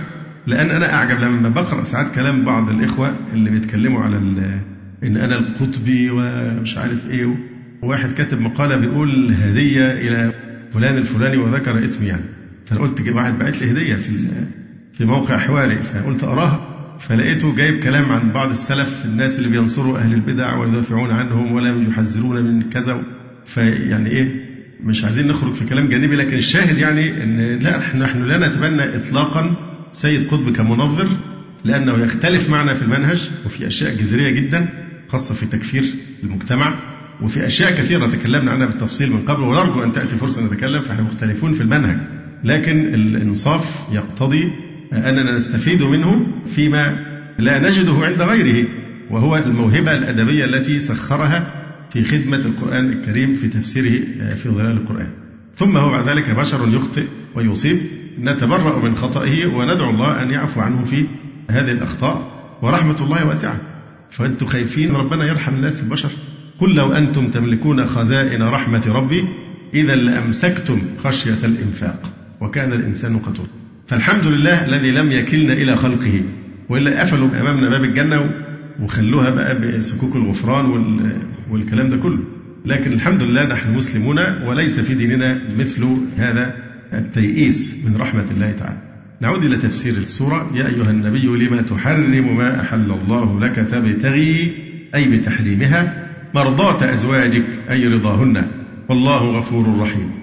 لأن 0.46 0.70
أنا 0.70 0.94
أعجب 0.94 1.20
لما 1.20 1.48
بقرأ 1.48 1.82
ساعات 1.82 2.14
كلام 2.14 2.44
بعض 2.44 2.68
الإخوة 2.70 3.14
اللي 3.32 3.50
بيتكلموا 3.50 4.00
على 4.00 4.16
إن 5.04 5.16
أنا 5.16 5.38
القطبي 5.38 6.10
ومش 6.10 6.78
عارف 6.78 7.10
إيه 7.10 7.36
وواحد 7.82 8.12
كاتب 8.12 8.40
مقالة 8.40 8.76
بيقول 8.76 9.34
هدية 9.34 9.92
إلى 9.92 10.32
فلان 10.72 10.96
الفلاني 10.96 11.36
وذكر 11.36 11.84
اسمي 11.84 12.06
يعني. 12.06 12.22
فأنا 12.66 12.80
قلت 12.80 13.08
واحد 13.08 13.38
بعت 13.38 13.62
لي 13.62 13.70
هدية 13.70 13.94
في 13.94 14.28
في 14.92 15.04
موقع 15.04 15.38
حواري 15.38 15.82
فقلت 15.82 16.24
أراها 16.24 16.71
فلقيته 17.00 17.54
جايب 17.54 17.80
كلام 17.80 18.12
عن 18.12 18.32
بعض 18.32 18.50
السلف 18.50 19.04
الناس 19.04 19.38
اللي 19.38 19.48
بينصروا 19.48 19.98
أهل 19.98 20.14
البدع 20.14 20.56
ويدافعون 20.56 21.10
عنهم 21.10 21.52
ولا 21.52 21.88
يحذرون 21.88 22.44
من 22.44 22.70
كذا. 22.70 23.02
فيعني 23.46 24.10
إيه 24.10 24.52
مش 24.80 25.04
عايزين 25.04 25.28
نخرج 25.28 25.54
في 25.54 25.64
كلام 25.64 25.88
جانبي 25.88 26.16
لكن 26.16 26.36
الشاهد 26.36 26.78
يعني 26.78 27.22
إن 27.22 27.58
لا 27.58 27.96
نحن 27.96 28.22
لا 28.22 28.48
نتبنى 28.48 28.96
اطلاقا 28.96 29.54
سيد 29.92 30.28
قطب 30.28 30.52
كمنظر 30.56 31.08
لأنه 31.64 32.04
يختلف 32.04 32.50
معنا 32.50 32.74
في 32.74 32.82
المنهج 32.82 33.30
وفي 33.46 33.66
أشياء 33.66 33.94
جذرية 33.94 34.30
جدا 34.30 34.68
خاصة 35.08 35.34
في 35.34 35.46
تكفير 35.46 35.84
المجتمع 36.22 36.74
وفي 37.22 37.46
أشياء 37.46 37.70
كثيرة 37.70 38.06
تكلمنا 38.06 38.50
عنها 38.50 38.66
بالتفصيل 38.66 39.10
من 39.12 39.20
قبل 39.20 39.42
ونرجو 39.42 39.82
أن 39.82 39.92
تأتي 39.92 40.16
فرصة 40.16 40.46
نتكلم 40.46 40.82
فإحنا 40.82 41.02
مختلفون 41.02 41.52
في 41.52 41.60
المنهج. 41.60 41.96
لكن 42.44 42.94
الإنصاف 42.94 43.86
يقتضي 43.92 44.52
أننا 44.92 45.36
نستفيد 45.36 45.82
منه 45.82 46.26
فيما 46.46 46.96
لا 47.38 47.58
نجده 47.68 47.92
عند 47.92 48.22
غيره 48.22 48.68
وهو 49.10 49.36
الموهبة 49.36 49.92
الأدبية 49.92 50.44
التي 50.44 50.80
سخرها 50.80 51.62
في 51.90 52.04
خدمة 52.04 52.36
القرآن 52.36 52.92
الكريم 52.92 53.34
في 53.34 53.48
تفسيره 53.48 54.02
آه، 54.20 54.34
في 54.34 54.48
ظلال 54.48 54.76
القرآن. 54.76 55.08
ثم 55.56 55.76
هو 55.76 55.90
بعد 55.90 56.08
ذلك 56.08 56.30
بشر 56.30 56.68
يخطئ 56.68 57.04
ويصيب. 57.34 57.78
نتبرأ 58.20 58.78
من 58.78 58.96
خطئه 58.96 59.46
وندعو 59.46 59.90
الله 59.90 60.22
أن 60.22 60.30
يعفو 60.30 60.60
عنه 60.60 60.84
في 60.84 61.04
هذه 61.50 61.72
الأخطاء. 61.72 62.32
ورحمة 62.62 62.96
الله 63.00 63.26
واسعة. 63.26 63.60
فأنتم 64.10 64.46
خايفين 64.46 64.92
ربنا 64.92 65.24
يرحم 65.24 65.54
الناس 65.54 65.82
البشر. 65.82 66.10
قل 66.58 66.74
لو 66.74 66.92
أنتم 66.92 67.30
تملكون 67.30 67.86
خزائن 67.86 68.42
رحمة 68.42 68.82
ربي 68.88 69.24
إذا 69.74 69.94
لأمسكتم 69.94 70.82
خشية 71.04 71.38
الإنفاق. 71.44 72.12
وكان 72.40 72.72
الإنسان 72.72 73.18
قتول 73.18 73.46
فالحمد 73.86 74.26
لله 74.26 74.64
الذي 74.66 74.90
لم 74.90 75.12
يكلنا 75.12 75.52
إلى 75.52 75.76
خلقه 75.76 76.22
وإلا 76.68 77.00
قفلوا 77.00 77.28
أمامنا 77.40 77.68
باب 77.68 77.84
الجنة 77.84 78.30
وخلوها 78.82 79.30
بقى 79.30 79.60
بسكوك 79.60 80.16
الغفران 80.16 80.66
والكلام 81.50 81.88
ده 81.90 81.96
كله. 81.96 82.24
لكن 82.66 82.92
الحمد 82.92 83.22
لله 83.22 83.46
نحن 83.46 83.74
مسلمون 83.74 84.18
وليس 84.46 84.80
في 84.80 84.94
ديننا 84.94 85.38
مثل 85.58 85.96
هذا 86.16 86.54
التيئيس 86.92 87.84
من 87.86 87.96
رحمة 87.96 88.24
الله 88.30 88.52
تعالى. 88.52 88.78
نعود 89.20 89.44
إلى 89.44 89.56
تفسير 89.56 89.94
السورة. 89.94 90.50
يا 90.54 90.66
أيها 90.66 90.90
النبي 90.90 91.26
لما 91.26 91.62
تحرم 91.62 92.36
ما 92.36 92.60
أحل 92.60 92.90
الله 92.90 93.40
لك 93.40 93.56
تبتغي 93.56 94.52
أي 94.94 95.18
بتحريمها 95.18 96.08
مرضاة 96.34 96.92
أزواجك 96.92 97.44
أي 97.70 97.86
رضاهن 97.86 98.46
والله 98.88 99.38
غفور 99.38 99.78
رحيم. 99.80 100.21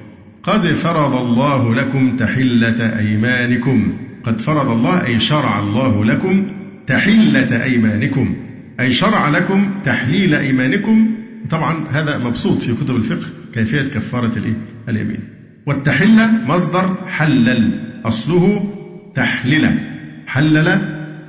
قد 0.49 0.73
فرض 0.73 1.15
الله 1.15 1.75
لكم 1.75 2.17
تحلة 2.17 2.99
أيمانكم. 2.99 3.97
قد 4.23 4.41
فرض 4.41 4.69
الله 4.69 5.05
أي 5.05 5.19
شرع 5.19 5.59
الله 5.59 6.05
لكم 6.05 6.47
تحلة 6.87 7.63
أيمانكم. 7.63 8.35
أي 8.79 8.93
شرع 8.93 9.29
لكم 9.29 9.69
تحليل 9.83 10.35
أيمانكم. 10.35 11.15
طبعا 11.49 11.75
هذا 11.91 12.17
مبسوط 12.17 12.61
في 12.61 12.73
كتب 12.73 12.95
الفقه 12.95 13.27
كيفية 13.53 13.81
كفارة 13.81 14.37
الإيه؟ 14.37 14.53
اليمين. 14.89 15.19
والتحلة 15.65 16.31
مصدر 16.47 16.95
حلل 17.07 17.79
أصله 18.05 18.73
تحلل 19.15 19.79
حلل 20.27 20.81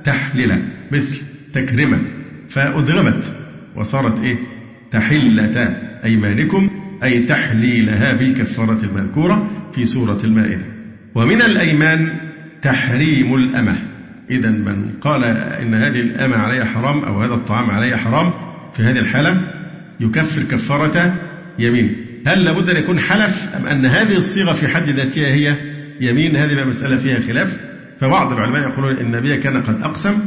تحلل 0.03 0.63
مثل 0.91 1.21
تكرمة 1.53 1.99
فأدغمت 2.49 3.33
وصارت 3.75 4.23
إيه؟ 4.23 4.35
تحلة 4.91 5.77
أيمانكم. 6.05 6.69
أي 7.03 7.23
تحليلها 7.23 8.13
بالكفارة 8.13 8.79
المذكورة 8.83 9.51
في 9.73 9.85
سورة 9.85 10.19
المائدة. 10.23 10.65
ومن 11.15 11.41
الأيمان 11.41 12.09
تحريم 12.61 13.35
الأمة. 13.35 13.75
إذا 14.29 14.49
من 14.49 14.91
قال 15.01 15.23
إن 15.61 15.73
هذه 15.73 15.99
الأمة 15.99 16.37
عليها 16.37 16.65
حرام 16.65 17.03
أو 17.03 17.21
هذا 17.21 17.33
الطعام 17.33 17.69
عليها 17.69 17.97
حرام 17.97 18.33
في 18.73 18.83
هذه 18.83 18.99
الحالة 18.99 19.41
يكفر 19.99 20.43
كفارة 20.43 21.15
يمين. 21.59 22.05
هل 22.27 22.43
لابد 22.43 22.69
أن 22.69 22.77
يكون 22.77 22.99
حلف 22.99 23.55
أم 23.55 23.67
أن 23.67 23.85
هذه 23.85 24.17
الصيغة 24.17 24.53
في 24.53 24.67
حد 24.67 24.89
ذاتها 24.89 25.27
هي 25.27 25.55
يمين؟ 26.01 26.35
هذه 26.35 26.65
مسألة 26.65 26.97
فيها 26.97 27.19
خلاف. 27.19 27.59
فبعض 27.99 28.33
العلماء 28.33 28.61
يقولون 28.61 28.97
إن 28.97 29.05
النبي 29.05 29.37
كان 29.37 29.63
قد 29.63 29.81
أقسم 29.81 30.19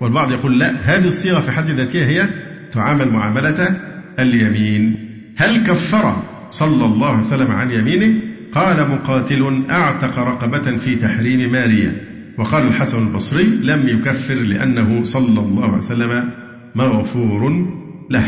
والبعض 0.00 0.32
يقول 0.32 0.58
لا 0.58 0.74
هذه 0.84 1.06
الصيغة 1.06 1.40
في 1.40 1.50
حد 1.50 1.70
ذاتها 1.70 2.06
هي 2.06 2.28
تعامل 2.72 3.08
معاملة 3.08 3.76
اليمين. 4.18 5.07
هل 5.38 5.66
كفر 5.66 6.22
صلى 6.50 6.84
الله 6.84 7.08
عليه 7.08 7.18
وسلم 7.18 7.50
عن 7.50 7.70
يمينه؟ 7.70 8.20
قال 8.52 8.90
مقاتل 8.90 9.62
أعتق 9.70 10.18
رقبة 10.18 10.76
في 10.76 10.96
تحريم 10.96 11.52
ماريا 11.52 11.96
وقال 12.38 12.66
الحسن 12.66 13.08
البصري 13.08 13.44
لم 13.44 13.88
يكفر 13.88 14.34
لأنه 14.34 15.04
صلى 15.04 15.40
الله 15.40 15.64
عليه 15.64 15.76
وسلم 15.76 16.30
مغفور 16.74 17.66
له. 18.10 18.24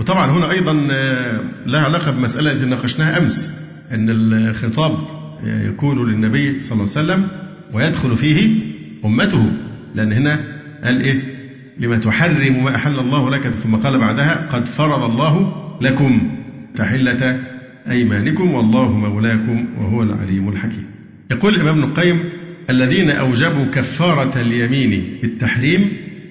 وطبعا 0.00 0.30
هنا 0.30 0.50
أيضا 0.50 0.88
آه، 0.90 1.40
لها 1.66 1.80
علاقة 1.80 2.10
بمسألة 2.10 2.52
التي 2.52 2.66
ناقشناها 2.66 3.18
أمس 3.18 3.60
أن 3.92 4.10
الخطاب 4.10 4.98
يكون 5.44 6.10
للنبي 6.10 6.60
صلى 6.60 6.72
الله 6.72 6.92
عليه 6.96 7.06
وسلم 7.06 7.28
ويدخل 7.72 8.16
فيه 8.16 8.50
أمته. 9.04 9.52
لأن 9.94 10.12
هنا 10.12 10.40
قال 10.84 11.00
إيه؟ 11.00 11.40
لما 11.78 11.98
تحرم 11.98 12.64
ما 12.64 12.76
أحل 12.76 12.98
الله 12.98 13.30
لك 13.30 13.48
ثم 13.48 13.76
قال 13.76 13.98
بعدها 13.98 14.48
قد 14.52 14.66
فرض 14.66 15.02
الله 15.02 15.52
لكم. 15.80 16.39
تحلة 16.76 17.40
أيمانكم 17.90 18.50
والله 18.54 18.92
مولاكم 18.92 19.66
وهو 19.78 20.02
العليم 20.02 20.48
الحكيم. 20.48 20.86
يقول 21.30 21.54
الإمام 21.54 21.78
ابن 21.78 21.90
القيم 21.90 22.20
الذين 22.70 23.10
أوجبوا 23.10 23.64
كفارة 23.74 24.40
اليمين 24.40 25.18
بالتحريم 25.22 25.88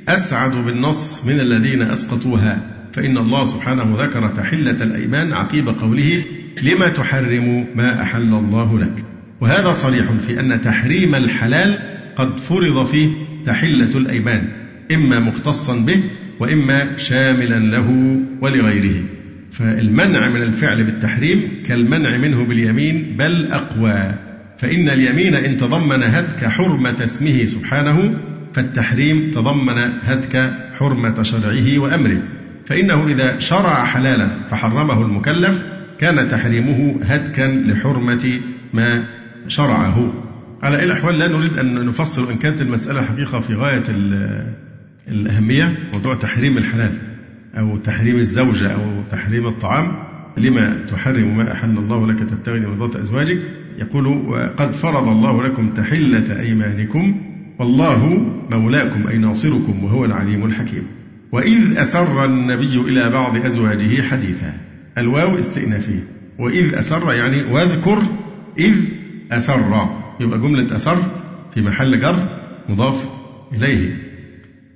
أسعد 0.07 0.51
بالنص 0.65 1.25
من 1.25 1.39
الذين 1.39 1.81
أسقطوها 1.81 2.61
فإن 2.93 3.17
الله 3.17 3.43
سبحانه 3.43 3.95
ذكر 3.99 4.27
تحلة 4.27 4.83
الأيمان 4.83 5.33
عقيب 5.33 5.69
قوله 5.69 6.23
لما 6.63 6.89
تحرم 6.89 7.67
ما 7.75 8.01
أحل 8.01 8.33
الله 8.33 8.79
لك. 8.79 9.05
وهذا 9.41 9.71
صريح 9.71 10.11
في 10.11 10.39
أن 10.39 10.61
تحريم 10.61 11.15
الحلال 11.15 11.79
قد 12.15 12.39
فرض 12.39 12.85
فيه 12.85 13.09
تحلة 13.45 13.97
الأيمان 13.97 14.47
إما 14.91 15.19
مختصا 15.19 15.85
به 15.85 16.03
وإما 16.39 16.97
شاملا 16.97 17.59
له 17.59 18.19
ولغيره. 18.41 19.03
فالمنع 19.51 20.29
من 20.29 20.43
الفعل 20.43 20.83
بالتحريم 20.83 21.63
كالمنع 21.65 22.17
منه 22.17 22.45
باليمين 22.45 23.15
بل 23.17 23.51
أقوى. 23.51 24.11
فإن 24.57 24.89
اليمين 24.89 25.35
إن 25.35 25.57
تضمن 25.57 26.03
هتك 26.03 26.45
حرمة 26.45 27.03
اسمه 27.03 27.45
سبحانه 27.45 28.19
فالتحريم 28.53 29.31
تضمن 29.31 29.77
هتك 30.03 30.53
حرمة 30.73 31.23
شرعه 31.23 31.79
وأمره. 31.79 32.21
فإنه 32.65 33.07
إذا 33.07 33.39
شرع 33.39 33.85
حلالا 33.85 34.47
فحرمه 34.49 35.01
المكلف 35.01 35.65
كان 35.99 36.29
تحريمه 36.29 36.95
هتكا 37.03 37.63
لحرمة 37.65 38.39
ما 38.73 39.03
شرعه. 39.47 40.13
على 40.63 40.79
أي 40.79 40.85
الأحوال 40.85 41.19
لا 41.19 41.27
نريد 41.27 41.57
أن 41.57 41.85
نفصل 41.85 42.31
إن 42.31 42.37
كانت 42.37 42.61
المسألة 42.61 43.01
حقيقة 43.01 43.39
في 43.39 43.55
غاية 43.55 43.83
الأهمية 45.07 45.75
موضوع 45.93 46.15
تحريم 46.15 46.57
الحلال. 46.57 47.08
أو 47.57 47.77
تحريم 47.77 48.15
الزوجة 48.15 48.73
أو 48.73 49.03
تحريم 49.11 49.47
الطعام 49.47 49.91
لما 50.37 50.85
تحرم 50.89 51.37
ما 51.37 51.51
أحل 51.51 51.77
الله 51.77 52.07
لك 52.07 52.19
تبتغي 52.19 52.59
مرضات 52.59 52.95
أزواجك؟ 52.95 53.37
يقول 53.77 54.07
وقد 54.07 54.71
فرض 54.71 55.07
الله 55.07 55.43
لكم 55.43 55.73
تحلة 55.73 56.39
أيمانكم 56.39 57.21
والله 57.59 58.07
مولاكم 58.51 59.07
أي 59.07 59.17
ناصركم 59.17 59.83
وهو 59.83 60.05
العليم 60.05 60.45
الحكيم. 60.45 60.83
وإذ 61.31 61.77
أسر 61.77 62.25
النبي 62.25 62.75
إلى 62.75 63.09
بعض 63.09 63.45
أزواجه 63.45 64.01
حديثا. 64.01 64.53
الواو 64.97 65.39
استئنافية. 65.39 66.07
وإذ 66.39 66.75
أسر 66.75 67.13
يعني 67.13 67.43
واذكر 67.43 68.03
إذ 68.59 68.75
أسر. 69.31 69.89
يبقى 70.19 70.39
جملة 70.39 70.75
أسر 70.75 70.97
في 71.53 71.61
محل 71.61 71.99
جر 71.99 72.29
مضاف 72.69 73.09
إليه. 73.53 74.08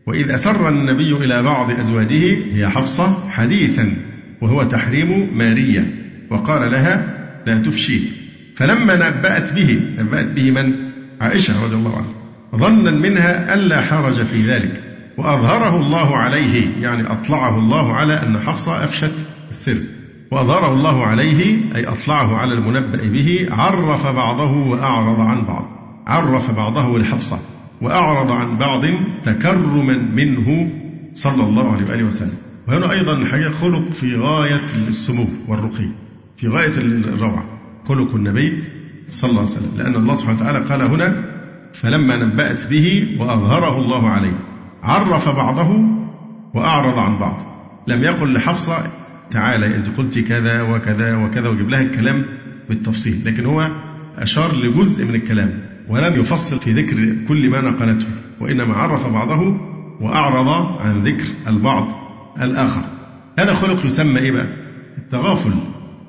وإذ 0.07 0.31
أسر 0.31 0.69
النبي 0.69 1.13
إلى 1.13 1.43
بعض 1.43 1.71
أزواجه 1.71 2.37
هي 2.53 2.69
حفصة 2.69 3.29
حديثا 3.29 3.93
وهو 4.41 4.63
تحريم 4.63 5.37
مارية 5.37 5.93
وقال 6.29 6.71
لها 6.71 7.23
لا 7.45 7.57
تفشي. 7.57 7.99
فلما 8.55 8.95
نبأت 8.95 9.53
به 9.53 9.81
نبأت 9.97 10.25
به 10.25 10.51
من؟ 10.51 10.73
عائشة 11.21 11.65
رضي 11.65 11.75
الله 11.75 11.95
عنها. 11.97 12.13
ظنا 12.55 12.91
منها 12.91 13.53
ألا 13.53 13.81
حرج 13.81 14.23
في 14.23 14.47
ذلك. 14.47 14.83
وأظهره 15.17 15.75
الله 15.75 16.17
عليه 16.17 16.81
يعني 16.81 17.13
أطلعه 17.13 17.57
الله 17.57 17.93
على 17.93 18.13
أن 18.23 18.39
حفصة 18.39 18.83
أفشت 18.83 19.13
السر. 19.51 19.77
وأظهره 20.31 20.73
الله 20.73 21.05
عليه 21.05 21.55
أي 21.75 21.87
أطلعه 21.87 22.37
على 22.37 22.53
المنبأ 22.53 23.07
به 23.07 23.47
عرف 23.51 24.07
بعضه 24.07 24.51
وأعرض 24.51 25.19
عن 25.19 25.45
بعض. 25.45 25.65
عرف 26.07 26.51
بعضه 26.51 26.99
لحفصة. 26.99 27.39
وأعرض 27.83 28.31
عن 28.31 28.57
بعض 28.57 28.85
تكرما 29.23 29.97
منه 29.97 30.69
صلى 31.13 31.43
الله 31.43 31.73
عليه 31.73 31.85
وآله 31.85 32.03
وسلم. 32.03 32.37
وهنا 32.67 32.91
أيضا 32.91 33.13
الحقيقة 33.13 33.51
خلق 33.51 33.89
في 33.93 34.15
غاية 34.15 34.87
السمو 34.87 35.25
والرقي 35.47 35.89
في 36.37 36.47
غاية 36.47 36.77
الروعة 36.77 37.45
خلق 37.87 38.15
النبي 38.15 38.63
صلى 39.09 39.29
الله 39.29 39.41
عليه 39.41 39.51
وسلم. 39.51 39.71
لأن 39.77 39.95
الله 39.95 40.15
سبحانه 40.15 40.39
وتعالى 40.39 40.59
قال 40.59 40.81
هنا 40.81 41.23
فلما 41.73 42.17
نبأت 42.17 42.67
به 42.67 43.17
وأظهره 43.19 43.77
الله 43.77 44.09
عليه 44.09 44.39
عرف 44.83 45.29
بعضه 45.29 45.83
وأعرض 46.53 46.99
عن 46.99 47.19
بعض. 47.19 47.41
لم 47.87 48.03
يقل 48.03 48.33
لحفصة 48.33 48.77
تعالى 49.31 49.75
أنت 49.75 49.87
قلت 49.97 50.19
كذا 50.19 50.61
وكذا 50.61 51.15
وكذا 51.15 51.49
وجيب 51.49 51.69
لها 51.69 51.81
الكلام 51.81 52.25
بالتفصيل. 52.69 53.21
لكن 53.25 53.45
هو 53.45 53.67
أشار 54.17 54.55
لجزء 54.55 55.05
من 55.05 55.15
الكلام. 55.15 55.72
ولم 55.89 56.19
يفصل 56.19 56.59
في 56.59 56.71
ذكر 56.71 57.15
كل 57.27 57.49
ما 57.49 57.61
نقلته 57.61 58.07
وإنما 58.39 58.73
عرف 58.73 59.07
بعضه 59.07 59.57
وأعرض 60.01 60.47
عن 60.81 61.03
ذكر 61.03 61.23
البعض 61.47 61.87
الآخر. 62.41 62.81
هذا 63.39 63.53
خلق 63.53 63.85
يسمى 63.85 64.19
إيه 64.19 64.31
بقى؟ 64.31 64.47
التغافل. 64.97 65.53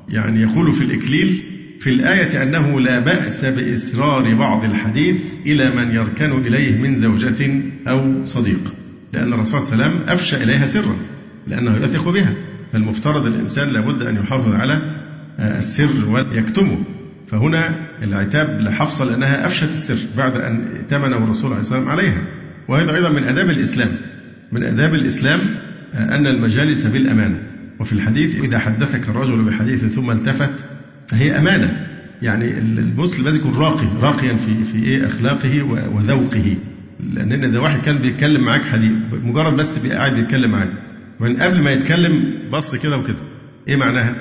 يعني 0.09 0.43
يقول 0.43 0.73
في 0.73 0.85
الإكليل 0.85 1.43
في 1.81 1.91
الآية 1.91 2.43
أنه 2.43 2.81
لا 2.81 2.99
بأس 2.99 3.45
بإسرار 3.45 4.35
بعض 4.35 4.65
الحديث 4.65 5.17
إلى 5.47 5.71
من 5.71 5.95
يركن 5.95 6.33
إليه 6.33 6.79
من 6.79 6.97
زوجة 6.97 7.63
أو 7.89 8.23
صديق 8.23 8.75
لأن 9.13 9.33
الرسول 9.33 9.63
صلى 9.63 9.73
الله 9.75 9.85
عليه 9.85 9.95
وسلم 9.95 10.09
أفشى 10.09 10.37
إليها 10.37 10.67
سرا 10.67 10.97
لأنه 11.47 11.77
يثق 11.77 12.09
بها. 12.09 12.35
فالمفترض 12.73 13.27
الإنسان 13.27 13.69
لابد 13.69 14.03
أن 14.03 14.17
يحافظ 14.17 14.55
على 14.55 14.83
السر 15.39 16.09
ويكتمه. 16.09 16.79
فهنا 17.27 17.75
العتاب 18.03 18.61
لحفصة 18.61 19.05
لأنها 19.05 19.47
أفشت 19.47 19.71
السر 19.71 19.99
بعد 20.17 20.37
أن 20.37 20.69
ائتمنه 20.77 21.17
الرسول 21.17 21.51
عليه 21.51 21.59
والسلام 21.59 21.89
عليها. 21.89 22.23
وهذا 22.69 22.95
أيضا 22.95 23.09
من 23.09 23.25
آداب 23.25 23.51
الإسلام. 23.51 23.89
من 24.53 24.65
آداب 24.65 24.95
الإسلام 24.95 25.41
أن 25.95 26.27
المجالس 26.27 26.87
بالأمانة 26.87 27.43
وفي 27.81 27.93
الحديث 27.93 28.41
إذا 28.41 28.59
حدثك 28.59 29.09
الرجل 29.09 29.45
بحديث 29.45 29.85
ثم 29.85 30.11
التفت 30.11 30.53
فهي 31.07 31.39
أمانة. 31.39 31.87
يعني 32.23 32.59
المسلم 32.59 33.25
لازم 33.25 33.39
يكون 33.39 33.55
راقي 33.55 33.87
راقيا 34.01 34.35
في 34.37 34.65
في 34.65 34.85
إيه؟ 34.85 35.07
أخلاقه 35.07 35.63
وذوقه. 35.63 36.57
لأن 37.15 37.53
ده 37.53 37.61
واحد 37.61 37.81
كان 37.81 37.99
بيتكلم 37.99 38.45
معاك 38.45 38.65
حديث 38.65 38.93
مجرد 39.13 39.57
بس 39.57 39.87
قاعد 39.87 40.15
بيتكلم 40.15 40.51
معاك. 40.51 40.71
ومن 41.21 41.37
قبل 41.37 41.63
ما 41.63 41.73
يتكلم 41.73 42.35
بص 42.53 42.75
كده 42.75 42.97
وكده. 42.97 43.17
إيه 43.69 43.77
معناها؟ 43.77 44.17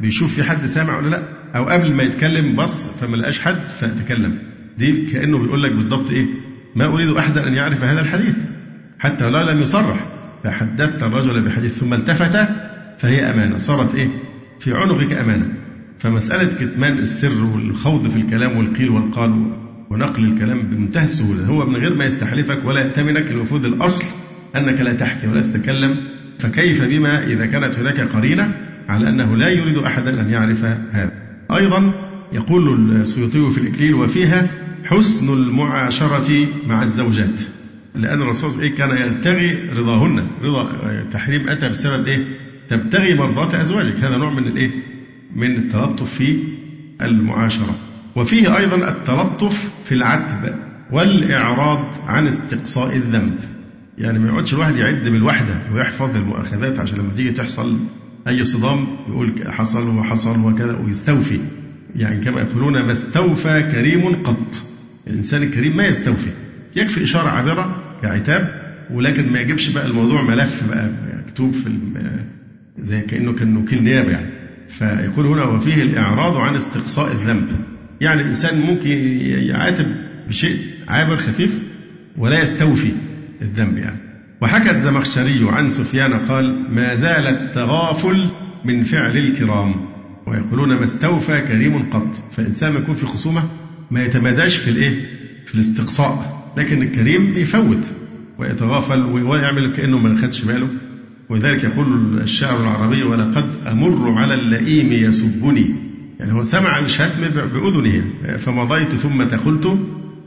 بيشوف 0.00 0.34
في 0.34 0.42
حد 0.42 0.66
سامع 0.66 0.98
ولا 0.98 1.08
لأ؟ 1.08 1.22
أو 1.56 1.64
قبل 1.64 1.92
ما 1.92 2.02
يتكلم 2.02 2.56
بص 2.56 2.86
فما 2.86 3.16
لقاش 3.16 3.40
حد 3.40 3.68
فتكلم 3.80 4.38
دي 4.78 5.06
كأنه 5.10 5.38
بيقول 5.38 5.62
لك 5.62 5.72
بالضبط 5.72 6.10
إيه؟ 6.10 6.26
ما 6.76 6.86
أريد 6.86 7.10
أحدا 7.10 7.48
أن 7.48 7.54
يعرف 7.54 7.84
هذا 7.84 8.00
الحديث. 8.00 8.36
حتى 8.98 9.30
لا 9.30 9.52
لم 9.52 9.62
يصرح. 9.62 9.96
فحدثت 10.44 11.02
الرجل 11.02 11.44
بحديث 11.44 11.78
ثم 11.78 11.94
التفت 11.94 12.48
فهي 12.98 13.30
أمانة. 13.30 13.58
صارت 13.58 13.94
إيه؟ 13.94 14.08
في 14.60 14.74
عنقك 14.74 15.12
أمانة. 15.12 15.46
فمسألة 15.98 16.48
كتمان 16.60 16.98
السر 16.98 17.44
والخوض 17.44 18.08
في 18.08 18.16
الكلام 18.16 18.56
والقيل 18.56 18.90
والقال 18.90 19.52
ونقل 19.90 20.24
الكلام 20.24 20.62
بمنتهى 20.62 21.04
السهولة. 21.04 21.46
هو 21.46 21.66
من 21.66 21.76
غير 21.76 21.94
ما 21.94 22.04
يستحلفك 22.04 22.64
ولا 22.64 22.80
يأتمنك 22.80 23.30
المفروض 23.30 23.64
الأصل 23.64 24.04
أنك 24.56 24.80
لا 24.80 24.92
تحكي 24.92 25.28
ولا 25.28 25.42
تتكلم. 25.42 25.96
فكيف 26.38 26.84
بما 26.84 27.24
إذا 27.24 27.46
كانت 27.46 27.78
هناك 27.78 28.00
قرينة 28.00 28.54
على 28.88 29.08
أنه 29.08 29.36
لا 29.36 29.48
يريد 29.48 29.78
أحدا 29.78 30.20
أن 30.20 30.30
يعرف 30.30 30.64
هذا؟ 30.64 31.21
أيضا 31.56 31.92
يقول 32.32 32.96
السيوطي 33.00 33.50
في 33.50 33.58
الإكليل 33.58 33.94
وفيها 33.94 34.50
حسن 34.84 35.32
المعاشرة 35.32 36.46
مع 36.66 36.82
الزوجات 36.82 37.40
لأن 37.94 38.22
الرسول 38.22 38.60
إيه 38.60 38.74
كان 38.76 38.90
يبتغي 38.90 39.68
رضاهن 39.76 40.26
رضا 40.42 40.68
تحريم 41.10 41.48
أتى 41.48 41.68
بسبب 41.68 42.06
إيه؟ 42.06 42.24
تبتغي 42.68 43.14
مرضات 43.14 43.54
أزواجك. 43.54 43.96
هذا 43.96 44.16
نوع 44.16 44.30
من 44.30 44.46
الإيه؟ 44.46 44.70
من 45.36 45.56
التلطف 45.56 46.14
في 46.14 46.38
المعاشرة. 47.02 47.74
وفيه 48.16 48.58
أيضا 48.58 48.88
التلطف 48.88 49.70
في 49.84 49.94
العتب 49.94 50.54
والإعراض 50.92 51.84
عن 52.06 52.26
استقصاء 52.26 52.96
الذنب. 52.96 53.38
يعني 53.98 54.18
ما 54.18 54.28
يقعدش 54.28 54.54
الواحد 54.54 54.76
يعد 54.76 55.08
بالوحدة 55.08 55.54
ويحفظ 55.74 56.16
المؤاخذات 56.16 56.78
عشان 56.78 56.98
لما 56.98 57.12
تيجي 57.14 57.30
تحصل 57.30 57.76
أي 58.28 58.44
صدام 58.44 58.86
يقول 59.08 59.52
حصل 59.52 59.98
وحصل 59.98 60.40
وكذا 60.52 60.76
ويستوفي. 60.76 61.40
يعني 61.96 62.24
كما 62.24 62.40
يقولون 62.40 62.82
ما 62.82 62.92
استوفى 62.92 63.62
كريم 63.72 64.22
قط. 64.22 64.62
الإنسان 65.06 65.42
الكريم 65.42 65.76
ما 65.76 65.86
يستوفي. 65.86 66.30
يكفي 66.76 67.02
إشارة 67.04 67.28
عابرة 67.28 67.82
كعتاب 68.02 68.62
ولكن 68.90 69.32
ما 69.32 69.40
يجيبش 69.40 69.68
بقى 69.70 69.86
الموضوع 69.86 70.22
ملف 70.22 70.64
بقى 70.68 70.88
مكتوب 71.26 71.54
في 71.54 71.70
زي 72.80 73.00
كأنه 73.00 73.32
كان 73.32 73.56
وكيل 73.56 73.82
نيابة 73.84 74.10
يعني. 74.10 74.30
فيقول 74.68 75.26
هنا 75.26 75.44
وفيه 75.44 75.82
الإعراض 75.82 76.36
عن 76.36 76.54
استقصاء 76.56 77.12
الذنب. 77.12 77.48
يعني 78.00 78.20
الإنسان 78.22 78.60
ممكن 78.60 78.90
يعاتب 79.48 79.86
بشيء 80.28 80.58
عابر 80.88 81.16
خفيف 81.16 81.58
ولا 82.18 82.42
يستوفي 82.42 82.92
الذنب 83.42 83.78
يعني. 83.78 83.98
وحكى 84.42 84.70
الزمخشري 84.70 85.46
عن 85.48 85.70
سفيان 85.70 86.12
قال 86.12 86.74
ما 86.74 86.94
زال 86.94 87.26
التغافل 87.26 88.30
من 88.64 88.84
فعل 88.84 89.16
الكرام. 89.16 89.74
ويقولون 90.26 90.68
ما 90.68 90.84
استوفى 90.84 91.40
كريم 91.40 91.90
قط. 91.90 92.22
فإنسان 92.32 92.72
ما 92.72 92.78
يكون 92.78 92.94
في 92.94 93.06
خصومة 93.06 93.42
ما 93.90 94.04
يتماداش 94.04 94.56
في 94.56 94.70
الإيه؟ 94.70 94.94
في 95.46 95.54
الاستقصاء. 95.54 96.42
لكن 96.56 96.82
الكريم 96.82 97.34
يفوت 97.36 97.92
ويتغافل 98.38 99.02
ويعمل 99.02 99.72
كأنه 99.76 99.98
ما 99.98 100.16
خدش 100.16 100.44
باله. 100.44 100.68
ولذلك 101.28 101.64
يقول 101.64 102.18
الشاعر 102.22 102.60
العربي 102.60 103.02
ولقد 103.02 103.46
أمر 103.66 104.12
على 104.12 104.34
اللئيم 104.34 104.92
يسبني. 104.92 105.74
يعني 106.20 106.32
هو 106.32 106.42
سمع 106.42 106.78
الشتم 106.78 107.20
بأذنه. 107.34 108.04
فمضيت 108.38 108.94
ثم 108.94 109.22
قلت 109.22 109.78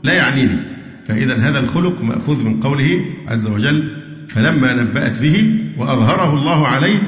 لا 0.02 0.12
يعنيني. 0.12 0.58
فإذا 1.06 1.36
هذا 1.36 1.58
الخلق 1.58 2.02
مأخوذ 2.02 2.44
من 2.44 2.60
قوله 2.60 3.00
عز 3.28 3.46
وجل 3.46 4.05
فلما 4.28 4.72
نبأت 4.72 5.22
به 5.22 5.58
وأظهره 5.78 6.34
الله 6.34 6.68
عليه 6.68 6.98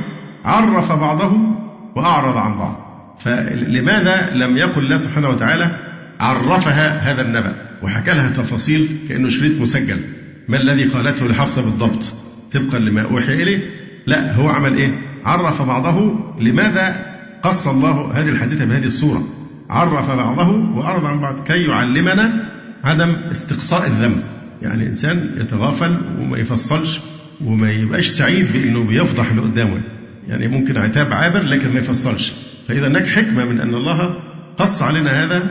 عرف 0.44 0.92
بعضه 0.92 1.32
وأعرض 1.96 2.36
عن 2.36 2.58
بعض. 2.58 2.88
فلماذا 3.20 4.30
لم 4.34 4.56
يقل 4.56 4.84
الله 4.84 4.96
سبحانه 4.96 5.28
وتعالى 5.28 5.78
عرفها 6.20 7.12
هذا 7.12 7.22
النبأ؟ 7.22 7.54
وحكى 7.82 8.14
لها 8.14 8.30
تفاصيل 8.30 8.88
كأنه 9.08 9.28
شريط 9.28 9.60
مسجل. 9.60 10.00
ما 10.48 10.56
الذي 10.56 10.84
قالته 10.84 11.26
لحفصة 11.26 11.62
بالضبط؟ 11.62 12.14
طبقا 12.52 12.78
لما 12.78 13.02
أوحي 13.02 13.42
إليه. 13.42 13.70
لا 14.06 14.34
هو 14.34 14.48
عمل 14.48 14.76
إيه؟ 14.76 15.00
عرف 15.24 15.62
بعضه. 15.62 16.20
لماذا 16.40 17.06
قص 17.42 17.68
الله 17.68 18.12
هذه 18.14 18.28
الحادثة 18.28 18.64
بهذه 18.64 18.86
الصورة؟ 18.86 19.22
عرف 19.70 20.10
بعضه 20.10 20.76
وأعرض 20.76 21.04
عن 21.04 21.20
بعض. 21.20 21.44
كي 21.44 21.64
يعلمنا 21.64 22.50
عدم 22.84 23.16
استقصاء 23.30 23.86
الذنب. 23.86 24.22
يعني 24.62 24.86
إنسان 24.86 25.30
يتغافل 25.40 25.96
وما 26.20 26.38
يفصلش 26.38 27.00
وما 27.44 27.70
يبقاش 27.70 28.06
سعيد 28.06 28.46
بأنه 28.52 28.84
بيفضح 28.84 29.30
اللي 29.30 29.42
قدامه. 29.42 29.80
يعني 30.28 30.48
ممكن 30.48 30.76
عتاب 30.76 31.12
عابر 31.12 31.42
لكن 31.42 31.70
ما 31.70 31.78
يفصلش. 31.78 32.32
فإذا 32.68 32.88
هناك 32.88 33.06
حكمة 33.06 33.44
من 33.44 33.60
أن 33.60 33.74
الله 33.74 34.14
قص 34.58 34.82
علينا 34.82 35.24
هذا 35.24 35.42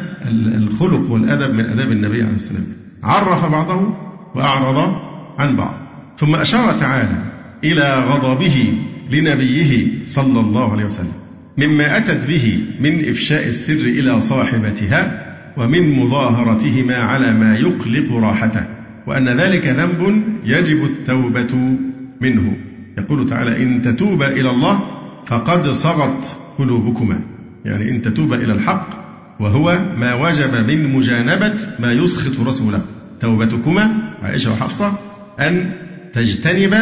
الخلق 0.55 1.11
والأدب 1.11 1.53
من 1.53 1.65
أداب 1.65 1.91
النبي 1.91 2.21
عليه 2.21 2.35
السلام. 2.35 2.63
عرف 3.03 3.51
بعضه 3.51 3.93
وأعرض 4.35 5.01
عن 5.37 5.55
بعض. 5.55 5.75
ثم 6.17 6.35
أشار 6.35 6.73
تعالى 6.73 7.17
إلى 7.63 7.95
غضبه 7.95 8.73
لنبيه 9.11 9.87
صلى 10.05 10.39
الله 10.39 10.71
عليه 10.71 10.85
وسلم. 10.85 11.13
مما 11.57 11.97
أتت 11.97 12.27
به 12.27 12.59
من 12.79 13.09
إفشاء 13.09 13.47
السر 13.47 13.73
إلى 13.73 14.21
صاحبتها 14.21 15.23
ومن 15.57 15.91
مظاهرتهما 15.91 16.95
على 16.95 17.33
ما 17.33 17.57
يقلق 17.57 18.11
راحته. 18.11 18.76
وأن 19.07 19.29
ذلك 19.29 19.67
ذنب 19.67 20.23
يجب 20.43 20.83
التوبة 20.83 21.77
منه. 22.21 22.57
يقول 22.97 23.29
تعالى 23.29 23.63
إن 23.63 23.81
تتوبا 23.81 24.27
إلى 24.27 24.49
الله 24.49 24.79
فقد 25.25 25.69
صغت 25.69 26.37
قلوبكما. 26.57 27.19
يعني 27.65 27.91
إن 27.91 28.01
تتوبا 28.01 28.35
إلى 28.35 28.53
الحق 28.53 28.87
وهو 29.39 29.79
ما 29.97 30.13
وجب 30.13 30.67
من 30.67 30.93
مجانبة 30.93 31.55
ما 31.79 31.91
يسخط 31.91 32.47
رسوله. 32.47 32.81
توبتكما 33.19 34.13
عائشة 34.23 34.51
وحفصة 34.51 34.91
أن 35.39 35.71
تجتنب 36.13 36.75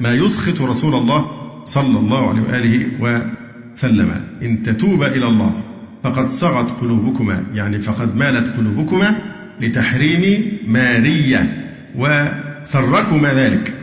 ما 0.00 0.12
يسخط 0.14 0.62
رسول 0.62 0.94
الله 0.94 1.30
صلى 1.64 1.98
الله 1.98 2.28
عليه 2.28 2.42
وآله 2.42 2.86
وسلم. 3.74 4.10
إن 4.42 4.62
تتوبا 4.62 5.06
إلى 5.06 5.26
الله 5.26 5.62
فقد 6.02 6.28
صغت 6.28 6.80
قلوبكما. 6.80 7.44
يعني 7.54 7.78
فقد 7.78 8.16
مالت 8.16 8.56
قلوبكما 8.56 9.39
لتحريم 9.60 10.52
مارية 10.66 11.72
وسركما 11.96 13.34
ذلك. 13.34 13.74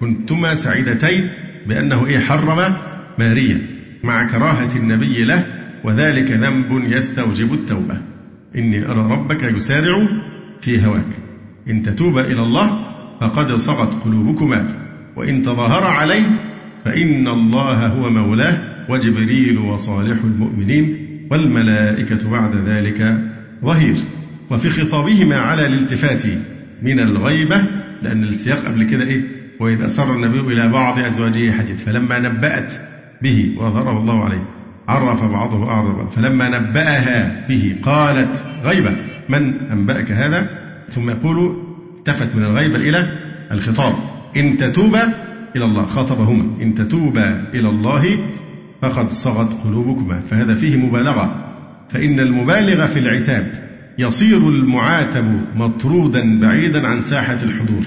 كنتما 0.00 0.54
سعيدتين 0.54 1.28
بأنه 1.66 2.06
إيه 2.06 2.18
حرم 2.18 2.74
مارية 3.18 3.56
مع 4.04 4.26
كراهة 4.26 4.76
النبي 4.76 5.24
له 5.24 5.46
وذلك 5.84 6.30
ذنب 6.30 6.84
يستوجب 6.84 7.54
التوبة. 7.54 7.98
إني 8.56 8.86
أرى 8.86 9.12
ربك 9.12 9.42
يسارع 9.42 10.08
في 10.60 10.86
هواك. 10.86 11.12
إن 11.68 11.82
تتوبا 11.82 12.20
إلى 12.20 12.40
الله 12.40 12.86
فقد 13.20 13.52
صغت 13.52 14.04
قلوبكما. 14.04 14.68
وإن 15.16 15.42
تظاهر 15.42 15.84
عليه 15.84 16.22
فإن 16.84 17.28
الله 17.28 17.86
هو 17.86 18.10
مولاه 18.10 18.58
وجبريل 18.88 19.58
وصالح 19.58 20.24
المؤمنين 20.24 20.96
والملائكة 21.30 22.30
بعد 22.30 22.54
ذلك 22.66 23.18
ظهير. 23.64 23.96
وفي 24.50 24.70
خطابهما 24.70 25.36
على 25.36 25.66
الالتفات 25.66 26.22
من 26.82 27.00
الغيبة 27.00 27.64
لأن 28.02 28.24
السياق 28.24 28.58
قبل 28.58 28.84
كده 28.84 29.04
إيه؟ 29.04 29.22
وإذ 29.60 29.82
أسر 29.82 30.14
النبي 30.14 30.40
إلى 30.40 30.68
بعض 30.68 30.98
أزواجه 30.98 31.52
حديث 31.52 31.84
فلما 31.84 32.18
نبأت 32.18 32.72
به 33.22 33.54
وأظهره 33.58 33.98
الله 33.98 34.24
عليه 34.24 34.44
عرف 34.88 35.24
بعضه 35.24 35.68
أعرض 35.68 36.10
فلما 36.10 36.48
نبأها 36.48 37.46
به 37.48 37.76
قالت 37.82 38.42
غيبة 38.64 38.90
من 39.28 39.54
أنبأك 39.72 40.10
هذا؟ 40.10 40.48
ثم 40.88 41.10
يقول 41.10 41.62
التفت 41.98 42.36
من 42.36 42.44
الغيبة 42.44 42.76
إلى 42.76 43.18
الخطاب 43.52 43.94
إن 44.36 44.56
تتوبا 44.56 45.12
إلى 45.56 45.64
الله. 45.64 45.86
خاطبهما 45.86 46.62
إن 46.62 46.74
تتوبا 46.74 47.44
إلى 47.54 47.68
الله 47.68 48.18
فقد 48.82 49.12
صغت 49.12 49.64
قلوبكما 49.64 50.20
فهذا 50.30 50.54
فيه 50.54 50.76
مبالغة 50.76 51.54
فإن 51.90 52.20
المبالغ 52.20 52.86
في 52.86 52.98
العتاب 52.98 53.69
يصير 54.00 54.48
المعاتب 54.48 55.40
مطرودا 55.56 56.40
بعيدا 56.40 56.86
عن 56.86 57.00
ساحة 57.00 57.38
الحضور. 57.42 57.84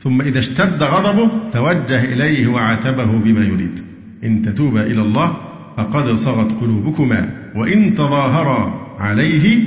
ثم 0.00 0.20
إذا 0.20 0.38
اشتد 0.38 0.82
غضبه 0.82 1.30
توجه 1.52 2.04
إليه 2.04 2.46
وعاتبه 2.46 3.04
بما 3.04 3.44
يريد. 3.44 3.80
إن 4.24 4.42
تتوبا 4.42 4.82
إلى 4.82 5.02
الله 5.02 5.36
فقد 5.76 6.14
صغت 6.14 6.60
قلوبكما. 6.60 7.28
وإن 7.56 7.94
تظاهرا 7.94 8.86
عليه 8.98 9.60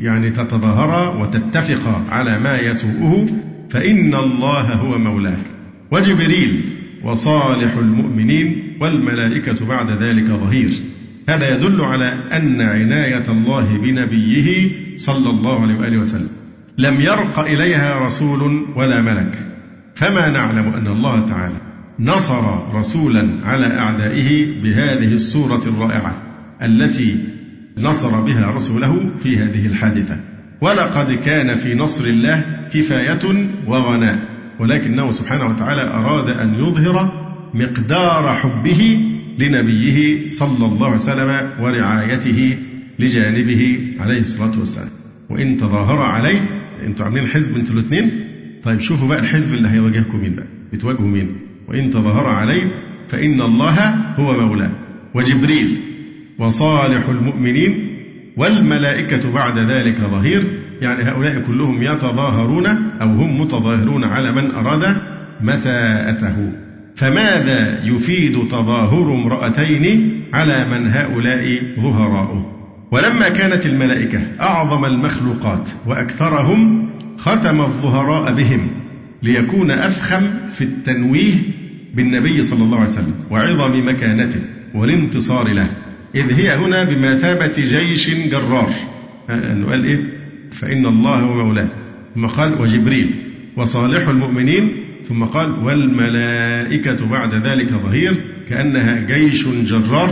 يعني 0.00 0.30
تتظاهرا 0.30 1.22
وتتفقا 1.22 2.04
على 2.10 2.38
ما 2.38 2.58
يسوءه 2.58 3.26
فإن 3.70 4.14
الله 4.14 4.72
هو 4.74 4.98
مولاه. 4.98 5.42
وجبريل 5.90 6.60
وصالح 7.04 7.76
المؤمنين 7.76 8.76
والملائكة 8.80 9.66
بعد 9.66 9.90
ذلك 9.90 10.26
ظهير. 10.26 10.70
هذا 11.28 11.54
يدل 11.54 11.80
على 11.80 12.14
أن 12.32 12.60
عناية 12.60 13.24
الله 13.28 13.78
بنبيه 13.78 14.70
صلى 14.96 15.30
الله 15.30 15.62
عليه 15.62 15.78
وآله 15.78 15.98
وسلم. 15.98 16.28
لم 16.78 17.00
يرق 17.00 17.38
إليها 17.38 18.06
رسول 18.06 18.66
ولا 18.76 19.02
ملك. 19.02 19.46
فما 19.94 20.30
نعلم 20.30 20.74
أن 20.74 20.86
الله 20.86 21.26
تعالى 21.26 21.54
نصر 22.00 22.42
رسولا 22.74 23.28
على 23.44 23.66
أعدائه 23.66 24.62
بهذه 24.62 25.14
الصورة 25.14 25.62
الرائعة 25.66 26.22
التي 26.62 27.16
نصر 27.78 28.20
بها 28.20 28.50
رسوله 28.50 29.10
في 29.22 29.38
هذه 29.38 29.66
الحادثة. 29.66 30.16
ولقد 30.60 31.12
كان 31.12 31.56
في 31.56 31.74
نصر 31.74 32.04
الله 32.04 32.42
كفاية 32.72 33.48
وغناء. 33.66 34.18
ولكنه 34.60 35.10
سبحانه 35.10 35.46
وتعالى 35.46 35.82
أراد 35.82 36.28
أن 36.28 36.54
يظهر 36.54 37.12
مقدار 37.54 38.28
حبه 38.28 39.00
لنبيه 39.38 40.28
صلى 40.30 40.66
الله 40.66 40.86
عليه 40.86 40.96
وسلم 40.96 41.50
ورعايته 41.60 42.56
لجانبه 42.98 43.78
عليه 44.00 44.20
الصلاة 44.20 44.58
والسلام. 44.58 44.88
وإن 45.30 45.56
تظاهر 45.56 46.02
عليه 46.02 46.40
أنتوا 46.86 47.04
عاملين 47.06 47.26
حزب 47.26 47.56
أنتوا 47.56 47.74
الاثنين 47.74 48.10
طيب 48.62 48.80
شوفوا 48.80 49.08
بقى 49.08 49.18
الحزب 49.18 49.54
اللي 49.54 49.68
هيواجهكم 49.68 50.20
مين 50.20 50.34
بقى؟ 50.34 50.46
بتواجهوا 50.72 51.08
مين؟ 51.08 51.36
وإن 51.68 51.90
تظاهر 51.90 52.26
عليه 52.26 52.62
فإن 53.08 53.40
الله 53.40 53.74
هو 54.16 54.46
مولاه. 54.46 54.70
وجبريل 55.14 55.76
وصالح 56.38 57.08
المؤمنين 57.08 57.88
والملائكة 58.36 59.32
بعد 59.32 59.58
ذلك 59.58 59.98
ظهير. 59.98 60.44
يعني 60.80 61.02
هؤلاء 61.02 61.40
كلهم 61.46 61.82
يتظاهرون 61.82 62.66
أو 63.00 63.08
هم 63.08 63.40
متظاهرون 63.40 64.04
على 64.04 64.32
من 64.32 64.50
أراد 64.50 64.96
مساءته. 65.40 66.52
فماذا 66.98 67.84
يفيد 67.84 68.48
تظاهر 68.48 69.14
امرأتين 69.14 70.12
على 70.34 70.64
من 70.64 70.90
هؤلاء 70.90 71.62
ظهراؤه 71.80 72.52
ولما 72.92 73.28
كانت 73.28 73.66
الملائكة 73.66 74.20
أعظم 74.40 74.84
المخلوقات 74.84 75.70
وأكثرهم 75.86 76.90
ختم 77.18 77.60
الظهراء 77.60 78.34
بهم 78.34 78.70
ليكون 79.22 79.70
أفخم 79.70 80.22
في 80.54 80.64
التنويه 80.64 81.34
بالنبي 81.94 82.42
صلى 82.42 82.62
الله 82.64 82.76
عليه 82.76 82.90
وسلم 82.90 83.14
وعظم 83.30 83.88
مكانته 83.88 84.40
والانتصار 84.74 85.48
له. 85.48 85.66
إذ 86.14 86.32
هي 86.32 86.54
هنا 86.54 86.84
بمثابة 86.84 87.52
جيش 87.56 88.10
جرار. 88.10 88.70
أنه 89.30 89.66
قال 89.66 89.84
إيه؟ 89.84 90.00
فإن 90.52 90.86
الله 90.86 91.20
هو 91.20 91.44
مولاه. 91.44 91.68
ثم 92.14 92.26
قال 92.26 92.62
وجبريل 92.62 93.10
وصالح 93.56 94.08
المؤمنين 94.08 94.87
ثم 95.04 95.24
قال 95.24 95.50
والملائكة 95.64 97.06
بعد 97.06 97.34
ذلك 97.34 97.68
ظهير 97.68 98.14
كأنها 98.48 99.00
جيش 99.00 99.48
جرار 99.48 100.10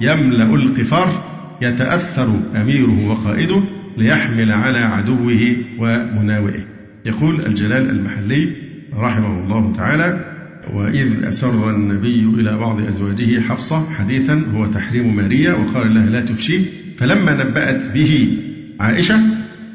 يملأ 0.00 0.54
القفار 0.54 1.24
يتأثر 1.62 2.40
أميره 2.56 3.08
وقائده 3.08 3.62
ليحمل 3.96 4.52
على 4.52 4.78
عدوه 4.78 5.56
ومناوئه. 5.78 6.64
يقول 7.06 7.40
الجلال 7.46 7.90
المحلي 7.90 8.48
رحمه 8.94 9.44
الله 9.44 9.72
تعالى 9.72 10.34
وإذ 10.74 11.24
أسر 11.24 11.70
النبي 11.70 12.20
إلى 12.40 12.58
بعض 12.58 12.80
أزواجه 12.80 13.40
حفصة 13.40 13.90
حديثا 13.90 14.42
هو 14.54 14.66
تحريم 14.66 15.16
ماريا 15.16 15.52
وقال 15.52 15.94
لها 15.94 16.06
لا 16.06 16.20
تفشي. 16.20 16.60
فلما 16.96 17.44
نبأت 17.44 17.92
به 17.94 18.38
عائشة 18.80 19.20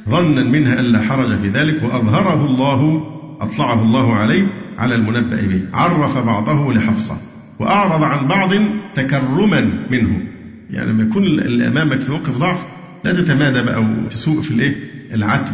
ظنا 0.09 0.43
منها 0.43 0.79
ألا 0.79 1.01
حرج 1.01 1.37
في 1.37 1.49
ذلك 1.49 1.83
وأظهره 1.83 2.45
الله 2.45 3.03
أطلعه 3.43 3.81
الله 3.81 4.13
عليه 4.13 4.47
على 4.77 4.95
المنبأ 4.95 5.41
به. 5.41 5.61
عرف 5.73 6.17
بعضه 6.17 6.73
لحفصة 6.73 7.17
وأعرض 7.59 8.03
عن 8.03 8.27
بعض 8.27 8.49
تكرما 8.95 9.69
منه. 9.91 10.21
يعني 10.69 10.91
لما 10.91 11.03
يكون 11.03 11.23
اللي 11.23 11.67
أمامك 11.67 11.99
في 11.99 12.11
موقف 12.11 12.37
ضعف 12.37 12.65
لا 13.03 13.13
تتمادى 13.13 13.61
بقى 13.61 13.81
وتسوق 13.81 14.39
في 14.39 14.51
الإيه؟ 14.51 14.75
العتب 15.13 15.53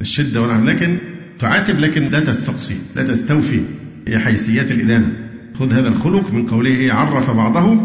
والشدة 0.00 0.42
والعم 0.42 0.64
لكن 0.64 0.98
تعاتب 1.38 1.78
لكن 1.80 2.02
لا 2.08 2.20
تستقصي 2.20 2.76
لا 2.96 3.02
تستوفي. 3.02 3.60
حيثيات 4.16 4.70
الإدانة 4.70 5.12
خذ 5.58 5.72
هذا 5.72 5.88
الخلق 5.88 6.32
من 6.32 6.46
قوله 6.46 6.70
إيه؟ 6.70 6.92
عرف 6.92 7.30
بعضه 7.30 7.80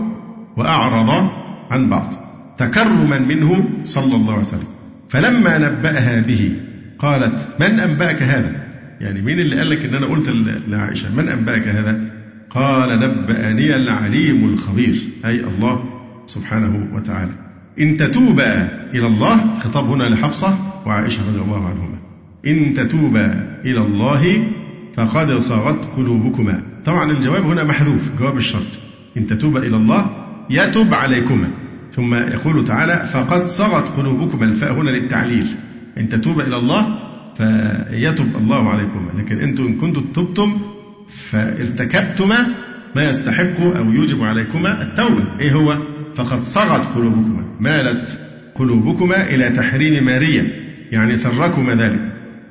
وأعرض 0.58 1.30
عن 1.72 1.90
بعض. 1.90 2.14
تكرما 2.58 3.20
منه 3.20 3.70
صلى 3.84 4.16
الله 4.16 4.32
عليه 4.32 4.42
وسلم. 4.42 4.68
فلما 5.10 5.58
نبأها 5.58 6.22
به 6.22 6.54
قالت 7.00 7.48
من 7.60 7.80
أنبأك 7.80 8.22
هذا؟ 8.22 8.61
يعني 9.02 9.22
مين 9.22 9.40
اللي 9.40 9.58
قال 9.58 9.70
لك 9.70 9.86
إن 9.86 9.96
أنا 9.96 10.06
قلت 10.06 10.30
لعائشة 10.68 11.16
من 11.16 11.30
أنبأك 11.30 11.68
هذا؟ 11.68 12.12
قال 12.50 13.00
نبأني 13.00 13.76
العليم 13.76 14.50
الخبير 14.54 14.96
أي 15.26 15.40
الله 15.40 15.84
سبحانه 16.26 16.88
وتعالى. 16.94 17.32
إن 17.80 17.98
تتوبا 17.98 18.68
إلى 18.94 19.08
الله 19.08 19.60
خطاب 19.60 19.90
هنا 19.90 20.04
لحفصة 20.04 20.58
وعائشة 20.86 21.28
رضي 21.30 21.42
الله 21.42 21.68
عنهما. 21.68 21.98
إن 22.48 22.74
تتوبا 22.74 23.58
إلى 23.66 23.80
الله 23.80 24.48
فقد 24.96 25.38
صغت 25.38 25.86
قلوبكما 25.98 26.64
طبعا 26.86 27.12
الجواب 27.12 27.46
هنا 27.46 27.64
محذوف 27.64 28.20
جواب 28.20 28.38
الشرط 28.38 28.80
إن 29.18 29.28
تتوب 29.28 29.58
إلى 29.58 29.78
الله 29.78 30.28
يتب 30.50 30.94
عليكما 30.94 31.48
ثم 31.92 32.14
يقول 32.14 32.66
تعالى 32.66 33.10
فقد 33.14 33.46
صغت 33.46 33.98
قلوبكما 33.98 34.46
الفاء 34.46 34.74
هنا 34.74 34.90
للتعليل 34.90 35.48
إن 35.98 36.10
تتوب 36.10 36.40
إلى 36.40 36.58
الله 36.58 37.00
فيتب 37.38 38.36
الله 38.36 38.70
عليكما 38.70 39.12
لكن 39.18 39.42
أنتم 39.42 39.66
إن 39.66 39.78
كنتم 39.78 40.02
تبتم 40.02 40.62
فارتكبتما 41.10 42.48
ما 42.96 43.10
يستحق 43.10 43.62
أو 43.62 43.92
يوجب 43.92 44.24
عليكما 44.24 44.82
التوبة. 44.82 45.24
إيه 45.40 45.54
هو؟ 45.54 45.78
فقد 46.16 46.44
صغت 46.44 46.96
قلوبكما. 46.96 47.46
مالت 47.60 48.20
قلوبكما 48.56 49.30
إلى 49.30 49.50
تحريم 49.50 50.06
ماريا 50.06 50.48
يعني 50.92 51.16
سركما 51.16 51.76
ذلك. 51.76 52.00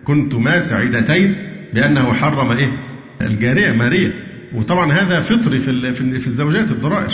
كنتما 0.05 0.61
سعيدتين 0.61 1.35
بأنه 1.75 2.13
حرم 2.13 2.51
إيه؟ 2.51 2.73
الجارية 3.21 3.73
ماريا 3.73 4.13
وطبعا 4.55 4.93
هذا 4.93 5.21
فطري 5.21 5.59
في 5.59 5.95
في 5.95 6.27
الزوجات 6.27 6.71
الضرائر. 6.71 7.13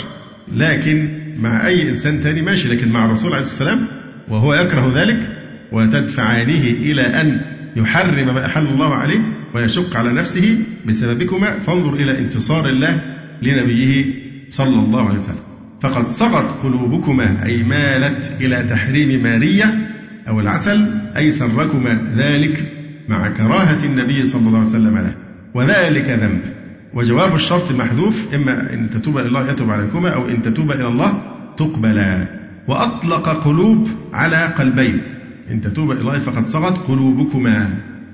لكن 0.55 1.09
مع 1.39 1.67
أي 1.67 1.89
إنسان 1.89 2.23
تاني 2.23 2.41
ماشي. 2.41 2.69
لكن 2.69 2.89
مع 2.91 3.05
الرسول 3.05 3.31
عليه 3.33 3.43
السلام 3.43 3.87
وهو 4.27 4.53
يكره 4.53 4.91
ذلك 4.95 5.37
وتدفعانه 5.71 6.63
إلى 6.63 7.01
أن 7.01 7.41
يحرم 7.77 8.35
ما 8.35 8.45
أحل 8.45 8.67
الله 8.67 8.95
عليه 8.95 9.19
ويشق 9.55 9.97
على 9.97 10.13
نفسه 10.13 10.59
بسببكما. 10.87 11.59
فانظر 11.59 11.93
إلى 11.93 12.19
انتصار 12.19 12.69
الله 12.69 13.01
لنبيه 13.41 14.05
صلى 14.49 14.79
الله 14.79 15.07
عليه 15.07 15.17
وسلم. 15.17 15.35
فقد 15.81 16.07
صغت 16.07 16.63
قلوبكما 16.63 17.45
أي 17.45 17.63
مالت 17.63 18.31
إلى 18.41 18.63
تحريم 18.63 19.23
مارية 19.23 19.89
أو 20.27 20.39
العسل 20.39 20.85
أي 21.17 21.31
سركما 21.31 22.13
ذلك 22.17 22.73
مع 23.07 23.29
كراهة 23.29 23.79
النبي 23.83 24.25
صلى 24.25 24.47
الله 24.47 24.59
عليه 24.59 24.69
وسلم 24.69 24.97
له. 24.97 25.13
وذلك 25.53 26.09
ذنب. 26.09 26.41
وجواب 26.93 27.35
الشرط 27.35 27.71
محذوف. 27.71 28.35
إما 28.35 28.73
إن 28.73 28.89
تتوب 28.89 29.17
إلى 29.17 29.27
الله 29.27 29.51
يتوب 29.51 29.69
عليكما 29.69 30.09
أو 30.09 30.27
إن 30.27 30.41
تتوب 30.41 30.71
إلى 30.71 30.87
الله 30.87 31.21
تقبلا. 31.57 32.25
وأطلق 32.67 33.29
قلوب 33.29 33.89
على 34.13 34.45
قلبين. 34.57 35.01
إن 35.51 35.61
تتوب 35.61 35.91
إلى 35.91 36.01
الله 36.01 36.19
فقد 36.19 36.47
صغت 36.47 36.77
قلوبكما 36.77 37.69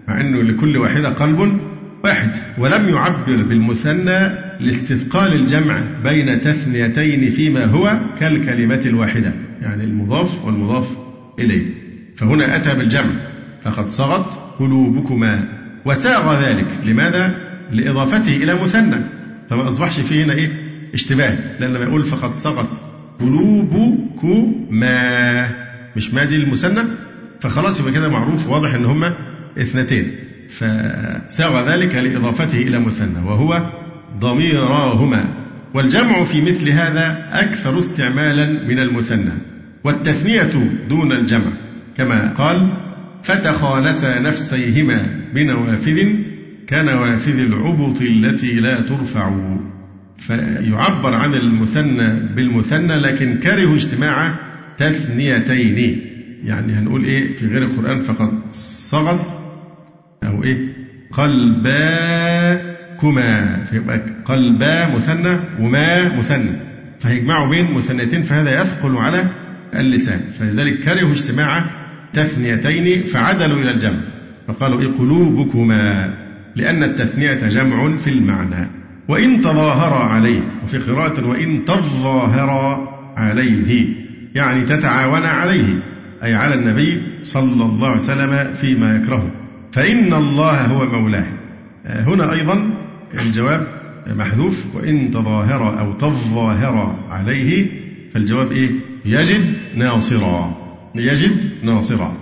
مع 0.08 0.22
أنه 0.22 0.44
لكل 0.44 0.78
واحدة 0.78 1.10
قلب 1.10 1.60
واحد. 2.04 2.30
ولم 2.58 2.90
يعبر 2.90 3.44
بالمثنى 3.44 4.20
لاستثقال 4.60 5.34
الجمع 5.34 5.80
بين 6.04 6.42
تثنيتين 6.42 7.32
فيما 7.32 7.66
هو 7.66 8.00
كالكلمة 8.20 8.82
الواحدة 8.86 9.34
يعني 9.62 9.84
المضاف 9.84 10.46
والمضاف 10.46 10.98
إليه. 11.40 11.66
فهنا 12.16 12.56
أتى 12.56 12.76
بالجمع 12.76 13.12
فقد 13.62 13.90
صغت 13.90 14.40
قلوبكما. 14.60 15.48
وساغ 15.86 16.44
ذلك 16.46 16.68
لماذا؟ 16.86 17.36
لإضافته 17.72 18.36
إلى 18.36 18.54
مثنى. 18.54 18.96
فما 19.50 19.68
أصبحش 19.68 20.00
فيه 20.00 20.24
هنا 20.24 20.34
إيه؟ 20.34 20.50
اشتباه 20.94 21.38
لأن 21.60 21.74
لما 21.74 21.86
يقول 21.86 22.04
فقد 22.04 22.34
صغت 22.34 22.70
قلوبكما 23.20 25.48
مش 25.96 26.14
ما 26.14 26.24
دي 26.24 26.36
المثنى؟ 26.36 26.82
فخلاص 27.44 27.80
يبقى 27.80 27.92
كده 27.92 28.10
معروف 28.10 28.50
واضح 28.50 28.74
إن 28.74 28.86
هما 28.86 29.14
اثنتين. 29.58 30.12
فساغ 30.50 31.70
ذلك 31.74 31.96
لإضافته 31.96 32.58
إلى 32.58 32.80
مثنى 32.80 33.26
وهو 33.26 33.70
ضميراهما 34.20 35.26
والجمع 35.74 36.24
في 36.24 36.42
مثل 36.42 36.70
هذا 36.70 37.30
أكثر 37.32 37.80
استعمالا 37.80 38.46
من 38.46 38.80
المثنى 38.80 39.32
والتثنية 39.84 40.50
دون 40.90 41.12
الجمع. 41.12 41.52
كما 41.98 42.34
قال 42.38 42.70
فتخالسا 43.24 44.20
نفسيهما 44.20 45.06
بنوافذ 45.34 46.08
كنوافذ 46.70 47.40
العبط 47.40 48.02
التي 48.02 48.54
لا 48.54 48.82
ترفع. 48.82 49.56
فيعبر 50.18 51.16
عن 51.16 51.34
المثنى 51.34 52.36
بالمثنى 52.36 52.96
لكن 52.96 53.40
كره 53.40 53.74
اجتماع 53.74 54.36
تثنيتين. 54.78 56.13
يعني 56.44 56.74
هنقول 56.74 57.04
إيه؟ 57.06 57.36
في 57.36 57.48
غير 57.48 57.64
القرآن 57.64 58.02
فقد 58.02 58.32
صغت 58.52 59.20
أو 60.24 60.44
إيه؟ 60.44 60.58
قلباكما 62.24 63.64
فيبقى 63.66 64.02
قلبا 64.26 64.96
مثنى 64.96 65.40
وما 65.60 66.18
مثنى 66.18 66.52
فهيجمعوا 67.00 67.50
بين 67.50 67.74
مثنيتين 67.74 68.24
فهذا 68.24 68.62
يثقل 68.62 68.98
على 68.98 69.30
اللسان 69.76 70.20
فلذلك 70.20 70.80
كرهوا 70.80 71.12
اجتماع 71.12 71.64
تثنيتين 72.14 73.04
فعدلوا 73.04 73.58
إلى 73.58 73.72
الجمع 73.72 74.00
فقالوا 74.48 74.82
إيه؟ 74.82 74.88
قلوبكما 74.88 76.14
لأن 76.56 76.84
التثنية 76.84 77.48
جمع 77.48 77.98
في 77.98 78.10
المعنى 78.10 78.68
وإن 79.08 79.42
تظاهر 79.42 79.94
عليه 79.94 80.40
وفي 80.64 80.78
قراءة 80.78 81.28
وإن 81.28 81.66
تظاهر 81.66 82.50
عليه 83.18 83.96
يعني 84.36 84.62
تتعاون 84.62 85.24
عليه. 85.24 85.93
أي 86.24 86.34
على 86.34 86.56
النبي 86.56 87.02
صلى 87.24 87.66
الله 87.66 87.88
عليه 87.88 88.02
وسلم 88.02 88.54
فيما 88.56 88.96
يكرهه. 88.96 89.32
فإن 89.72 90.14
الله 90.14 90.66
هو 90.66 90.86
مولاه. 90.86 91.26
هنا 91.86 92.32
أيضا 92.34 92.70
الجواب 93.14 93.68
محذوف. 94.16 94.66
وإن 94.76 95.12
تظاهر 95.12 95.80
أو 95.80 95.94
تظاهر 95.94 97.00
عليه 97.10 97.68
فالجواب 98.14 98.52
إيه؟ 98.52 98.70
يجد 99.06 99.54
ناصرا. 99.76 100.58
يجد 100.96 101.50
ناصرا. 101.64 102.14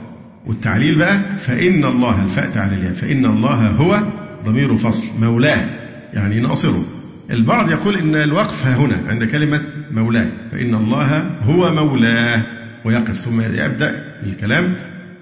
والتعليل 0.46 0.96
بقى 0.98 1.20
فإن 1.40 1.86
الله 1.86 2.24
الفاء 2.24 2.50
تعليلها 2.50 2.94
فإن 2.94 3.26
الله 3.26 3.68
هو 3.68 4.00
ضمير 4.46 4.78
فصل 4.78 5.08
مولاه 5.22 5.66
يعني 6.14 6.40
ناصره. 6.40 6.84
البعض 7.32 7.72
يقول 7.72 7.96
إن 7.98 8.16
الوقف 8.16 8.68
هنا 8.68 8.98
عند 9.08 9.24
كلمة 9.24 9.62
مولاه 9.92 10.28
فإن 10.52 10.76
الله 10.76 11.30
هو 11.44 11.74
مولاه. 11.74 12.61
ويقف 12.86 13.18
ثم 13.18 13.42
يبدأ 13.42 14.06
الكلام. 14.24 14.76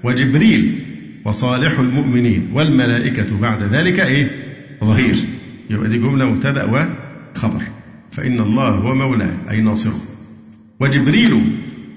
وجبريل 0.03 0.80
وصالح 1.26 1.80
المؤمنين 1.80 2.49
والملائكة 2.53 3.39
بعد 3.39 3.64
ذلك 3.64 3.99
إيه؟ 3.99 4.32
ظهير. 4.84 5.16
يبقى 5.70 5.89
دي 5.89 5.97
جملة 5.97 6.26
مبتدأ 6.32 6.64
وخبر. 6.64 7.62
فإن 8.12 8.39
الله 8.39 8.70
هو 8.70 8.95
مولاه 8.95 9.32
أي 9.51 9.62
ناصره. 9.62 9.99
وجبريل 10.80 11.41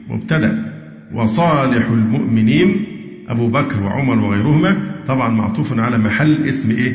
مبتدأ. 0.09 0.73
وصالح 1.15 1.91
المؤمنين 1.91 2.85
أبو 3.29 3.49
بكر 3.49 3.83
وعمر 3.83 4.19
وغيرهما 4.19 4.95
طبعا 5.09 5.29
معطوف 5.29 5.79
على 5.79 5.99
محل 5.99 6.45
اسم 6.45 6.71
إيه؟ 6.71 6.95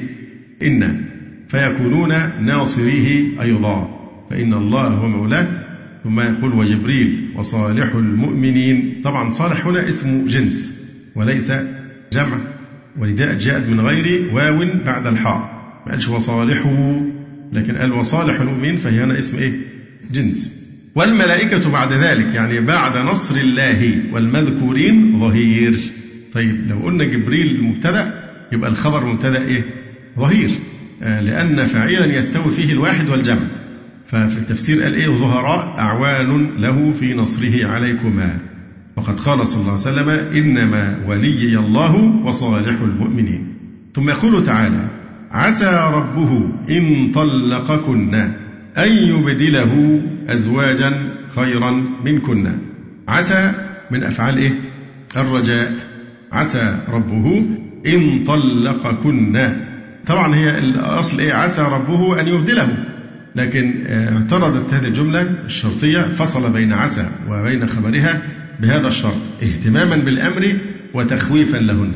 إن. 0.64 1.02
فيكونون 1.48 2.14
ناصريه 2.46 3.42
أيضا. 3.42 3.98
فإن 4.30 4.54
الله 4.54 4.88
هو 4.88 5.08
مولاه 5.08 5.67
ثم 6.08 6.20
يقول 6.20 6.54
وجبريل 6.54 7.28
وصالح 7.36 7.96
المؤمنين. 7.96 9.02
طبعا 9.04 9.32
صالح 9.32 9.68
هنا 9.68 9.90
اسم 9.90 10.28
جنس 10.28 10.74
وليس 11.16 11.52
جمع. 12.14 12.38
ولذا 12.98 13.38
جاءت 13.38 13.70
من 13.70 13.80
غير 13.80 14.34
واو 14.34 14.66
بعد 14.86 15.08
الحاء. 15.08 15.38
ما 15.86 15.92
قالش 15.92 16.08
وصالحه 16.08 17.02
لكن 17.54 17.78
قال 17.78 17.92
وصالح 17.92 18.42
المؤمنين 18.42 18.76
فهي 18.76 19.04
هنا 19.04 19.20
اسم 19.20 19.38
إيه؟ 19.38 19.54
جنس. 20.12 20.68
والملائكة 20.96 21.72
بعد 21.72 21.94
ذلك 21.94 22.36
يعني 22.36 22.60
بعد 22.60 22.98
نصر 22.98 23.36
الله 23.36 24.04
والمذكورين 24.12 25.20
ظهير. 25.20 25.76
طيب 26.34 26.68
لو 26.70 26.80
قلنا 26.80 27.04
جبريل 27.04 27.64
مبتدأ 27.64 28.30
يبقى 28.52 28.70
الخبر 28.70 29.06
مبتدأ 29.06 29.42
إيه؟ 29.42 29.64
ظهير. 30.20 30.50
آه 31.04 31.22
لأن 31.22 31.66
فاعلا 31.66 32.18
يستوي 32.18 32.52
فيه 32.52 32.72
الواحد 32.72 33.10
والجمع. 33.10 33.48
ففي 34.08 34.38
التفسير 34.38 34.84
قال 34.84 34.94
إيه 34.94 35.08
ظهراء 35.08 35.80
أعوان 35.80 36.48
له 36.58 36.92
في 36.92 37.14
نصره 37.14 37.68
عليكما. 37.68 38.38
وقد 38.96 39.20
قال 39.20 39.48
صلى 39.48 39.62
الله 39.62 39.72
عليه 39.72 39.82
وسلم 39.82 40.10
إنما 40.10 40.98
وليي 41.08 41.58
الله 41.58 41.96
وصالح 42.26 42.82
المؤمنين. 42.82 43.54
ثم 43.94 44.10
يقول 44.10 44.44
تعالى 44.44 44.88
عسى 45.32 45.90
ربه 45.94 46.50
إن 46.70 47.12
طلقكن 47.12 48.16
أن 48.78 48.92
يبدله 48.92 50.02
أزواجا 50.30 50.94
خيرا 51.36 51.84
منكن. 52.04 52.58
عسى 53.08 53.52
من 53.92 54.04
أفعال 54.04 54.38
إيه؟ 54.38 54.54
الرجاء. 55.18 55.74
عسى 56.32 56.76
ربه 56.90 57.46
إن 57.88 58.24
طلقكن. 58.28 59.56
طبعا 60.06 60.36
هي 60.36 60.58
الأصل 60.60 61.20
إيه؟ 61.20 61.34
عسى 61.34 61.62
ربه 61.62 62.20
أن 62.20 62.28
يبدله. 62.28 62.97
لكن 63.38 63.84
اعترضت 63.88 64.74
هذه 64.74 64.88
الجملة 64.88 65.22
الشرطية 65.22 66.00
فصل 66.02 66.54
بين 66.54 66.74
عسى 66.74 67.10
وبين 67.30 67.68
خبرها 67.68 68.22
بهذا 68.60 68.88
الشرط 68.88 69.22
اهتماما 69.44 69.96
بالأمر 69.96 70.58
وتخويفا 70.94 71.58
لهن. 71.58 71.92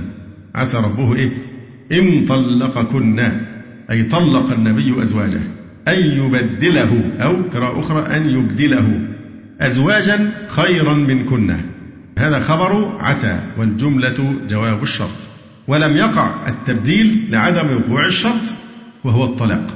عسى 0.55 0.77
ربه 0.77 1.15
إيه؟ 1.15 1.31
إن 1.91 2.25
طلقكن 2.25 3.19
أي 3.91 4.03
طلق 4.03 4.51
النبي 4.51 5.01
أزواجه 5.01 5.41
أن 5.87 5.99
يبدله 5.99 7.03
أو 7.19 7.41
قراءة 7.53 7.79
أخرى 7.79 8.17
أن 8.17 8.29
يبدله 8.29 9.01
أزواجا 9.61 10.31
خيرا 10.47 10.93
منكن. 10.93 11.57
هذا 12.17 12.39
خبر 12.39 12.97
عسى 12.99 13.39
والجملة 13.57 14.35
جواب 14.49 14.83
الشرط. 14.83 15.17
ولم 15.67 15.97
يقع 15.97 16.47
التبديل 16.47 17.27
لعدم 17.29 17.67
وقوع 17.75 18.05
الشرط 18.05 18.53
وهو 19.03 19.23
الطلاق. 19.23 19.67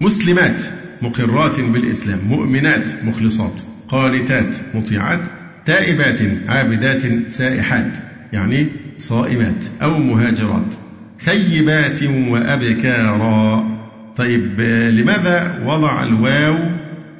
مسلمات 0.00 0.62
مقرات 1.02 1.60
بالإسلام 1.60 2.18
مؤمنات 2.28 3.04
مخلصات 3.04 3.62
قانتات 3.88 4.56
مطيعات 4.74 5.20
تائبات 5.64 6.18
عابدات 6.48 7.30
سائحات 7.30 7.96
يعني 8.32 8.66
صائمات 8.98 9.64
أو 9.82 9.98
مهاجرات 9.98 10.74
ثيبات 11.20 12.02
وأبكارا. 12.02 13.72
طيب 14.16 14.60
لماذا 14.60 15.64
وضع 15.66 16.04
الواو 16.04 16.58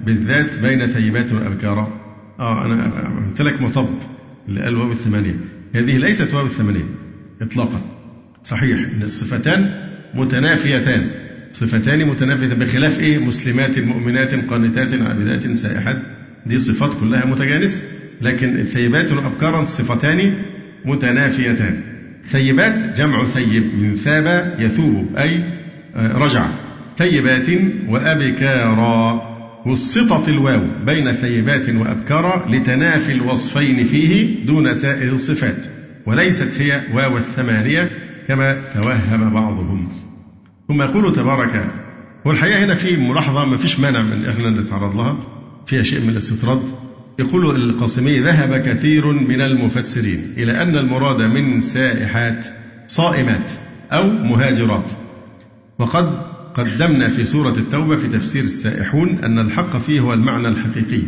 بالذات 0.01 0.59
بين 0.59 0.87
ثيبات 0.87 1.33
وأبكارا؟ 1.33 2.01
آه 2.41 2.67
أنا 2.67 2.93
قلت 3.29 3.43
لك 3.43 3.63
مطب 3.63 3.89
اللي 4.49 4.65
قال 4.65 4.77
واو 4.77 4.91
الثمانية. 4.91 5.35
هذه 5.75 5.97
ليست 5.99 6.35
واو 6.35 6.45
الثمانية 6.45 6.85
إطلاقا. 7.43 7.81
صحيح 8.43 8.79
أن 8.97 9.03
الصفتان 9.03 9.71
متنافيتان. 10.15 11.11
صفتان 11.53 12.05
متنافيتان 12.05 12.59
بخلاف 12.59 13.01
إيه؟ 13.01 13.19
مسلمات 13.19 13.79
مؤمنات 13.79 14.35
قانتات 14.35 14.95
عابدات 14.95 15.53
سائحات. 15.57 16.03
دي 16.47 16.59
صفات 16.59 16.95
كلها 16.95 17.27
متجانسة 17.27 17.79
لكن 18.21 18.59
الثيبات 18.59 19.13
وأبكارا 19.13 19.65
صفتان 19.65 20.35
متنافيتان. 20.85 21.81
ثيبات 22.25 22.97
جمع 22.97 23.27
ثيب 23.27 23.75
من 23.79 23.97
ثاب 23.97 24.57
يثوب 24.59 25.17
أي 25.17 25.45
آه، 25.97 26.19
رجع. 26.19 26.47
ثيبات 26.99 27.49
وأبكارا. 27.89 29.33
وسطت 29.67 30.29
الواو 30.29 30.61
بين 30.87 31.13
ثيبات 31.13 31.69
وأبكارا 31.69 32.47
لتنافي 32.51 33.13
الوصفين 33.13 33.85
فيه 33.85 34.45
دون 34.47 34.75
سائر 34.75 35.13
الصفات 35.13 35.67
وليست 36.07 36.61
هي 36.61 36.81
واو 36.95 37.17
الثمانية 37.17 37.91
كما 38.29 38.61
توهم 38.75 39.35
بعضهم. 39.35 40.02
ثم 40.73 40.83
يقول 40.83 41.13
تبارك 41.13 41.71
والحقيقة 42.25 42.65
هنا 42.65 42.75
في 42.75 42.97
ملاحظة 42.97 43.45
ما 43.45 43.57
فيش 43.57 43.81
مانع 43.81 44.03
من 44.03 44.27
إحنا 44.27 44.51
نتعرض 44.51 44.97
لها 44.97 45.17
فيها 45.67 45.83
شيء 45.83 46.01
من 46.01 46.09
الاستطراد. 46.09 46.63
يقول 47.19 47.57
القاسمي 47.57 48.19
ذهب 48.19 48.57
كثير 48.57 49.13
من 49.13 49.41
المفسرين 49.41 50.35
إلى 50.37 50.63
أن 50.63 50.77
المراد 50.77 51.23
من 51.23 51.61
سائحات 51.61 52.47
صائمات 52.87 53.53
أو 53.93 54.11
مهاجرات. 54.11 54.93
وقد 55.79 56.23
قدمنا 56.55 57.09
في 57.09 57.25
سورة 57.25 57.55
التوبة 57.59 57.97
في 57.97 58.09
تفسير 58.09 58.45
السائحون 58.45 59.09
أن 59.09 59.39
الحق 59.39 59.79
فيه 59.79 60.01
هو 60.01 60.13
المعنى 60.13 60.49
الحقيقي. 60.49 61.03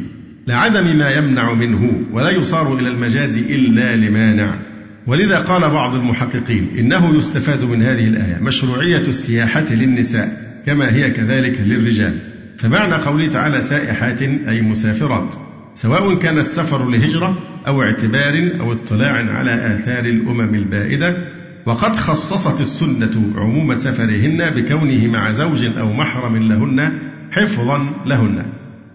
لعدم 0.46 0.96
ما 0.96 1.10
يمنع 1.10 1.54
منه 1.54 2.00
ولا 2.12 2.30
يصار 2.30 2.74
إلى 2.78 2.88
المجاز 2.88 3.38
إلا 3.38 3.96
لمانع. 3.96 4.63
ولذا 5.06 5.38
قال 5.38 5.70
بعض 5.70 5.94
المحققين 5.94 6.68
إنه 6.78 7.16
يستفاد 7.16 7.64
من 7.64 7.82
هذه 7.82 8.08
الآية 8.08 8.38
مشروعية 8.40 9.00
السياحة 9.08 9.64
للنساء 9.70 10.28
كما 10.66 10.94
هي 10.94 11.10
كذلك 11.10 11.60
للرجال. 11.60 12.18
فمعنى 12.58 12.94
قوله 12.94 13.26
تعالى 13.26 13.62
سائحات 13.62 14.22
أي 14.22 14.62
مسافرات 14.62 15.34
سواء 15.74 16.14
كان 16.14 16.38
السفر 16.38 16.90
لهجرة 16.90 17.38
أو 17.66 17.82
اعتبار 17.82 18.50
أو 18.60 18.72
اطلاع 18.72 19.12
على 19.12 19.76
آثار 19.76 20.04
الأمم 20.04 20.54
البائدة 20.54 21.16
وقد 21.66 21.96
خصصت 21.96 22.60
السنة 22.60 23.32
عموم 23.36 23.74
سفرهن 23.74 24.50
بكونه 24.50 25.06
مع 25.06 25.32
زوج 25.32 25.66
أو 25.78 25.92
محرم 25.92 26.36
لهن 26.36 26.98
حفظا 27.30 27.86
لهن. 28.06 28.42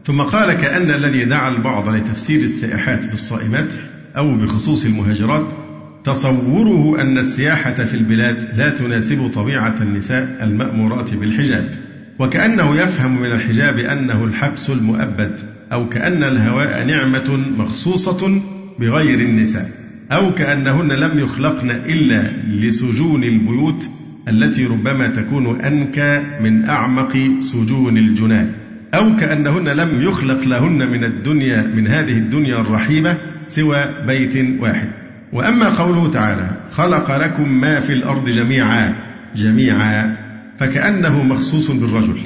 ثم 0.03 0.21
قال 0.21 0.53
كأن 0.53 0.91
الذي 0.91 1.25
دعا 1.25 1.49
البعض 1.49 1.89
لتفسير 1.89 2.39
السائحات 2.39 3.07
بالصائمات 3.07 3.73
أو 4.17 4.37
بخصوص 4.37 4.85
المهاجرات 4.85 5.68
تصوره 6.03 7.01
أن 7.01 7.17
السياحة 7.17 7.73
في 7.73 7.93
البلاد 7.93 8.49
لا 8.57 8.69
تناسب 8.69 9.31
طبيعة 9.35 9.75
النساء 9.81 10.39
المأمورات 10.43 11.13
بالحجاب. 11.13 11.89
وكأنه 12.19 12.75
يفهم 12.75 13.21
من 13.21 13.31
الحجاب 13.31 13.77
أنه 13.79 14.23
الحبس 14.23 14.69
المؤبد 14.69 15.39
أو 15.71 15.89
كأن 15.89 16.23
الهواء 16.23 16.85
نعمة 16.85 17.39
مخصوصة 17.57 18.41
بغير 18.79 19.19
النساء 19.19 19.69
أو 20.11 20.33
كأنهن 20.33 20.91
لم 20.91 21.19
يخلقن 21.19 21.71
إلا 21.71 22.31
لسجون 22.47 23.23
البيوت 23.23 23.89
التي 24.27 24.65
ربما 24.65 25.07
تكون 25.07 25.61
أنكى 25.61 26.23
من 26.41 26.69
أعمق 26.69 27.17
سجون 27.39 27.97
الجنان 27.97 28.51
أو 28.93 29.15
كأنهن 29.15 29.67
لم 29.69 30.01
يخلق 30.01 30.47
لهن 30.47 30.91
من 30.91 31.03
الدنيا 31.03 31.61
من 31.61 31.87
هذه 31.87 32.17
الدنيا 32.17 32.61
الرحيبة 32.61 33.17
سوى 33.45 33.85
بيت 34.07 34.61
واحد. 34.61 34.89
وأما 35.33 35.69
قوله 35.69 36.11
تعالى 36.11 36.49
خلق 36.71 37.17
لكم 37.17 37.61
ما 37.61 37.79
في 37.79 37.93
الأرض 37.93 38.29
جميعا 38.29 38.95
جميعا 39.35 40.17
فكأنه 40.57 41.23
مخصوص 41.23 41.71
بالرجل 41.71 42.17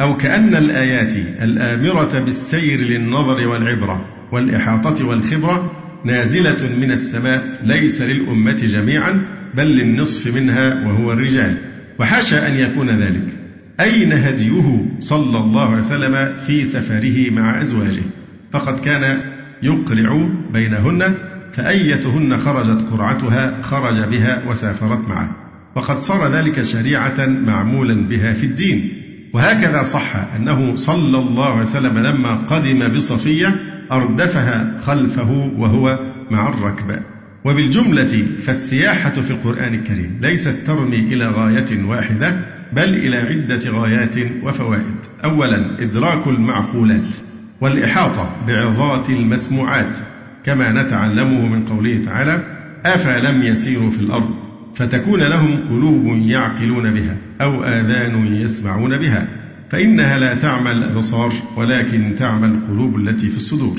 أو 0.00 0.16
كأن 0.16 0.54
الآيات 0.54 1.16
الآمرة 1.42 2.18
بالسير 2.18 2.80
للنظر 2.80 3.48
والعبرة 3.48 4.04
والإحاطة 4.32 5.06
والخبرة 5.06 5.72
نازلة 6.04 6.76
من 6.80 6.92
السماء 6.92 7.60
ليس 7.64 8.02
للأمة 8.02 8.52
جميعا 8.52 9.22
بل 9.54 9.66
للنصف 9.66 10.34
منها 10.34 10.86
وهو 10.86 11.12
الرجال. 11.12 11.56
وحاشا 11.98 12.48
أن 12.48 12.54
يكون 12.54 12.90
ذلك. 12.90 13.26
أين 13.80 14.12
هديه 14.12 14.84
صلى 15.00 15.38
الله 15.38 15.70
عليه 15.70 15.78
وسلم 15.78 16.34
في 16.46 16.64
سفره 16.64 17.30
مع 17.30 17.62
أزواجه؟ 17.62 18.02
فقد 18.52 18.80
كان 18.80 19.20
يقرع 19.62 20.28
بينهن 20.52 21.14
فأيتهن 21.52 22.38
خرجت 22.38 22.90
قرعتها 22.90 23.62
خرج 23.62 24.00
بها 24.00 24.42
وسافرت 24.48 25.08
معه. 25.08 25.36
وقد 25.76 25.98
صار 25.98 26.32
ذلك 26.32 26.62
شريعة 26.62 27.26
معمولا 27.26 28.08
بها 28.08 28.32
في 28.32 28.46
الدين. 28.46 28.92
وهكذا 29.34 29.82
صح 29.82 30.12
أنه 30.36 30.76
صلى 30.76 31.18
الله 31.18 31.52
عليه 31.52 31.62
وسلم 31.62 31.98
لما 31.98 32.34
قدم 32.34 32.88
بصفية 32.88 33.56
أردفها 33.92 34.78
خلفه 34.80 35.30
وهو 35.58 35.98
مع 36.30 36.48
الركب. 36.48 37.00
وبالجملة 37.44 38.26
فالسياحة 38.42 39.10
في 39.10 39.30
القرآن 39.30 39.74
الكريم 39.74 40.18
ليست 40.22 40.56
ترمي 40.66 40.96
إلى 40.96 41.28
غاية 41.28 41.84
واحدة 41.84 42.40
بل 42.72 42.88
إلى 42.88 43.16
عدة 43.16 43.70
غايات 43.70 44.14
وفوائد. 44.42 44.96
أولا 45.24 45.82
إدراك 45.82 46.26
المعقولات 46.26 47.16
والإحاطة 47.60 48.36
بعظات 48.48 49.10
المسموعات. 49.10 49.98
كما 50.44 50.82
نتعلمه 50.82 51.48
من 51.48 51.64
قوله 51.64 52.02
تعالى 52.04 52.42
أفلم 52.86 53.42
يسيروا 53.42 53.90
في 53.90 54.00
الأرض 54.00 54.30
فتكون 54.74 55.20
لهم 55.20 55.56
قلوب 55.70 56.06
يعقلون 56.06 56.94
بها 56.94 57.16
أو 57.40 57.64
آذان 57.64 58.26
يسمعون 58.26 58.96
بها 58.96 59.28
فإنها 59.70 60.18
لا 60.18 60.34
تعمى 60.34 60.70
الأبصار 60.70 61.32
ولكن 61.56 62.14
تعمى 62.18 62.46
القلوب 62.46 62.96
التي 62.96 63.28
في 63.28 63.36
الصدور. 63.36 63.78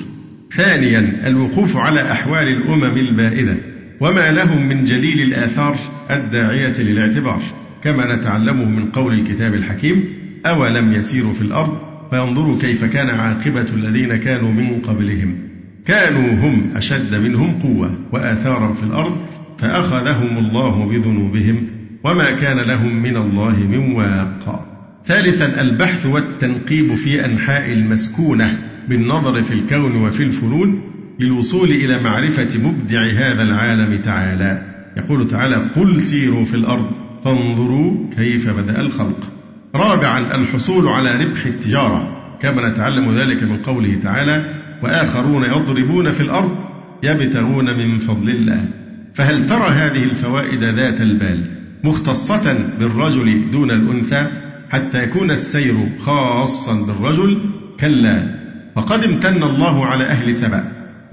ثانيا 0.51 1.27
الوقوف 1.27 1.77
على 1.77 2.11
أحوال 2.11 2.47
الأمم 2.47 2.97
البائدة 2.97 3.57
وما 3.99 4.31
لهم 4.31 4.67
من 4.67 4.83
جليل 4.83 5.21
الآثار 5.21 5.77
الداعية 6.11 6.81
للاعتبار 6.81 7.41
كما 7.83 8.15
نتعلمه 8.15 8.65
من 8.65 8.91
قول 8.91 9.13
الكتاب 9.13 9.53
الحكيم 9.53 10.03
أولم 10.45 10.93
يسيروا 10.93 11.33
في 11.33 11.41
الأرض 11.41 11.77
فينظروا 12.09 12.59
كيف 12.59 12.85
كان 12.85 13.09
عاقبة 13.09 13.65
الذين 13.73 14.15
كانوا 14.15 14.51
من 14.51 14.81
قبلهم 14.81 15.48
كانوا 15.85 16.33
هم 16.33 16.71
أشد 16.75 17.15
منهم 17.15 17.59
قوة 17.59 17.91
وآثارا 18.11 18.73
في 18.73 18.83
الأرض 18.83 19.25
فأخذهم 19.57 20.37
الله 20.37 20.85
بذنوبهم 20.85 21.67
وما 22.03 22.31
كان 22.31 22.57
لهم 22.57 22.95
من 22.95 23.17
الله 23.17 23.59
من 23.59 23.91
واق. 23.91 24.65
ثالثا 25.05 25.61
البحث 25.61 26.05
والتنقيب 26.05 26.95
في 26.95 27.25
أنحاء 27.25 27.73
المسكونة 27.73 28.57
بالنظر 28.89 29.41
في 29.41 29.53
الكون 29.53 29.95
وفي 29.95 30.23
الفنون 30.23 30.81
للوصول 31.19 31.69
إلى 31.69 32.03
معرفة 32.03 32.59
مبدع 32.59 33.01
هذا 33.01 33.41
العالم 33.41 34.01
تعالى. 34.01 34.61
يقول 34.97 35.27
تعالى 35.27 35.71
قل 35.75 36.01
سيروا 36.01 36.45
في 36.45 36.53
الأرض 36.53 36.91
فانظروا 37.23 38.09
كيف 38.17 38.49
بدأ 38.49 38.81
الخلق. 38.81 39.31
رابعا 39.75 40.35
الحصول 40.35 40.87
على 40.87 41.25
ربح 41.25 41.45
التجارة 41.45 42.19
كما 42.41 42.69
نتعلم 42.69 43.11
ذلك 43.11 43.43
من 43.43 43.57
قوله 43.57 43.99
تعالى 44.03 44.58
وآخرون 44.83 45.43
يضربون 45.43 46.09
في 46.09 46.21
الأرض 46.21 46.55
يبتغون 47.03 47.77
من 47.77 47.99
فضل 47.99 48.29
الله. 48.29 48.65
فهل 49.13 49.47
ترى 49.47 49.67
هذه 49.67 50.03
الفوائد 50.03 50.63
ذات 50.63 51.01
البال 51.01 51.45
مختصة 51.83 52.57
بالرجل 52.79 53.51
دون 53.51 53.71
الأنثى 53.71 54.27
حتى 54.69 55.03
يكون 55.03 55.31
السير 55.31 55.75
خاصا 55.99 56.85
بالرجل؟ 56.85 57.37
كلا. 57.79 58.39
وقد 58.75 59.03
امتن 59.03 59.43
الله 59.43 59.85
على 59.85 60.03
أهل 60.03 60.35
سبأ 60.35 60.63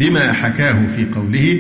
بما 0.00 0.32
حكاه 0.32 0.86
في 0.86 1.06
قوله 1.14 1.58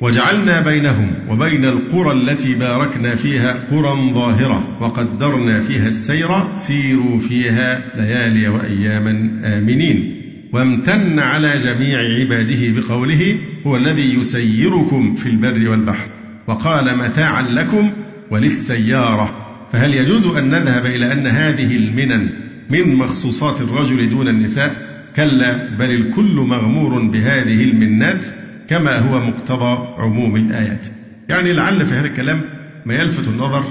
وجعلنا 0.00 0.60
بينهم 0.60 1.14
وبين 1.28 1.64
القرى 1.64 2.12
التي 2.12 2.54
باركنا 2.54 3.14
فيها 3.14 3.52
قرى 3.70 4.12
ظاهرة 4.14 4.78
وقدرنا 4.80 5.60
فيها 5.60 5.88
السير 5.88 6.54
سيروا 6.54 7.20
فيها 7.20 7.82
ليالي 7.96 8.48
وأياما 8.48 9.10
آمنين. 9.44 10.25
وامتن 10.56 11.18
على 11.18 11.56
جميع 11.56 11.98
عباده 12.20 12.80
بقوله 12.80 13.36
هو 13.66 13.76
الذي 13.76 14.14
يسيركم 14.14 15.16
في 15.16 15.28
البر 15.28 15.68
والبحر 15.68 16.08
وقال 16.46 16.98
متاعا 16.98 17.42
لكم 17.42 17.90
وللسيارة. 18.30 19.46
فهل 19.72 19.94
يجوز 19.94 20.26
أن 20.26 20.48
نذهب 20.50 20.86
إلى 20.86 21.12
أن 21.12 21.26
هذه 21.26 21.76
المنن 21.76 22.30
من 22.70 22.94
مخصوصات 22.94 23.60
الرجل 23.60 24.10
دون 24.10 24.28
النساء؟ 24.28 24.74
كلا 25.16 25.76
بل 25.76 25.90
الكل 25.90 26.34
مغمور 26.34 27.02
بهذه 27.02 27.64
المنات 27.64 28.26
كما 28.68 28.98
هو 28.98 29.26
مقتضى 29.26 29.88
عموم 29.98 30.36
الآيات. 30.36 30.86
يعني 31.28 31.52
لعل 31.52 31.86
في 31.86 31.94
هذا 31.94 32.06
الكلام 32.06 32.40
ما 32.86 32.94
يلفت 32.94 33.28
النظر 33.28 33.64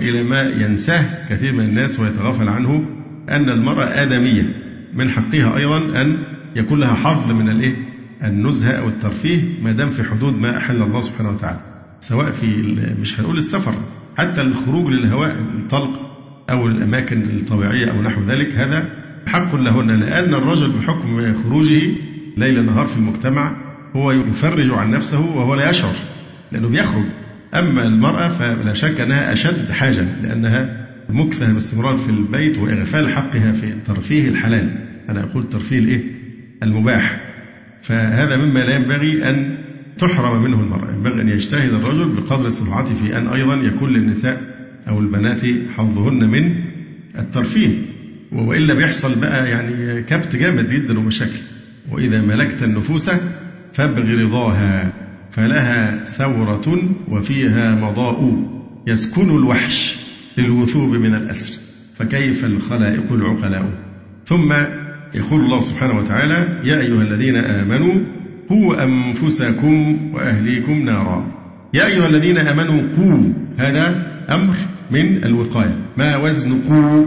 إلى 0.00 0.22
ما 0.22 0.42
ينساه 0.42 1.04
كثير 1.30 1.52
من 1.52 1.64
الناس 1.64 2.00
ويتغافل 2.00 2.48
عنه 2.48 2.84
أن 3.30 3.48
المرأة 3.48 3.84
آدمية. 3.84 4.69
من 4.94 5.10
حقها 5.10 5.56
أيضا 5.56 5.76
أن 6.02 6.18
يكون 6.56 6.80
لها 6.80 6.94
حظ 6.94 7.32
من 7.32 7.48
الإيه؟ 7.48 7.76
النزهة 8.24 8.72
أو 8.72 8.88
الترفيه 8.88 9.42
ما 9.62 9.72
دام 9.72 9.90
في 9.90 10.04
حدود 10.04 10.38
ما 10.38 10.56
أحل 10.56 10.82
الله 10.82 11.00
سبحانه 11.00 11.30
وتعالى 11.30 11.60
سواء 12.00 12.30
في 12.30 12.46
مش 13.00 13.20
هنقول 13.20 13.38
السفر 13.38 13.72
حتى 14.18 14.40
الخروج 14.42 14.86
للهواء 14.86 15.36
الطلق 15.58 16.10
أو 16.50 16.66
الأماكن 16.68 17.22
الطبيعية 17.22 17.90
أو 17.90 18.02
نحو 18.02 18.22
ذلك 18.22 18.54
هذا 18.54 18.88
حق 19.26 19.54
لهن 19.56 19.90
لأن 20.00 20.34
الرجل 20.34 20.70
بحكم 20.70 21.34
خروجه 21.42 21.82
ليل 22.36 22.66
نهار 22.66 22.86
في 22.86 22.96
المجتمع 22.96 23.56
هو 23.96 24.12
يفرج 24.12 24.70
عن 24.70 24.90
نفسه 24.90 25.36
وهو 25.36 25.54
لا 25.54 25.70
يشعر 25.70 25.94
لأنه 26.52 26.68
بيخرج 26.68 27.04
أما 27.58 27.82
المرأة 27.82 28.28
فلا 28.28 28.74
شك 28.74 29.00
أنها 29.00 29.32
أشد 29.32 29.70
حاجة 29.70 30.06
لأنها 30.22 30.79
مكثة 31.12 31.52
باستمرار 31.52 31.96
في 31.96 32.08
البيت 32.10 32.58
وإغفال 32.58 33.08
حقها 33.08 33.52
في 33.52 33.72
ترفيه 33.86 34.28
الحلال. 34.28 34.70
أنا 35.08 35.24
أقول 35.24 35.48
ترفيه 35.48 35.78
الإيه؟ 35.78 36.02
المباح. 36.62 37.20
فهذا 37.82 38.36
مما 38.36 38.58
لا 38.58 38.76
ينبغي 38.76 39.30
أن 39.30 39.58
تحرم 39.98 40.42
منه 40.42 40.60
المرأة 40.60 40.94
ينبغي 40.94 41.22
أن 41.22 41.28
يجتهد 41.28 41.74
الرجل 41.74 42.08
بقدر 42.08 42.48
استطاعته 42.48 42.94
في 42.94 43.18
أن 43.18 43.26
أيضا 43.26 43.54
يكون 43.56 43.90
للنساء 43.90 44.40
أو 44.88 45.00
البنات 45.00 45.42
حظهن 45.76 46.30
من 46.30 46.54
الترفيه. 47.18 47.68
وإلا 48.32 48.74
بيحصل 48.74 49.20
بقى 49.20 49.50
يعني 49.50 50.02
كبت 50.02 50.36
جامد 50.36 50.68
جدا 50.72 50.98
ومشاكل. 50.98 51.40
وإذا 51.90 52.22
ملكت 52.22 52.62
النفوس 52.62 53.10
فابغ 53.72 54.20
رضاها 54.20 54.92
فلها 55.30 56.04
ثورة 56.04 56.78
وفيها 57.08 57.74
مضاء 57.74 58.46
يسكن 58.86 59.36
الوحش. 59.36 59.96
للوثوب 60.40 60.94
من 60.94 61.14
الأسر 61.14 61.60
فكيف 61.94 62.44
الخلائق 62.44 63.12
العقلاء؟ 63.12 63.64
ثم 64.24 64.52
يقول 65.14 65.40
الله 65.40 65.60
سبحانه 65.60 65.98
وتعالى 65.98 66.60
يا 66.64 66.80
أيها 66.80 67.02
الذين 67.02 67.36
آمنوا 67.36 67.94
قوا 68.48 68.84
أنفسكم 68.84 69.96
وأهليكم 70.14 70.72
نارا. 70.72 71.26
يا 71.74 71.86
أيها 71.86 72.06
الذين 72.06 72.38
آمنوا 72.38 72.82
قوا 72.96 73.32
هذا 73.58 74.12
أمر 74.30 74.54
من 74.90 75.24
الوقاية. 75.24 75.76
ما 75.96 76.16
وزن 76.16 76.60
قوا؟ 76.68 77.06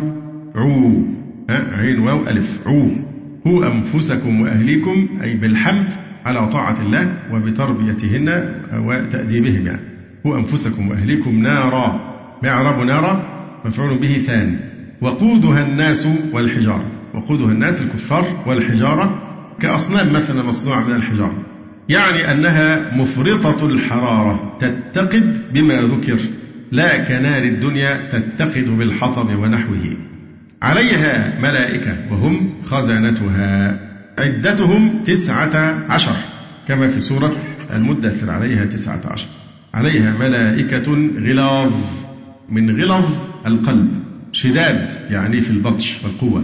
عو 0.56 1.04
عين 1.50 2.00
واو 2.00 2.28
ألف 2.28 2.60
عو. 2.66 2.90
هو 3.48 3.64
أنفسكم 3.64 4.42
وأهليكم 4.42 5.08
أي 5.24 5.34
بالحمل 5.34 5.88
على 6.26 6.48
طاعة 6.48 6.82
الله 6.82 7.18
وبتربيتهن 7.34 8.44
وتأديبهم 8.74 9.66
يعني 9.68 9.82
هو 10.26 10.38
أنفسكم 10.38 10.90
وأهليكم 10.90 11.42
نارا. 11.42 12.13
معرب 12.44 12.80
نارا 12.80 13.24
مفعول 13.66 13.98
به 13.98 14.18
ثاني. 14.18 14.58
وقودها 15.02 15.66
الناس 15.66 16.08
والحجارة. 16.32 16.86
وقودها 17.14 17.52
الناس 17.52 17.82
الكفار 17.82 18.44
والحجارة 18.46 19.20
كأصنام 19.60 20.14
مثلا 20.14 20.44
مصنوعة 20.44 20.88
من 20.88 20.96
الحجارة. 20.96 21.44
يعني 21.90 22.32
أنها 22.32 22.96
مفرطة 22.98 23.66
الحرارة 23.66 24.58
تتقد 24.60 25.42
بما 25.54 25.82
ذكر. 25.82 26.20
لا 26.72 26.98
كنار 26.98 27.44
الدنيا 27.44 28.10
تتقد 28.12 28.78
بالحطب 28.78 29.40
ونحوه. 29.40 29.98
عليها 30.62 31.40
ملائكة 31.42 31.96
وهم 32.12 32.54
خزنتها 32.64 33.80
عدتهم 34.20 35.04
تسعة 35.06 35.86
عشر. 35.90 36.16
كما 36.68 36.88
في 36.88 37.00
سورة 37.00 37.36
المدثر 37.74 38.32
عليها 38.32 38.66
تسعة 38.66 39.02
عشر. 39.06 39.28
عليها 39.74 40.12
ملائكة 40.20 40.92
غلاظ. 41.18 42.03
من 42.54 42.82
غلظ 42.82 43.06
القلب 43.48 43.90
شداد 44.32 44.90
يعني 45.10 45.42
في 45.42 45.52
البطش 45.52 45.98
والقوة. 46.04 46.44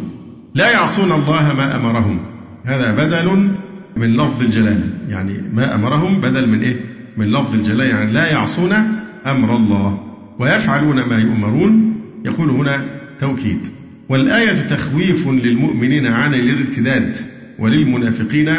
لا 0.55 0.71
يعصون 0.71 1.11
الله 1.11 1.53
ما 1.53 1.75
أمرهم. 1.75 2.19
هذا 2.65 2.91
بدل 2.91 3.49
من 3.97 4.17
لفظ 4.17 4.41
الجلالة 4.41 4.93
يعني 5.09 5.33
ما 5.53 5.75
أمرهم 5.75 6.21
بدل 6.21 6.49
من 6.49 6.61
إيه؟ 6.61 6.75
من 7.17 7.31
لفظ 7.31 7.55
الجلالة 7.55 7.83
يعني 7.83 8.11
لا 8.11 8.31
يعصون 8.31 8.73
أمر 9.25 9.55
الله. 9.55 9.99
ويفعلون 10.39 10.95
ما 10.95 11.17
يؤمرون. 11.17 11.95
يقول 12.25 12.49
هنا 12.49 12.81
توكيد. 13.19 13.67
والآية 14.09 14.67
تخويف 14.67 15.27
للمؤمنين 15.27 16.05
عن 16.05 16.33
الارتداد 16.33 17.15
وللمنافقين 17.59 18.49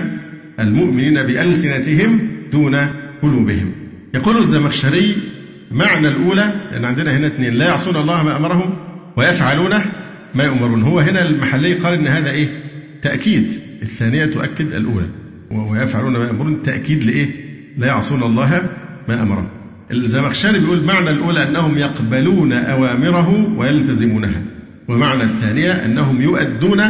المؤمنين 0.61 1.15
بألسنتهم 1.15 2.21
دون 2.53 2.77
قلوبهم. 3.23 3.73
يقول 4.15 4.37
الزمخشري 4.37 5.17
معنى 5.71 6.09
الأولى 6.09 6.53
لأن 6.73 6.85
عندنا 6.85 7.17
هنا 7.17 7.27
اثنين 7.27 7.55
لا 7.55 7.67
يعصون 7.67 7.97
الله 7.97 8.23
ما 8.23 8.37
أمرهم 8.37 8.77
ويفعلون 9.17 9.75
ما 10.35 10.45
يؤمرون. 10.45 10.83
هو 10.83 11.01
هنا 11.01 11.23
المحلي 11.23 11.75
قال 11.75 11.95
إن 11.95 12.07
هذا 12.07 12.31
إيه؟ 12.31 12.49
تأكيد. 13.03 13.61
الثانية 13.83 14.27
تؤكد 14.27 14.73
الأولى. 14.73 15.07
ويفعلون 15.51 16.13
ما 16.13 16.27
يأمرون 16.27 16.63
تأكيد 16.63 17.05
لإيه؟ 17.05 17.31
لا 17.79 17.87
يعصون 17.87 18.23
الله 18.23 18.71
ما 19.09 19.23
أمرهم. 19.23 19.49
الزمخشري 19.93 20.59
بيقول 20.59 20.85
معنى 20.85 21.11
الأولى 21.11 21.49
أنهم 21.49 21.79
يقبلون 21.79 22.53
أوامره 22.53 23.55
ويلتزمونها. 23.59 24.43
ومعنى 24.89 25.23
الثانية 25.23 25.73
أنهم 25.73 26.23
يؤدون 26.23 26.81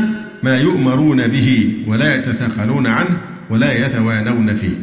ما 0.43 0.59
يؤمرون 0.59 1.27
به 1.27 1.77
ولا 1.87 2.17
يتثاقلون 2.17 2.87
عنه 2.87 3.21
ولا 3.51 3.87
يتوانون 3.87 4.55
فيه. 4.55 4.77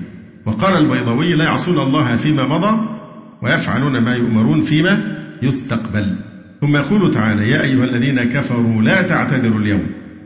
وقال 0.45 0.77
البيضوي 0.77 1.35
لا 1.35 1.45
يعصون 1.45 1.87
الله 1.87 2.15
فيما 2.15 2.47
مضى 2.47 2.96
ويفعلون 3.41 3.97
ما 3.97 4.15
يؤمرون 4.15 4.61
فيما 4.61 5.17
يستقبل. 5.41 6.15
ثم 6.61 6.75
يقول 6.75 7.13
تعالى 7.13 7.49
يا 7.49 7.61
أيها 7.61 7.83
الذين 7.83 8.23
كفروا 8.23 8.81
لا 8.81 9.01
تعتذروا 9.01 9.59
اليوم. 9.59 9.83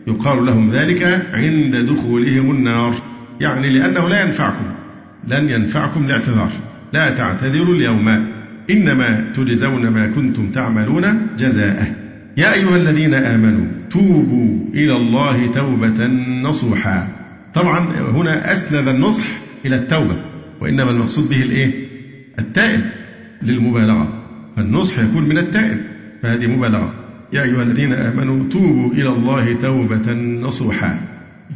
يقال 0.07 0.45
لهم 0.45 0.71
ذلك 0.71 1.27
عند 1.33 1.75
دخولهم 1.75 2.51
النار. 2.51 2.95
يعني 3.41 3.69
لأنه 3.69 4.09
لا 4.09 4.25
ينفعكم. 4.25 4.65
لن 5.27 5.49
ينفعكم 5.49 6.05
الاعتذار. 6.05 6.51
لا 6.93 7.15
تعتذروا 7.15 7.75
اليوم. 7.75 8.25
إنما 8.69 9.31
تجزون 9.33 9.87
ما 9.87 10.07
كنتم 10.07 10.51
تعملون 10.51 11.27
جزاءه 11.37 11.87
يا 12.37 12.53
أيها 12.53 12.77
الذين 12.77 13.13
آمنوا 13.13 13.65
توبوا 13.89 14.73
إلى 14.73 14.95
الله 14.95 15.47
توبة 15.47 16.07
نصوحا. 16.41 17.07
طبعا 17.53 17.79
هنا 18.11 18.51
أسند 18.51 18.87
النصح 18.87 19.27
إلى 19.65 19.75
التوبة. 19.75 20.15
وإنما 20.61 20.91
المقصود 20.91 21.29
به 21.29 21.41
الإيه؟ 21.43 21.90
التائب 22.39 22.81
للمبالغة 23.41 24.23
فالنصح 24.55 24.99
يكون 24.99 25.23
من 25.23 25.37
التائب. 25.37 25.77
فهذه 26.23 26.47
مبالغة. 26.47 26.93
يا 27.33 27.43
أيها 27.43 27.63
الذين 27.63 27.93
آمنوا 27.93 28.49
توبوا 28.49 28.91
إلى 28.91 29.09
الله 29.09 29.53
توبة 29.53 30.13
نصوحا. 30.13 30.99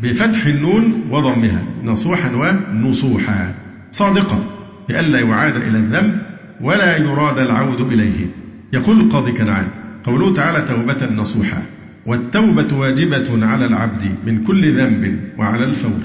بفتح 0.03 0.45
النون 0.45 1.03
وضمها. 1.11 1.63
نصوحا 1.83 2.31
ونصوحا. 2.35 3.53
صادقة 3.91 4.43
لئلا 4.89 5.19
يعاد 5.19 5.55
إلى 5.55 5.77
الذنب 5.77 6.17
ولا 6.61 6.97
يراد 6.97 7.39
العود 7.39 7.81
إليه. 7.81 8.27
يقول 8.73 8.99
القاضي 8.99 9.31
كنعان 9.31 9.67
قوله 10.03 10.33
تعالى 10.33 10.61
توبة 10.67 11.15
نصوحا. 11.15 11.61
والتوبة 12.05 12.77
واجبة 12.77 13.45
على 13.45 13.65
العبد 13.65 14.03
من 14.25 14.43
كل 14.43 14.77
ذنب 14.77 15.19
وعلى 15.37 15.63
الفور. 15.65 16.01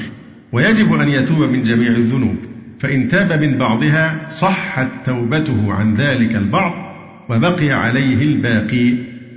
ويجب 0.52 0.94
أن 0.94 1.08
يتوب 1.08 1.42
من 1.42 1.62
جميع 1.62 1.88
الذنوب. 1.88 2.36
فإن 2.80 3.08
تاب 3.08 3.42
من 3.42 3.58
بعضها 3.58 4.28
صحت 4.28 4.88
توبته 5.06 5.72
عن 5.72 5.94
ذلك 5.94 6.36
البعض 6.36 6.72
وبقي 7.28 7.70
عليه 7.70 8.22
الباقي 8.22 8.94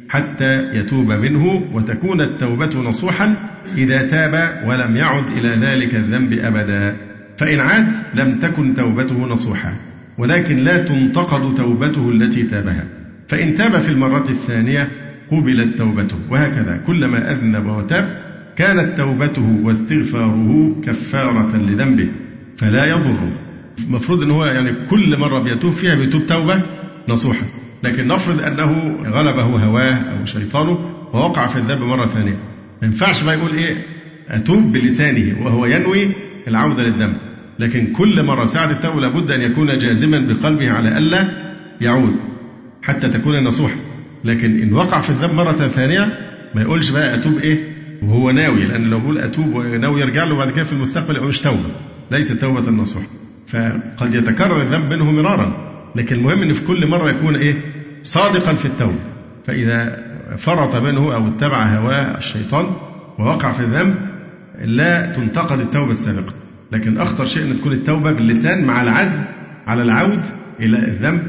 حتى 0.10 0.78
يتوب 0.80 1.12
منه 1.12 1.64
وتكون 1.74 2.22
التوبة 2.22 2.90
نصوحا 2.90 3.36
إذا 3.78 4.02
تاب 4.02 4.64
ولم 4.68 4.98
يعد 4.98 5.24
إلى 5.38 5.50
ذلك 5.50 5.96
الذنب 5.96 6.34
أبدا. 6.34 6.96
فإن 7.38 7.60
عاد 7.60 7.88
لم 8.16 8.40
تكن 8.40 8.74
توبته 8.74 9.28
نصوحا 9.28 9.74
ولكن 10.18 10.56
لا 10.56 10.78
تنتقد 10.78 11.56
توبته 11.56 12.10
التي 12.10 12.44
تابها. 12.44 12.86
فإن 13.28 13.56
تاب 13.56 13.78
في 13.78 13.90
المرة 13.90 14.30
الثانية 14.30 14.88
قبلت 15.32 15.78
توبته 15.78 16.18
وهكذا. 16.30 16.82
كلما 16.88 17.32
أذنب 17.32 17.66
وتاب 17.66 18.18
كانت 18.56 18.98
توبته 18.98 19.60
واستغفاره 19.64 20.76
كفارة 20.84 21.58
لذنبه. 21.58 22.08
فلا 22.58 22.86
يضر. 22.86 23.30
المفروض 23.88 24.24
إن 24.24 24.32
هو 24.32 24.46
يعني 24.46 24.86
كل 24.90 25.18
مرة 25.20 25.40
بيتوب 25.40 25.72
فيها 25.72 25.96
بيتوب 25.96 26.26
توبة 26.26 26.62
نصوحة. 27.10 27.46
لكن 27.84 28.08
نفرض 28.08 28.42
أنه 28.42 28.98
غلبه 29.12 29.44
هواه 29.44 29.94
أو 29.94 30.26
شيطانه 30.26 30.72
ووقع 31.14 31.48
في 31.48 31.56
الذنب 31.56 31.82
مرة 31.82 32.06
ثانية. 32.06 32.40
ما 32.82 32.88
ينفعش 32.88 33.24
بقى 33.24 33.38
يقول 33.38 33.54
إيه؟ 33.54 33.86
أتوب 34.30 34.72
بلسانه 34.72 35.46
وهو 35.46 35.66
ينوي 35.66 36.12
العودة 36.48 36.84
للذنب. 36.84 37.18
لكن 37.60 37.88
كل 37.94 38.24
مرة 38.24 38.46
ساعة 38.46 38.72
التوبة 38.72 39.02
لابد 39.02 39.32
أن 39.32 39.42
يكون 39.42 39.78
جازما 39.78 40.20
بقلبه 40.20 40.72
على 40.72 40.98
ألا 40.98 41.28
يعود 41.82 42.16
حتى 42.82 43.10
تكون 43.10 43.44
نصوحة. 43.44 43.76
لكن 44.24 44.62
إن 44.62 44.74
وقع 44.74 45.00
في 45.02 45.10
الذنب 45.10 45.34
مرة 45.34 45.52
ثانية 45.68 46.20
ما 46.56 46.62
يقولش 46.62 46.90
بقى 46.90 47.16
أتوب 47.16 47.38
إيه؟ 47.38 47.74
وهو 48.04 48.32
ناوي. 48.32 48.66
لأن 48.66 48.84
لو 48.84 49.00
بيقول 49.00 49.18
أتوب 49.18 49.56
وناوي 49.56 50.02
يرجع 50.02 50.24
له 50.24 50.36
بعد 50.38 50.52
كده 50.52 50.64
في 50.64 50.74
المستقبل 50.74 51.16
يبقى 51.16 51.28
مش 51.28 51.40
توبة. 51.42 51.70
ليست 52.14 52.32
توبة 52.32 52.72
نصوح 52.72 53.04
فقد 53.48 54.16
يتكرر 54.16 54.62
الذنب 54.62 54.94
منه 54.94 55.12
مرارا. 55.12 55.74
لكن 55.96 56.16
المهم 56.16 56.42
أن 56.42 56.54
في 56.54 56.66
كل 56.66 56.88
مرة 56.88 57.10
يكون 57.10 57.36
إيه؟ 57.36 57.56
صادقا 58.04 58.54
في 58.54 58.66
التوبة. 58.66 59.00
فإذا 59.46 60.04
فرط 60.38 60.76
منه 60.76 61.16
أو 61.16 61.28
اتبع 61.28 61.66
هواه 61.66 62.18
الشيطان 62.18 62.66
ووقع 63.20 63.52
في 63.52 63.60
الذنب 63.60 63.96
لا 64.66 65.14
تنتقد 65.14 65.60
التوبة 65.60 65.92
السابقة. 65.92 66.34
لكن 66.72 66.98
أخطر 66.98 67.26
شيء 67.26 67.44
أن 67.44 67.58
تكون 67.58 67.74
التوبة 67.74 68.12
باللسان 68.12 68.66
مع 68.66 68.82
العزم 68.82 69.20
على 69.68 69.82
العود 69.82 70.22
إلى 70.60 70.78
الذنب 70.78 71.24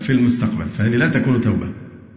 في 0.00 0.12
المستقبل. 0.12 0.64
فهذه 0.78 0.96
لا 0.96 1.08
تكون 1.08 1.40
توبة. 1.40 1.66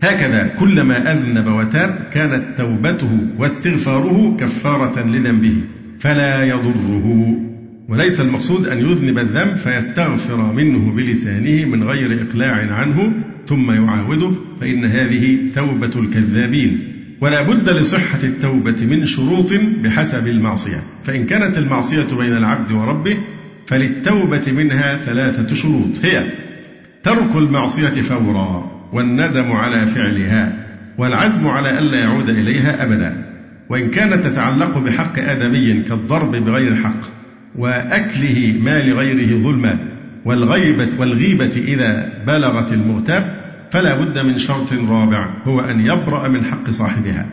هكذا 0.03 0.47
كلما 0.59 1.11
أذنب 1.11 1.47
وتاب 1.47 2.09
كانت 2.11 2.57
توبته 2.57 3.19
واستغفاره 3.37 4.37
كفارة 4.39 4.99
لذنبه. 4.99 5.63
فلا 5.99 6.43
يضره. 6.43 7.52
وليس 7.89 8.21
المقصود 8.21 8.67
أن 8.67 8.77
يذنب 8.77 9.17
الذنب 9.17 9.55
فيستغفر 9.55 10.53
منه 10.53 10.91
بلسانه 10.95 11.65
من 11.65 11.83
غير 11.83 12.27
إقلاع 12.27 12.73
عنه 12.73 13.13
ثم 13.47 13.71
يعاوده 13.71 14.31
فإن 14.61 14.85
هذه 14.85 15.51
توبة 15.53 15.91
الكذابين. 15.95 16.79
ولا 17.21 17.41
بد 17.41 17.69
لصحة 17.69 18.19
التوبة 18.23 18.85
من 18.85 19.05
شروط 19.05 19.53
بحسب 19.83 20.27
المعصية. 20.27 20.81
فإن 21.03 21.25
كانت 21.25 21.57
المعصية 21.57 22.17
بين 22.17 22.37
العبد 22.37 22.71
وربه 22.71 23.17
فللتوبة 23.67 24.51
منها 24.51 24.97
ثلاثة 24.97 25.55
شروط. 25.55 26.05
هي 26.05 26.23
ترك 27.03 27.35
المعصية 27.35 28.01
فورا 28.01 28.71
والندم 28.93 29.51
على 29.51 29.87
فعلها 29.87 30.65
والعزم 30.97 31.47
على 31.47 31.79
ألا 31.79 31.99
يعود 31.99 32.29
إليها 32.29 32.83
أبدا. 32.83 33.25
وإن 33.69 33.91
كانت 33.91 34.25
تتعلق 34.25 34.77
بحق 34.77 35.19
آدمي 35.19 35.83
كالضرب 35.83 36.31
بغير 36.35 36.75
حق 36.75 37.22
وأكله 37.57 38.59
مال 38.61 38.93
غيره 38.93 39.43
ظلما 39.43 39.77
والغيبة 40.25 40.89
والغيبة 40.99 41.51
إذا 41.57 42.23
بلغت 42.27 42.73
المغتاب 42.73 43.43
فلا 43.71 43.95
بد 43.95 44.19
من 44.19 44.37
شرط 44.37 44.73
رابع 44.73 45.33
هو 45.45 45.59
أن 45.59 45.79
يبرأ 45.79 46.27
من 46.27 46.45
حق 46.45 46.69
صاحبها. 46.69 47.25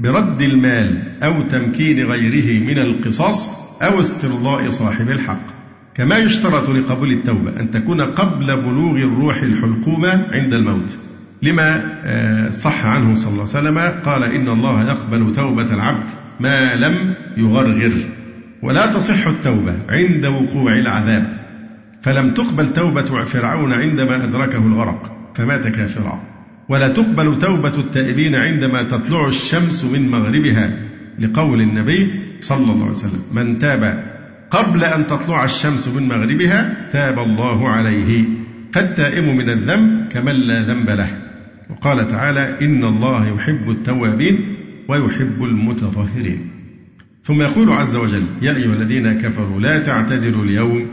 برد 0.00 0.42
المال 0.42 1.02
أو 1.22 1.42
تمكين 1.42 2.06
غيره 2.06 2.64
من 2.64 2.78
القصاص 2.78 3.50
أو 3.82 4.00
استرضاء 4.00 4.70
صاحب 4.70 5.10
الحق. 5.10 5.46
كما 5.94 6.18
يشترط 6.18 6.70
لقبول 6.70 7.12
التوبة 7.12 7.60
أن 7.60 7.70
تكون 7.70 8.00
قبل 8.00 8.56
بلوغ 8.56 8.96
الروح 8.96 9.42
الحلقومة 9.42 10.26
عند 10.32 10.52
الموت. 10.54 10.98
لما 11.42 11.82
آه، 12.04 12.50
صح 12.50 12.86
عنه 12.86 13.14
صلى 13.14 13.32
الله 13.32 13.48
عليه 13.54 13.68
وسلم 13.70 13.78
قال 14.04 14.24
إن 14.24 14.48
الله 14.48 14.88
يقبل 14.88 15.32
توبة 15.32 15.74
العبد 15.74 16.10
ما 16.40 16.74
لم 16.74 17.14
يغرغر. 17.36 17.92
ولا 18.62 18.86
تصح 18.86 19.26
التوبة 19.26 19.74
عند 19.88 20.26
وقوع 20.26 20.72
العذاب. 20.72 21.46
فلم 22.02 22.34
تقبل 22.34 22.72
توبة 22.72 23.24
فرعون 23.24 23.72
عندما 23.72 24.24
أدركه 24.24 24.58
الغرق 24.58 25.16
فمات 25.34 25.68
كافرا. 25.68 26.22
ولا 26.68 26.88
تقبل 26.88 27.38
توبة 27.38 27.78
التائبين 27.78 28.34
عندما 28.34 28.82
تطلع 28.82 29.28
الشمس 29.28 29.84
من 29.84 30.10
مغربها 30.10 30.78
لقول 31.18 31.60
النبي 31.60 32.10
صلى 32.40 32.72
الله 32.72 32.82
عليه 32.82 32.90
وسلم 32.90 33.22
من 33.32 33.58
تاب 33.58 34.04
قبل 34.50 34.84
أن 34.84 35.06
تطلع 35.06 35.44
الشمس 35.44 35.88
من 35.88 36.08
مغربها 36.08 36.88
تاب 36.90 37.18
الله 37.18 37.68
عليه. 37.68 38.24
فالتائب 38.72 39.24
من 39.24 39.50
الذنب 39.50 40.08
كمن 40.12 40.32
لا 40.32 40.62
ذنب 40.62 40.90
له. 40.90 41.08
وقال 41.70 42.08
تعالى 42.08 42.56
إن 42.62 42.84
الله 42.84 43.34
يحب 43.34 43.70
التوابين 43.70 44.56
ويحب 44.88 45.44
المتطهرين. 45.44 46.55
ثم 47.26 47.42
يقول 47.42 47.72
عز 47.72 47.96
وجل 47.96 48.22
يا 48.42 48.56
أيها 48.56 48.72
الذين 48.72 49.20
كفروا 49.20 49.60
لا 49.60 49.78
تعتذروا 49.78 50.44
اليوم 50.44 50.86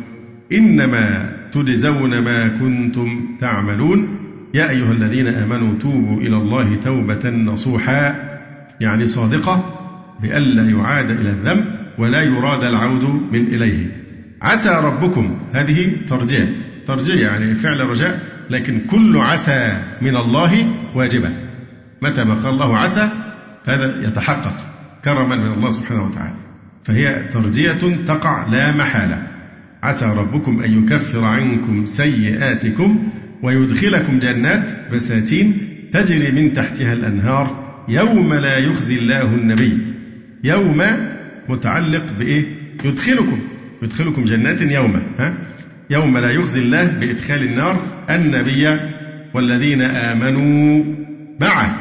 إنما 0.54 1.30
تجزون 1.52 2.20
ما 2.20 2.48
كنتم 2.48 3.38
تعملون. 3.42 4.20
يا 4.54 4.70
أيها 4.70 4.92
الذين 4.92 5.28
آمنوا 5.28 5.80
توبوا 5.80 6.22
إلى 6.22 6.38
الله 6.38 6.76
توبة 6.76 7.30
نصوحا 7.30 8.16
يعني 8.82 9.06
صادقة 9.06 9.80
بألا 10.22 10.70
يعاد 10.70 11.10
إلى 11.10 11.30
الذنب 11.30 11.66
ولا 11.98 12.22
يراد 12.22 12.64
العود 12.64 13.04
من 13.32 13.48
إليه. 13.48 13.92
عسى 14.42 14.82
ربكم 14.84 15.38
هذه 15.54 15.92
ترجيع. 16.08 16.46
ترجيع 16.86 17.16
يعني 17.16 17.56
فعل 17.56 17.80
رجاء 17.80 18.20
لكن 18.50 18.80
كل 18.80 19.18
عسى 19.18 19.78
من 20.02 20.16
الله 20.16 20.74
واجبة. 20.96 21.30
متى 22.02 22.24
ما 22.24 22.34
قال 22.34 22.54
الله 22.54 22.78
عسى 22.78 23.10
فهذا 23.66 24.08
يتحقق. 24.08 24.73
كرما 25.06 25.36
من 25.36 25.54
الله 25.54 25.72
سبحانه 25.72 26.06
وتعالى. 26.06 26.36
فهي 26.84 27.24
ترجية 27.34 28.04
تقع 28.08 28.48
لا 28.48 28.72
محالة. 28.72 29.28
عسى 29.84 30.06
ربكم 30.06 30.62
أن 30.62 30.84
يكفر 30.84 31.24
عنكم 31.26 31.86
سيئاتكم 31.86 33.10
ويدخلكم 33.44 34.20
جنات 34.20 34.72
بساتين 34.94 35.58
تجري 35.92 36.32
من 36.32 36.54
تحتها 36.54 36.94
الأنهار 36.94 37.64
يوم 37.90 38.34
لا 38.34 38.58
يخزي 38.58 39.00
الله 39.00 39.22
النبي. 39.22 39.78
يوم 40.44 40.84
متعلق 41.50 42.04
بإيه؟ 42.20 42.46
يدخلكم. 42.86 43.40
يدخلكم 43.82 44.24
جنات 44.24 44.62
يوم. 44.62 45.02
ها؟ 45.20 45.34
يوم 45.90 46.18
لا 46.18 46.32
يخزي 46.32 46.60
الله 46.60 46.88
بإدخال 46.88 47.44
النار 47.44 47.82
النبي 48.10 48.80
والذين 49.34 49.82
آمنوا 49.82 50.84
معه. 51.40 51.80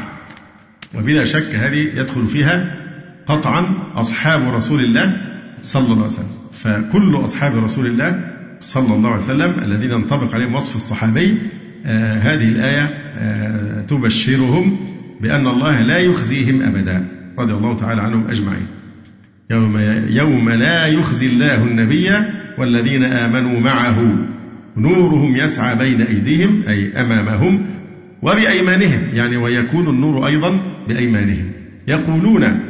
وبلا 0.94 1.24
شك 1.24 1.54
هذه 1.54 1.88
يدخل 1.94 2.28
فيها 2.28 2.81
قطعا 3.26 3.66
أصحاب 3.94 4.54
رسول 4.54 4.80
الله 4.80 5.16
صلى 5.62 5.84
الله 5.84 5.96
عليه 5.96 6.06
وسلم. 6.06 6.26
فكل 6.52 7.16
أصحاب 7.24 7.64
رسول 7.64 7.86
الله 7.86 8.20
صلى 8.60 8.94
الله 8.94 9.10
عليه 9.10 9.22
وسلم 9.22 9.52
الذين 9.64 9.90
ينطبق 9.90 10.34
عليهم 10.34 10.54
وصف 10.54 10.76
الصحابي 10.76 11.38
آه 11.86 12.18
هذه 12.18 12.48
الآية 12.48 12.90
آه 13.18 13.82
تبشرهم 13.88 14.76
بأن 15.20 15.46
الله 15.46 15.82
لا 15.82 15.98
يخزيهم 15.98 16.62
أبدا 16.62 17.08
رضي 17.38 17.52
الله 17.52 17.76
تعالى 17.76 18.02
عنهم 18.02 18.30
أجمعين. 18.30 18.66
يوم, 19.50 19.78
يوم 20.08 20.50
لا 20.50 20.86
يخزي 20.86 21.26
الله 21.26 21.54
النبي 21.54 22.10
والذين 22.58 23.04
آمنوا 23.04 23.60
معه 23.60 24.16
نورهم 24.76 25.36
يسعى 25.36 25.76
بين 25.76 26.02
أيديهم 26.02 26.62
أي 26.68 27.00
أمامهم 27.00 27.66
وبأيمانهم 28.22 29.00
يعني 29.14 29.36
ويكون 29.36 29.88
النور 29.88 30.26
أيضا 30.26 30.60
بأيمانهم. 30.88 31.50
يقولون 31.88 32.60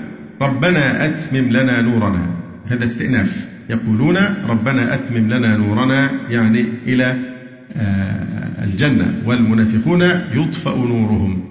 ربنا 0.42 1.06
أتمم 1.06 1.52
لنا 1.52 1.80
نورنا. 1.80 2.26
هذا 2.66 2.84
استئناف. 2.84 3.48
يقولون 3.70 4.16
ربنا 4.48 4.94
أتمم 4.94 5.32
لنا 5.32 5.56
نورنا 5.56 6.10
يعني 6.30 6.64
إلى 6.86 7.16
آه، 7.76 8.64
الجنة. 8.64 9.22
والمنافقون 9.26 10.02
يطفأ 10.34 10.76
نورهم. 10.76 11.44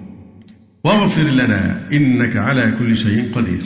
واغفر 0.83 1.23
لنا 1.23 1.79
إنك 1.93 2.37
على 2.37 2.73
كل 2.79 2.97
شيء 2.97 3.31
قدير. 3.33 3.61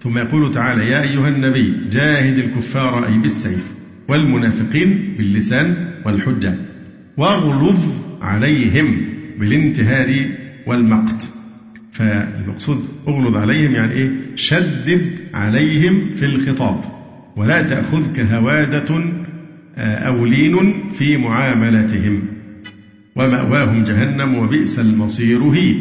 ثم 0.00 0.18
يقول 0.18 0.52
تعالى 0.52 0.88
يا 0.88 1.02
أيها 1.02 1.28
النبي 1.28 1.74
جاهد 1.90 2.38
الكفار 2.38 3.06
أي 3.06 3.18
بالسيف 3.18 3.72
والمنافقين 4.08 5.14
باللسان 5.18 5.74
والحجة. 6.04 6.54
واغلظ 7.16 7.84
عليهم 8.22 9.02
بالانتهار 9.38 10.14
والمقت. 10.66 11.30
فالمقصود 11.92 12.84
أغلظ 13.08 13.36
عليهم 13.36 13.74
يعني 13.74 13.92
إيه؟ 13.92 14.23
شدد 14.36 15.10
عليهم 15.34 16.10
في 16.16 16.24
الخطاب. 16.24 16.80
ولا 17.36 17.62
تأخذك 17.62 18.20
هوادة 18.20 19.02
آه، 19.76 19.96
أو 19.96 20.24
لين 20.24 20.72
في 20.94 21.16
معاملتهم. 21.16 22.22
ومأواهم 23.16 23.84
جهنم 23.84 24.34
وبئس 24.34 24.78
المصير 24.78 25.38
هي. 25.38 25.74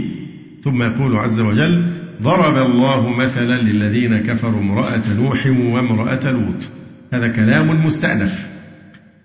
ثم 0.63 0.83
يقول 0.83 1.15
عز 1.15 1.39
وجل 1.39 1.83
ضرب 2.21 2.57
الله 2.57 3.09
مثلا 3.09 3.61
للذين 3.61 4.17
كفروا 4.17 4.61
امرأة 4.61 5.01
نوح 5.17 5.47
وامرأة 5.47 6.31
لوط. 6.31 6.69
هذا 7.13 7.27
كلام 7.27 7.85
مستأنف. 7.85 8.47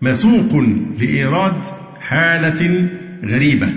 مسوق 0.03 0.65
لإيراد 1.01 1.55
حالة 2.01 2.89
غريبة. 3.25 3.69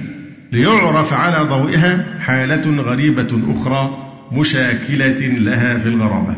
ليعرف 0.52 1.14
على 1.14 1.50
ضوئها 1.50 2.20
حالة 2.20 2.82
غريبة 2.82 3.54
أخرى. 3.54 4.11
مشاكلة 4.32 5.28
لها 5.28 5.78
في 5.78 5.90
الغرابة 5.90 6.36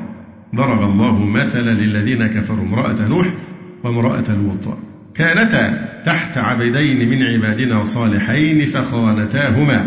ضرب 0.55 0.81
الله 0.89 1.25
مثلا 1.25 1.71
للذين 1.71 2.27
كفروا 2.27 2.65
امرأة 2.65 3.07
نوح 3.07 3.27
وامرأة 3.83 4.35
لوط. 4.35 4.77
كانتا 5.15 5.89
تحت 6.05 6.37
عبدين 6.37 7.09
من 7.09 7.23
عبادنا 7.23 7.83
صالحين 7.83 8.65
فخانتاهما. 8.65 9.85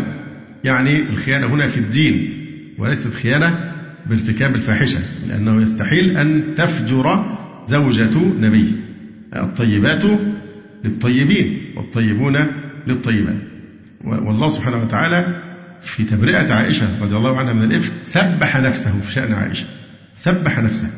يعني 0.63 0.99
الخيانة 0.99 1.47
هنا 1.47 1.67
في 1.67 1.77
الدين 1.77 2.29
وليست 2.77 3.13
خيانة 3.13 3.73
بارتكاب 4.05 4.55
الفاحشة 4.55 4.99
لأنه 5.29 5.61
يستحيل 5.61 6.17
أن 6.17 6.55
تفجر 6.57 7.37
زوجة 7.65 8.19
نبي. 8.39 8.75
الطيبات 9.35 10.03
للطيبين 10.83 11.59
والطيبون 11.75 12.37
للطيبات. 12.87 13.41
والله 14.03 14.47
سبحانه 14.47 14.77
وتعالى 14.77 15.46
في 15.81 16.03
تبرئة 16.03 16.53
عائشة 16.53 16.87
رضي 17.01 17.15
الله 17.15 17.37
عنها 17.37 17.53
من 17.53 17.63
الإفك 17.63 17.93
سبح 18.03 18.57
نفسه 18.57 18.99
في 18.99 19.11
شأن 19.11 19.33
عائشة 19.33 19.65
سبح 20.13 20.59
نفسه 20.59 20.89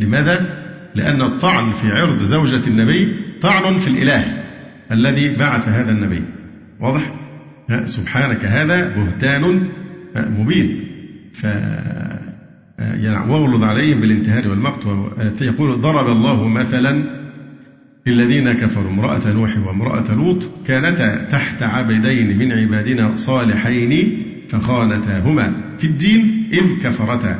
لماذا؟ 0.00 0.66
لأن 0.94 1.22
الطعن 1.22 1.72
في 1.72 1.92
عرض 1.92 2.22
زوجة 2.22 2.66
النبي 2.66 3.16
طعن 3.40 3.78
في 3.78 3.88
الإله 3.88 4.44
الذي 4.92 5.36
بعث 5.36 5.68
هذا 5.68 5.90
النبي 5.90 6.22
واضح؟ 6.80 7.12
سبحانك 7.84 8.44
هذا 8.44 8.88
بهتان 8.88 9.68
مبين 10.16 10.84
ف 11.32 11.46
يعني 12.78 13.32
واغلظ 13.32 13.62
عليهم 13.62 14.00
بالانتهار 14.00 14.48
والمقت 14.48 14.86
يقول 15.40 15.80
ضرب 15.80 16.06
الله 16.06 16.48
مثلا 16.48 17.04
للذين 18.06 18.52
كفروا 18.52 18.90
امرأة 18.90 19.32
نوح 19.32 19.58
وامرأة 19.58 20.14
لوط 20.14 20.50
كانتا 20.66 21.24
تحت 21.24 21.62
عبدين 21.62 22.38
من 22.38 22.52
عبادنا 22.52 23.16
صالحين 23.16 24.22
فخانتاهما 24.48 25.52
في 25.78 25.86
الدين 25.86 26.48
إذ 26.52 26.82
كفرتا. 26.84 27.38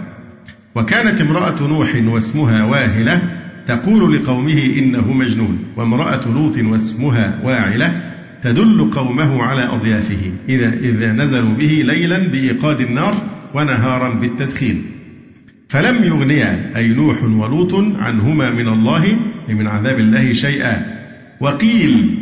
وكانت 0.75 1.21
امرأة 1.21 1.63
نوح 1.63 1.97
واسمها 2.07 2.65
واهلة 2.65 3.23
تقول 3.67 4.17
لقومه 4.17 4.63
إنه 4.79 5.13
مجنون 5.13 5.59
وامرأة 5.77 6.29
لوط 6.29 6.59
واسمها 6.59 7.41
واعلة 7.45 8.03
تدل 8.43 8.91
قومه 8.91 9.43
على 9.43 9.63
أضيافه 9.63 10.33
إذا 10.49 10.69
إذا 10.69 11.13
نزلوا 11.13 11.55
به 11.55 11.83
ليلا 11.85 12.19
بإيقاد 12.19 12.81
النار 12.81 13.15
ونهارا 13.55 14.15
بالتدخين. 14.15 14.83
فلم 15.69 16.05
يغنيا 16.05 16.73
أي 16.77 16.89
نوح 16.89 17.23
ولوط 17.23 17.75
عنهما 17.99 18.51
من 18.51 18.69
الله 18.69 19.05
أي 19.49 19.55
من 19.55 19.67
عذاب 19.67 19.99
الله 19.99 20.33
شيئا. 20.33 20.97
وقيل 21.41 22.19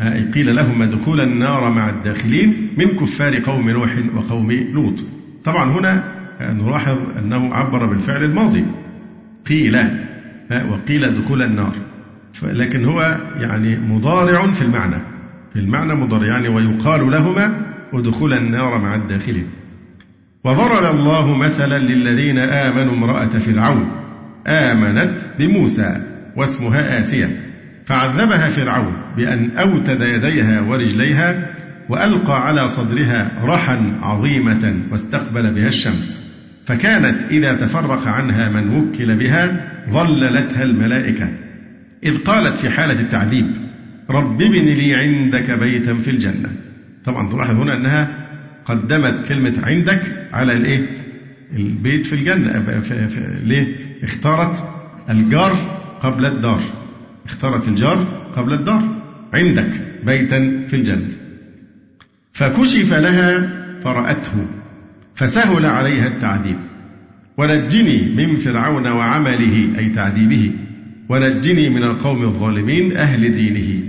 أي 0.00 0.30
قيل 0.30 0.56
لهما 0.56 0.84
دخول 0.84 1.20
النار 1.20 1.70
مع 1.70 1.90
الداخلين 1.90 2.68
من 2.76 2.86
كفار 2.86 3.38
قوم 3.38 3.70
نوح 3.70 3.98
وقوم 4.16 4.52
لوط. 4.52 5.04
طبعا 5.44 5.70
هنا 5.70 6.04
نلاحظ 6.40 6.98
أنه 7.18 7.54
عبر 7.54 7.86
بالفعل 7.86 8.24
الماضي. 8.24 8.64
قيل 9.48 9.78
وقيل 10.70 11.22
دخول 11.22 11.42
النار. 11.42 11.72
لكن 12.42 12.84
هو 12.84 13.16
يعني 13.40 13.78
مضارع 13.78 14.52
في 14.52 14.62
المعنى. 14.62 15.02
في 15.52 15.58
المعنى 15.58 15.94
مضارع 15.94 16.26
يعني 16.26 16.48
ويقال 16.48 17.10
لهما 17.10 17.66
ودخول 17.92 18.32
النار 18.32 18.78
مع 18.78 18.94
الداخلين. 18.94 19.46
وضرب 20.44 20.94
الله 20.94 21.36
مثلا 21.36 21.78
للذين 21.78 22.38
آمنوا 22.38 22.94
امرأة 22.94 23.28
فرعون. 23.28 23.90
آمنت 24.46 25.20
بموسى 25.38 26.00
واسمها 26.36 27.00
آسية 27.00 27.47
فعذبها 27.88 28.48
فرعون 28.48 28.96
بأن 29.16 29.56
أوتد 29.56 30.00
يديها 30.00 30.60
ورجليها 30.60 31.54
وألقى 31.88 32.46
على 32.46 32.68
صدرها 32.68 33.30
رحا 33.42 33.98
عظيمة 34.02 34.80
واستقبل 34.90 35.54
بها 35.54 35.68
الشمس 35.68 36.28
فكانت 36.66 37.18
إذا 37.30 37.54
تفرق 37.54 38.08
عنها 38.08 38.48
من 38.48 38.76
وكل 38.76 39.18
بها 39.18 39.70
ظللتها 39.90 40.62
الملائكة 40.62 41.28
إذ 42.04 42.18
قالت 42.18 42.58
في 42.58 42.70
حالة 42.70 43.00
التعذيب 43.00 43.46
رب 44.10 44.42
ابن 44.42 44.64
لي 44.64 44.94
عندك 44.94 45.50
بيتا 45.50 45.94
في 45.94 46.10
الجنة 46.10 46.48
طبعا 47.04 47.32
تلاحظ 47.32 47.60
هنا 47.60 47.74
أنها 47.74 48.26
قدمت 48.64 49.28
كلمة 49.28 49.54
عندك 49.62 50.02
على 50.32 50.52
الإيه؟ 50.52 50.86
البيت 51.56 52.06
في 52.06 52.12
الجنة 52.12 52.80
ليه؟ 53.44 53.76
اختارت 54.02 54.64
الجار 55.10 55.52
قبل 56.02 56.26
الدار 56.26 56.60
اختارت 57.28 57.68
الجار 57.68 58.06
قبل 58.36 58.52
الدار 58.52 58.82
عندك 59.34 59.70
بيتا 60.06 60.66
في 60.68 60.76
الجنة. 60.76 61.08
فكشف 62.32 62.92
لها 62.92 63.50
فرأته 63.80 64.46
فسهل 65.14 65.66
عليها 65.66 66.06
التعذيب. 66.06 66.56
ونجني 67.36 68.14
من 68.14 68.36
فرعون 68.36 68.86
وعمله 68.86 69.78
أي 69.78 69.88
تعذيبه. 69.88 70.52
ونجني 71.08 71.68
من 71.70 71.82
القوم 71.82 72.22
الظالمين 72.22 72.96
أهل 72.96 73.32
دينه. 73.32 73.82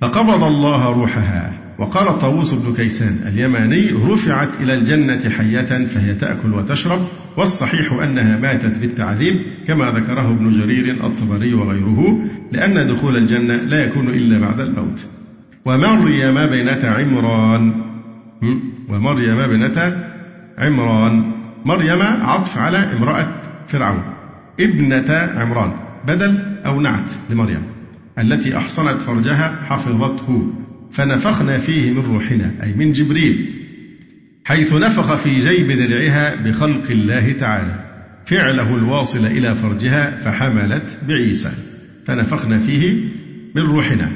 فقبض 0.00 0.44
الله 0.44 0.92
روحها. 0.92 1.65
وقال 1.78 2.18
طاووس 2.18 2.54
بن 2.54 2.74
كيسان 2.74 3.18
اليماني 3.26 3.90
رفعت 3.92 4.48
إلى 4.60 4.74
الجنة 4.74 5.30
حية 5.30 5.86
فهي 5.86 6.14
تأكل 6.14 6.54
وتشرب 6.54 7.00
والصحيح 7.36 7.92
أنها 7.92 8.36
ماتت 8.36 8.78
بالتعذيب 8.78 9.36
كما 9.66 9.90
ذكره 9.90 10.30
ابن 10.30 10.50
جرير 10.50 11.06
الطبري 11.06 11.54
وغيره 11.54 12.18
لأن 12.52 12.88
دخول 12.88 13.16
الجنة 13.16 13.56
لا 13.56 13.84
يكون 13.84 14.08
إلا 14.08 14.38
بعد 14.38 14.60
الموت. 14.60 15.06
ومريم 15.64 16.34
بنت 16.34 16.84
عمران؟ 16.84 17.72
ومريم 18.88 19.36
بنت 19.36 19.96
عمران؟ 20.58 21.32
مريم 21.64 22.02
عطف 22.02 22.58
على 22.58 22.78
امرأة 22.78 23.28
فرعون 23.68 24.02
ابنة 24.60 25.14
عمران 25.36 25.72
بدل 26.06 26.38
أو 26.66 26.80
نعت 26.80 27.12
لمريم 27.30 27.62
التي 28.18 28.56
أحصنت 28.56 29.00
فرجها 29.00 29.56
حفظته. 29.68 30.52
فنفخنا 30.92 31.58
فيه 31.58 31.92
من 31.92 32.02
روحنا 32.02 32.52
أي 32.62 32.72
من 32.72 32.92
جبريل 32.92 33.46
حيث 34.44 34.72
نفخ 34.72 35.14
في 35.14 35.38
جيب 35.38 35.72
درعها 35.72 36.34
بخلق 36.42 36.90
الله 36.90 37.32
تعالى. 37.32 37.84
فعله 38.26 38.76
الواصل 38.76 39.26
إلى 39.26 39.54
فرجها 39.54 40.18
فحملت 40.18 40.98
بعيسى. 41.08 41.50
فنفخنا 42.06 42.58
فيه 42.58 43.00
من 43.54 43.62
روحنا. 43.62 44.12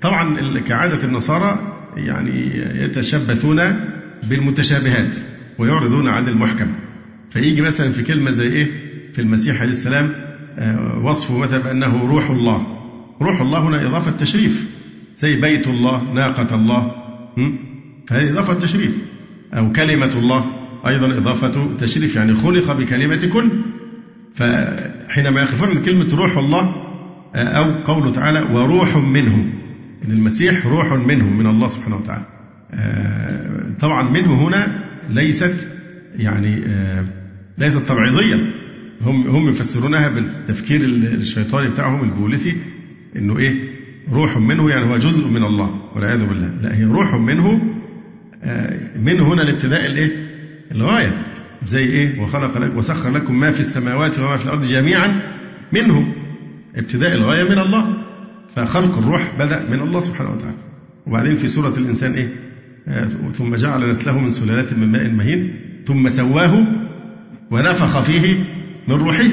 طبعا 0.00 0.58
كعادة 0.58 1.04
النصارى 1.04 1.76
يعني 1.96 2.58
يتشبثون 2.84 3.60
بالمتشابهات 4.28 5.16
ويعرضون 5.58 6.08
عن 6.08 6.28
المحكم 6.28 6.66
فيجي 7.30 7.62
مثلا 7.62 7.92
في 7.92 8.02
كلمة 8.02 8.30
زي 8.30 8.46
إيه؟ 8.46 8.66
في 9.12 9.20
المسيح 9.20 9.60
عليه 9.60 9.70
السلام 9.70 10.12
آه، 10.58 11.04
وصفه 11.04 11.38
مثلا 11.38 11.58
بأنه 11.58 12.06
روح 12.06 12.30
الله. 12.30 12.66
روح 13.22 13.40
الله 13.40 13.68
هنا 13.68 13.86
إضافة 13.86 14.10
تشريف. 14.10 14.73
زي 15.18 15.40
بيت 15.40 15.68
الله 15.68 16.12
ناقة 16.12 16.54
الله 16.54 16.92
فهذه 18.06 18.30
إضافة 18.30 18.54
تشريف. 18.54 18.96
أو 19.54 19.72
كلمة 19.72 20.10
الله 20.16 20.44
أيضا 20.86 21.18
إضافة 21.18 21.76
تشريف 21.78 22.16
يعني 22.16 22.34
خلق 22.34 22.72
بكلمة 22.72 23.30
كن. 23.32 23.48
فحينما 24.34 25.46
من 25.74 25.82
كلمة 25.82 26.14
روح 26.14 26.38
الله 26.38 26.74
أو 27.34 27.64
قوله 27.64 28.10
تعالى 28.10 28.40
وروح 28.40 28.96
منه. 28.96 29.52
إن 30.04 30.10
المسيح 30.10 30.66
روح 30.66 30.92
منه 30.92 31.28
من 31.28 31.46
الله 31.46 31.68
سبحانه 31.68 31.96
وتعالى. 31.96 32.24
طبعا 33.80 34.10
منه 34.10 34.48
هنا 34.48 34.84
ليست 35.10 35.68
يعني 36.16 36.62
ليست 37.58 37.78
تبعيضية. 37.78 38.54
هم 39.02 39.26
هم 39.26 39.48
يفسرونها 39.48 40.08
بالتفكير 40.08 40.80
الشيطاني 40.84 41.68
بتاعهم 41.68 42.04
البوليسي 42.04 42.56
إنه 43.16 43.38
إيه؟ 43.38 43.73
روح 44.12 44.36
منه 44.36 44.70
يعني 44.70 44.84
هو 44.84 44.96
جزء 44.96 45.28
من 45.28 45.44
الله 45.44 45.70
والعياذ 45.94 46.26
بالله. 46.26 46.50
لا 46.62 46.76
هي 46.76 46.84
روح 46.84 47.14
منه 47.14 47.74
آه، 48.42 48.78
من 48.98 49.20
هنا 49.20 49.42
الابتداء 49.42 49.86
الايه؟ 49.86 50.10
الغاية. 50.72 51.26
زي 51.62 51.84
إيه؟ 51.84 52.20
وخلق 52.20 52.58
لك 52.58 52.76
وسخر 52.76 53.10
لكم 53.10 53.40
ما 53.40 53.50
في 53.50 53.60
السماوات 53.60 54.18
وما 54.18 54.36
في 54.36 54.44
الأرض 54.44 54.62
جميعا 54.62 55.20
منه. 55.72 56.14
ابتداء 56.76 57.14
الغاية 57.14 57.44
من 57.44 57.58
الله. 57.58 57.96
فخلق 58.54 58.98
الروح 58.98 59.32
بدأ 59.38 59.66
من 59.70 59.80
الله 59.80 60.00
سبحانه 60.00 60.30
وتعالى. 60.30 60.56
وبعدين 61.06 61.36
في 61.36 61.48
سورة 61.48 61.74
الإنسان 61.76 62.12
إيه؟ 62.12 62.28
آه، 62.88 63.04
ثم 63.32 63.54
جعل 63.54 63.90
نسله 63.90 64.20
من 64.20 64.30
سلالات 64.30 64.72
من 64.72 64.92
ماء 64.92 65.10
مهين 65.10 65.60
ثم 65.84 66.08
سواه 66.08 66.64
ونفخ 67.50 68.00
فيه 68.00 68.44
من 68.88 68.94
روحه. 68.94 69.28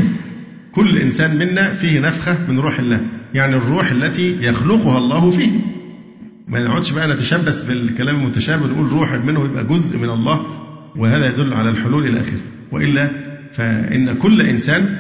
كل 0.72 0.98
إنسان 0.98 1.38
منا 1.38 1.74
فيه 1.74 2.00
نفخة 2.00 2.38
من 2.50 2.60
روح 2.60 2.80
الله. 2.80 3.21
يعني 3.34 3.56
الروح 3.56 3.92
التي 3.92 4.44
يخلقها 4.46 4.98
الله 4.98 5.32
فيه. 5.32 5.52
ما 6.48 6.64
نقعدش 6.64 6.92
بقى 6.92 7.08
نتشبث 7.08 7.62
بالكلام 7.62 8.16
المتشابه 8.16 8.66
نقول 8.68 8.92
روح 8.92 9.14
منه 9.14 9.46
يبقى 9.46 9.64
جزء 9.68 9.98
من 9.98 10.10
الله 10.10 10.46
وهذا 10.96 11.28
يدل 11.30 11.54
على 11.54 11.70
الحلول 11.70 12.08
إلى 12.08 12.22
آخره. 12.22 12.42
وإلا 12.72 13.12
فإن 13.54 14.14
كل 14.18 14.42
إنسان 14.42 14.98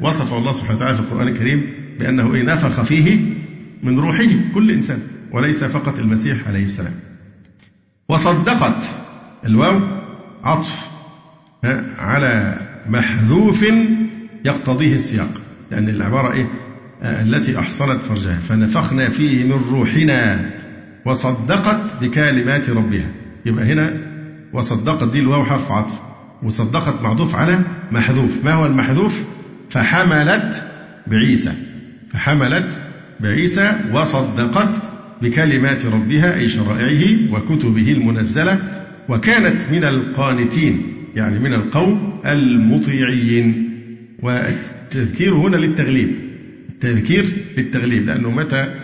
وصفه 0.00 0.38
الله 0.38 0.52
سبحانه 0.52 0.76
وتعالى 0.76 0.94
في 0.94 1.00
القرآن 1.00 1.28
الكريم 1.28 1.72
بأنه 1.98 2.34
إيه 2.34 2.42
نفخ 2.42 2.82
فيه 2.82 3.20
من 3.82 3.98
روحه 3.98 4.24
كل 4.54 4.70
إنسان 4.70 4.98
وليس 5.32 5.64
فقط 5.64 5.98
المسيح 5.98 6.48
عليه 6.48 6.62
السلام. 6.62 6.94
وصدقت 8.08 8.84
الواو 9.46 9.80
عطف 10.44 10.90
على 11.98 12.58
محذوف 12.88 13.64
يقتضيه 14.44 14.94
السياق. 14.94 15.28
لأن 15.70 15.88
العبارة 15.88 16.32
إيه؟ 16.32 16.46
التي 17.02 17.58
أحصنت 17.58 18.00
فرجها. 18.02 18.36
فنفخنا 18.36 19.08
فيه 19.08 19.44
من 19.44 19.60
روحنا 19.70 20.50
وصدقت 21.04 21.94
بكلمات 22.00 22.70
ربها. 22.70 23.06
يبقى 23.46 23.64
هنا 23.64 23.92
وصدقت 24.52 25.12
دي 25.12 25.18
الواو 25.20 25.44
حرف 25.44 25.72
عطف. 25.72 26.00
وصدقت 26.42 27.02
معطوف 27.02 27.34
على 27.34 27.58
محذوف. 27.92 28.44
ما 28.44 28.52
هو 28.52 28.66
المحذوف؟ 28.66 29.22
فحملت 29.70 30.62
بعيسى. 31.06 31.52
فحملت 32.12 32.80
بعيسى 33.20 33.72
وصدقت 33.92 34.82
بكلمات 35.22 35.86
ربها 35.86 36.34
أي 36.34 36.48
شرائعه 36.48 37.32
وكتبه 37.32 37.92
المنزلة. 37.92 38.58
وكانت 39.08 39.62
من 39.72 39.84
القانتين 39.84 40.82
يعني 41.14 41.38
من 41.38 41.54
القوم 41.54 42.20
المطيعين. 42.26 43.68
والتذكير 44.22 45.34
هنا 45.34 45.56
للتغليب. 45.56 46.21
التذكير 46.84 47.24
للتغليب 47.56 48.06
لأنه 48.06 48.30
متى 48.30 48.74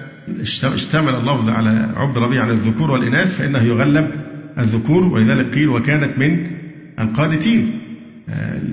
اشتمل 0.62 1.14
اللفظ 1.14 1.48
على 1.48 1.92
عبد 1.96 2.18
ربيع 2.18 2.42
على 2.42 2.52
الذكور 2.52 2.90
والإناث 2.90 3.38
فإنه 3.38 3.62
يغلب 3.62 4.10
الذكور 4.58 5.04
ولذلك 5.04 5.54
قيل 5.54 5.68
وكانت 5.68 6.18
من 6.18 6.50
القانتين 6.98 7.70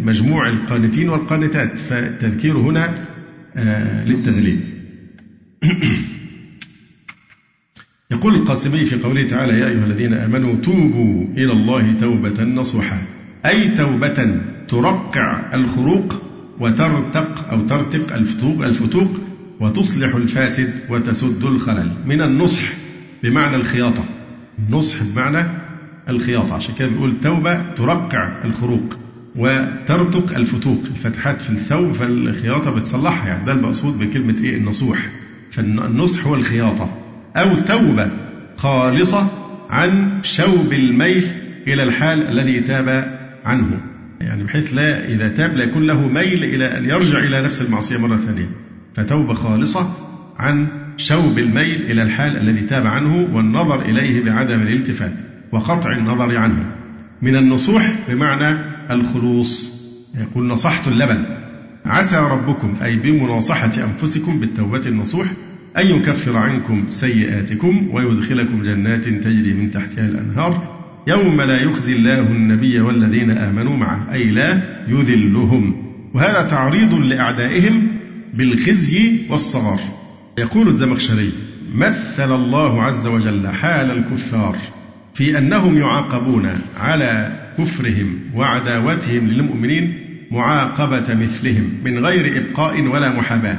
مجموع 0.03 0.49
القانتين 0.49 1.09
والقانتات. 1.09 1.79
فالتذكير 1.79 2.57
هنا 2.57 3.05
آه، 3.57 4.05
للتغليب. 4.05 4.59
يقول 8.11 8.35
القاسمي 8.35 8.85
في 8.85 8.95
قوله 8.95 9.27
تعالى 9.27 9.59
يا 9.59 9.67
أيها 9.67 9.85
الذين 9.85 10.13
آمنوا 10.13 10.55
توبوا 10.55 11.25
إلى 11.37 11.51
الله 11.51 11.93
توبة 11.93 12.43
نصوحا 12.43 12.97
أي 13.45 13.67
توبة 13.67 14.41
ترقع 14.67 15.53
الخروق 15.53 16.24
وترتق 16.59 17.49
أو 17.51 17.61
ترتق 17.67 18.15
الفتوق 18.15 18.65
الفتوق 18.65 19.11
وتصلح 19.59 20.15
الفاسد 20.15 20.73
وتسد 20.89 21.43
الخلل. 21.43 21.91
من 22.05 22.21
النصح 22.21 22.61
بمعنى 23.23 23.55
الخياطة. 23.55 24.03
النصح 24.59 25.03
بمعنى 25.03 25.47
الخياطة. 26.09 26.55
عشان 26.55 26.75
كده 26.75 26.87
بيقول 26.87 27.13
توبة 27.21 27.73
ترقع 27.73 28.43
الخروق 28.45 28.97
وترتق 29.35 30.35
الفتوق. 30.35 30.83
الفتحات 30.95 31.41
في 31.41 31.49
الثوب 31.49 31.91
فالخياطة 31.91 32.71
بتصلحها. 32.71 33.27
يعني 33.27 33.45
ده 33.45 33.51
المقصود 33.51 33.99
بكلمة 33.99 34.43
إيه؟ 34.43 34.57
النصوح. 34.57 35.09
فالنصح 35.51 36.27
هو 36.27 36.35
الخياطة. 36.35 36.97
أو 37.35 37.55
توبة 37.55 38.09
خالصة 38.57 39.27
عن 39.69 40.19
شوب 40.23 40.73
الميل 40.73 41.25
إلى 41.67 41.83
الحال 41.83 42.27
الذي 42.27 42.59
تاب 42.59 43.19
عنه. 43.45 43.94
يعني 44.21 44.43
بحيث 44.43 44.73
لا 44.73 45.07
إذا 45.07 45.29
تاب 45.29 45.55
لا 45.55 45.63
يكون 45.63 45.87
له 45.87 46.07
ميل 46.07 46.43
إلى 46.43 46.77
أن 46.77 46.85
يرجع 46.85 47.19
إلى 47.19 47.41
نفس 47.41 47.61
المعصية 47.61 47.97
مرة 47.97 48.17
ثانية. 48.17 48.49
فتوبة 48.93 49.33
خالصة 49.33 49.93
عن 50.37 50.67
شوب 50.97 51.39
الميل 51.39 51.81
إلى 51.91 52.01
الحال 52.01 52.37
الذي 52.37 52.61
تاب 52.61 52.87
عنه 52.87 53.35
والنظر 53.35 53.81
إليه 53.81 54.23
بعدم 54.23 54.61
الالتفات 54.61 55.13
وقطع 55.51 55.91
النظر 55.91 56.37
عنه. 56.37 56.75
من 57.21 57.35
النصوح 57.35 57.95
بمعنى 58.09 58.57
الخلوص. 58.91 59.75
يقول 60.15 60.47
نصحت 60.47 60.87
اللبن. 60.87 61.23
عسى 61.85 62.17
ربكم 62.17 62.73
أي 62.83 62.95
بمناصحة 62.95 63.71
أنفسكم 63.83 64.39
بالتوبة 64.39 64.81
النصوح 64.85 65.27
أن 65.77 65.87
يكفر 65.87 66.37
عنكم 66.37 66.85
سيئاتكم 66.89 67.89
ويدخلكم 67.91 68.63
جنات 68.63 69.05
تجري 69.05 69.53
من 69.53 69.71
تحتها 69.71 70.05
الأنهار 70.07 70.74
يوم 71.07 71.41
لا 71.41 71.63
يخزي 71.63 71.95
الله 71.95 72.21
النبي 72.21 72.79
والذين 72.79 73.31
آمنوا 73.31 73.77
معه 73.77 74.07
أي 74.13 74.23
لا 74.23 74.61
يذلهم. 74.87 75.75
وهذا 76.13 76.41
تعريض 76.41 76.93
لأعدائهم 76.93 77.87
بالخزي 78.33 79.11
والصغار. 79.29 79.79
يقول 80.37 80.67
الزمخشري 80.67 81.31
مثل 81.73 82.35
الله 82.35 82.83
عز 82.83 83.07
وجل 83.07 83.47
حال 83.47 83.91
الكفار 83.91 84.55
في 85.13 85.37
أنهم 85.37 85.77
يعاقبون 85.77 86.49
على 86.79 87.31
كفرهم 87.57 88.19
وعداوتهم 88.35 89.27
للمؤمنين 89.27 89.93
معاقبة 90.31 91.13
مثلهم 91.13 91.69
من 91.83 92.05
غير 92.05 92.37
إبقاء 92.37 92.81
ولا 92.81 93.09
محاباة 93.09 93.57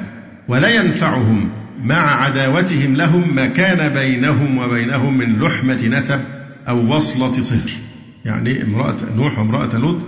ولا 0.48 0.68
ينفعهم 0.68 1.48
مع 1.84 2.24
عداوتهم 2.24 2.96
لهم 2.96 3.34
ما 3.34 3.46
كان 3.46 3.94
بينهم 3.94 4.58
وبينهم 4.58 5.18
من 5.18 5.38
لحمة 5.38 5.88
نسب 5.88 6.20
أو 6.68 6.96
وصلة 6.96 7.42
صهر. 7.42 7.70
يعني 8.24 8.62
امرأة 8.62 8.96
نوح 9.16 9.38
وامرأة 9.38 9.76
لوط 9.76 9.98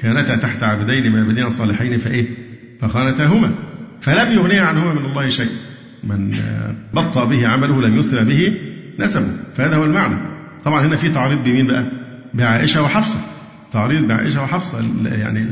كانتا 0.00 0.36
تحت 0.36 0.62
عبدين 0.62 1.12
من 1.12 1.18
عبدين 1.18 1.46
الصالحين 1.46 1.98
فإيه؟ 1.98 2.26
فخانتاهما. 2.80 3.54
فلم 4.00 4.32
يغني 4.32 4.58
عنهما 4.58 4.92
من 4.94 5.04
الله 5.04 5.28
شيء. 5.28 5.50
من 6.04 6.34
بطأ 6.94 7.24
به 7.24 7.48
عمله 7.48 7.82
لم 7.82 7.98
يسرع 7.98 8.22
به 8.22 8.54
نسبه. 8.98 9.26
فهذا 9.56 9.76
هو 9.76 9.84
المعنى. 9.84 10.16
طبعا 10.64 10.86
هنا 10.86 10.96
في 10.96 11.08
تعريض 11.08 11.44
بمين 11.44 11.66
بقى؟ 11.66 11.84
بعائشة 12.34 12.82
وحفصة. 12.82 13.18
تعريض 13.72 14.08
بعائشة 14.08 14.42
وحفصة. 14.42 14.84
يعني 15.04 15.46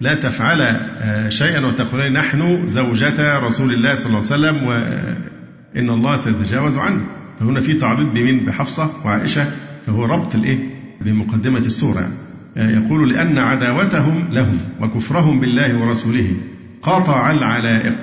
لا 0.00 0.14
تفعل 0.14 0.60
آه، 0.62 1.28
شيئا 1.28 1.66
وتقولين 1.66 2.12
نحن 2.12 2.68
زوجة 2.68 3.38
رسول 3.38 3.72
الله 3.72 3.94
صلى 3.94 4.06
الله 4.06 4.16
عليه 4.16 4.26
وسلم 4.26 4.66
وإن 4.66 5.90
الله 5.90 6.16
سيتجاوز 6.16 6.78
عنه. 6.78 7.00
فهنا 7.40 7.60
في 7.60 7.74
تعريض 7.74 8.08
بمين؟ 8.08 8.46
بحفصة 8.46 8.90
وعائشة. 9.04 9.46
فهو 9.86 10.04
ربط 10.04 10.34
الإيه؟ 10.34 10.58
بمقدمة 11.00 11.58
السورة. 11.58 12.08
آه، 12.56 12.70
يقول 12.70 13.12
لأن 13.12 13.38
عداوتهم 13.38 14.24
لهم 14.30 14.58
وكفرهم 14.80 15.40
بالله 15.40 15.78
ورسوله 15.78 16.36
قاطع 16.82 17.30
العلائق 17.30 17.98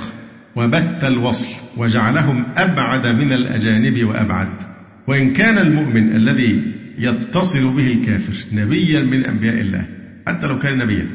وبت 0.55 1.03
الوصل 1.03 1.47
وجعلهم 1.77 2.43
أبعد 2.57 3.07
من 3.07 3.31
الأجانب 3.31 4.07
وأبعد. 4.07 4.47
وإن 5.07 5.33
كان 5.33 5.57
المؤمن 5.57 6.15
الذي 6.15 6.61
يتصل 6.97 7.75
به 7.77 7.93
الكافر 7.93 8.33
نبيا 8.51 9.03
من 9.03 9.25
أنبياء 9.25 9.61
الله 9.61 9.85
حتى 10.27 10.47
لو 10.47 10.59
كان 10.59 10.77
نبيا. 10.77 11.07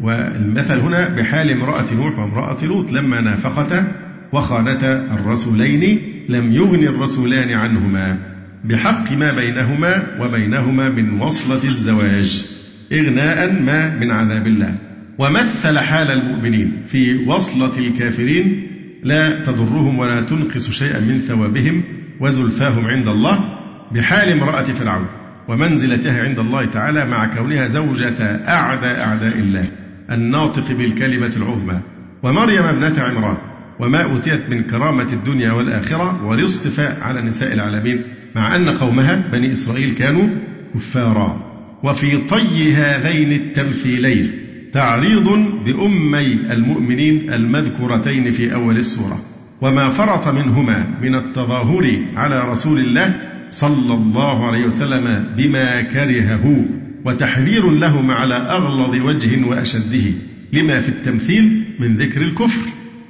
والمثل 0.00 0.78
هنا 0.78 1.08
بحال 1.08 1.50
امرأة 1.50 1.94
نوح 1.94 2.18
وامرأة 2.18 2.64
لوط 2.64 2.92
لما 2.92 3.20
نافقتا 3.20 3.92
وخانتا 4.32 4.92
الرسولين 5.14 5.98
لم 6.28 6.52
يغن 6.52 6.84
الرسولان 6.84 7.50
عنهما. 7.50 8.37
بحق 8.64 9.12
ما 9.12 9.32
بينهما 9.32 10.16
وبينهما 10.20 10.88
من 10.88 11.20
وصلة 11.20 11.64
الزواج 11.64 12.46
إغناء 12.92 13.52
ما 13.62 13.94
من 13.94 14.10
عذاب 14.10 14.46
الله. 14.46 14.74
ومثل 15.18 15.78
حال 15.78 16.10
المؤمنين 16.10 16.82
في 16.86 17.24
وصلة 17.26 17.78
الكافرين 17.78 18.66
لا 19.02 19.44
تضرهم 19.44 19.98
ولا 19.98 20.20
تنقص 20.20 20.70
شيئا 20.70 21.00
من 21.00 21.18
ثوابهم 21.18 21.82
وزلفاهم 22.20 22.86
عند 22.86 23.08
الله 23.08 23.58
بحال 23.92 24.28
امرأة 24.32 24.62
فرعون 24.62 25.06
ومنزلتها 25.48 26.22
عند 26.22 26.38
الله 26.38 26.64
تعالى 26.64 27.06
مع 27.06 27.26
كونها 27.36 27.66
زوجة 27.66 28.22
أعدى 28.48 28.86
أعداء 28.86 29.38
الله 29.38 29.64
الناطق 30.10 30.72
بالكلمة 30.72 31.32
العظمى. 31.36 31.80
ومريم 32.22 32.64
ابنة 32.64 33.02
عمران 33.02 33.36
وما 33.80 34.02
أوتيت 34.02 34.50
من 34.50 34.62
كرامة 34.62 35.12
الدنيا 35.12 35.52
والآخرة 35.52 36.24
والاصطفاء 36.24 36.98
على 37.02 37.22
نساء 37.22 37.52
العالمين. 37.52 38.04
مع 38.36 38.56
أن 38.56 38.68
قومها 38.68 39.24
بني 39.32 39.52
إسرائيل 39.52 39.94
كانوا 39.94 40.28
كفارا. 40.74 41.48
وفي 41.82 42.16
طي 42.16 42.74
هذين 42.74 43.32
التمثيلين 43.32 44.32
تعريض 44.72 45.28
بأمي 45.66 46.38
المؤمنين 46.50 47.32
المذكورتين 47.32 48.30
في 48.30 48.54
أول 48.54 48.76
السورة 48.76 49.18
وما 49.60 49.88
فرط 49.88 50.28
منهما 50.28 50.86
من 51.02 51.14
التظاهر 51.14 51.98
على 52.16 52.50
رسول 52.50 52.78
الله 52.78 53.14
صلى 53.50 53.94
الله 53.94 54.46
عليه 54.46 54.66
وسلم 54.66 55.24
بما 55.36 55.80
كرهه 55.80 56.64
وتحذير 57.04 57.70
لهم 57.70 58.10
على 58.10 58.34
أغلظ 58.34 58.94
وجه 59.02 59.46
وأشده 59.46 60.12
لما 60.52 60.80
في 60.80 60.88
التمثيل 60.88 61.64
من 61.80 61.96
ذكر 61.96 62.20
الكفر 62.20 62.60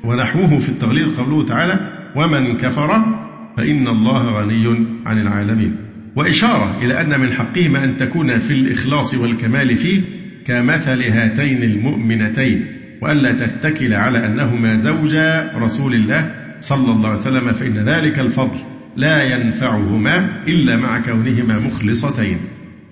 ونحوه 0.04 0.58
في 0.58 0.68
التغليظ 0.68 1.20
قوله 1.20 1.46
تعالى 1.46 1.92
ومن 2.16 2.56
كفر 2.56 3.04
فإن 3.58 3.88
الله 3.88 4.40
غني 4.40 4.86
عن 5.06 5.18
العالمين. 5.18 5.76
وإشارة 6.16 6.78
إلى 6.82 7.00
أن 7.00 7.20
من 7.20 7.32
حقهما 7.32 7.84
أن 7.84 7.98
تكون 7.98 8.38
في 8.38 8.52
الإخلاص 8.52 9.14
والكمال 9.14 9.76
فيه 9.76 10.00
كمثل 10.46 11.02
هاتين 11.02 11.62
المؤمنتين 11.62 12.66
وألا 13.02 13.32
تتكل 13.32 13.94
على 13.94 14.26
أنهما 14.26 14.76
زوجا 14.76 15.52
رسول 15.56 15.94
الله 15.94 16.34
صلى 16.60 16.92
الله 16.92 17.08
عليه 17.08 17.18
وسلم 17.18 17.52
فإن 17.52 17.78
ذلك 17.78 18.18
الفضل 18.18 18.58
لا 18.96 19.34
ينفعهما 19.34 20.28
إلا 20.48 20.76
مع 20.76 21.00
كونهما 21.00 21.58
مخلصتين. 21.58 22.38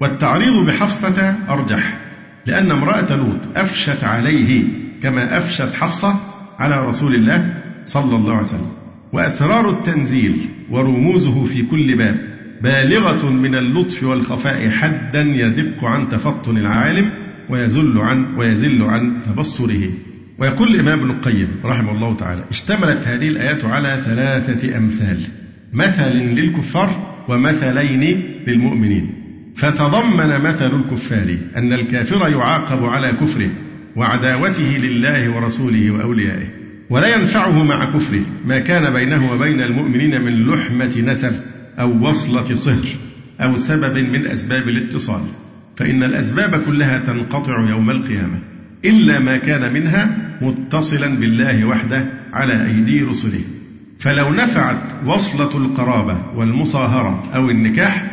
والتعريض 0.01 0.67
بحفصة 0.67 1.35
أرجح 1.49 1.99
لأن 2.47 2.71
امرأة 2.71 3.17
لوط 3.17 3.41
أفشت 3.57 4.05
عليه 4.05 4.65
كما 5.03 5.39
أفشت 5.39 5.75
حفصة 5.75 6.17
على 6.59 6.87
رسول 6.87 7.15
الله 7.15 7.55
صلى 7.85 8.17
الله 8.17 8.33
عليه 8.33 8.41
وسلم. 8.43 8.86
وأسرار 9.13 9.71
التنزيل 9.71 10.37
ورموزه 10.71 11.45
في 11.45 11.63
كل 11.63 11.97
باب 11.99 12.37
بالغة 12.63 13.31
من 13.31 13.55
اللطف 13.55 14.05
والخفاء 14.05 14.71
حدا 14.71 15.23
يدق 15.23 15.85
عن 15.85 16.09
تفطن 16.09 16.57
العالم 16.57 17.11
ويزل 17.51 17.99
عن 17.99 18.37
ويزل 18.37 18.83
عن 18.83 19.23
تبصره. 19.23 19.83
ويقول 20.39 20.69
الإمام 20.69 21.01
ابن 21.01 21.11
القيم 21.11 21.49
رحمه 21.65 21.93
الله 21.93 22.17
تعالى 22.17 22.45
اشتملت 22.51 23.09
هذه 23.09 23.29
الآيات 23.29 23.65
على 23.65 23.99
ثلاثة 24.05 24.79
أمثال 24.79 25.21
مثل 25.73 26.13
للكفار 26.13 27.17
ومثلين 27.29 28.23
للمؤمنين. 28.47 29.13
فتضمن 29.57 30.41
مثل 30.41 30.77
الكفار 30.77 31.37
أن 31.57 31.73
الكافر 31.73 32.29
يعاقب 32.29 32.85
على 32.85 33.13
كفره 33.13 33.51
وعداوته 33.97 34.77
لله 34.79 35.37
ورسوله 35.37 35.91
وأوليائه. 35.91 36.66
ولا 36.91 37.17
ينفعه 37.17 37.63
مع 37.63 37.85
كفره. 37.85 38.23
ما 38.47 38.59
كان 38.59 38.93
بينه 38.93 39.33
وبين 39.33 39.63
المؤمنين 39.63 40.23
من 40.23 40.47
لحمة 40.47 41.03
نسب 41.07 41.33
أو 41.79 42.09
وصلة 42.09 42.55
صهر 42.55 42.87
أو 43.41 43.57
سبب 43.57 43.99
من 43.99 44.27
أسباب 44.27 44.69
الاتصال. 44.69 45.21
فإن 45.77 46.03
الأسباب 46.03 46.63
كلها 46.67 46.99
تنقطع 46.99 47.69
يوم 47.71 47.91
القيامة. 47.91 48.39
إلا 48.85 49.19
ما 49.19 49.37
كان 49.37 49.73
منها 49.73 50.17
متصلا 50.41 51.07
بالله 51.07 51.65
وحده 51.65 52.05
على 52.33 52.67
أيدي 52.67 53.03
رسله. 53.03 53.41
فلو 53.99 54.31
نفعت 54.31 54.79
وصلة 55.07 55.57
القرابة 55.57 56.19
والمصاهرة 56.37 57.25
أو 57.35 57.51
النكاح 57.51 58.07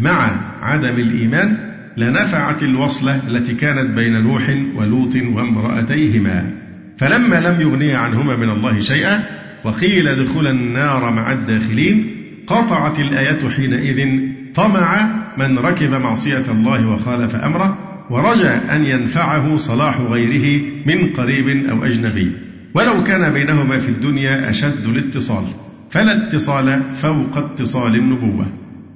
مع 0.00 0.30
عدم 0.62 0.94
الإيمان 0.94 1.72
لنفعت 1.96 2.62
الوصلة 2.62 3.20
التي 3.28 3.54
كانت 3.54 3.90
بين 3.90 4.22
نوح 4.22 4.56
ولوط 4.74 5.16
وامرأتيهما. 5.16 6.61
فلما 7.02 7.40
لم 7.40 7.60
يغني 7.60 7.94
عنهما 7.94 8.36
من 8.36 8.50
الله 8.50 8.80
شيئا 8.80 9.24
وقيل 9.64 10.08
ادخلا 10.08 10.50
النار 10.50 11.10
مع 11.10 11.32
الداخلين 11.32 12.06
قطعت 12.46 13.00
الآية 13.00 13.48
حينئذ 13.48 14.08
طمع 14.54 15.08
من 15.38 15.58
ركب 15.58 15.90
معصية 15.90 16.44
الله 16.50 16.88
وخالف 16.88 17.34
أمره 17.34 17.78
ورجا 18.10 18.60
أن 18.76 18.84
ينفعه 18.84 19.56
صلاح 19.56 20.00
غيره 20.00 20.62
من 20.86 21.06
قريب 21.16 21.48
أو 21.48 21.84
أجنبي. 21.84 22.32
ولو 22.74 23.04
كان 23.04 23.32
بينهما 23.32 23.78
في 23.78 23.88
الدنيا 23.88 24.50
أشد 24.50 24.84
الاتصال 24.84 25.44
فلا 25.90 26.28
اتصال 26.28 26.80
فوق 26.96 27.36
اتصال 27.36 27.94
النبوة 27.94 28.46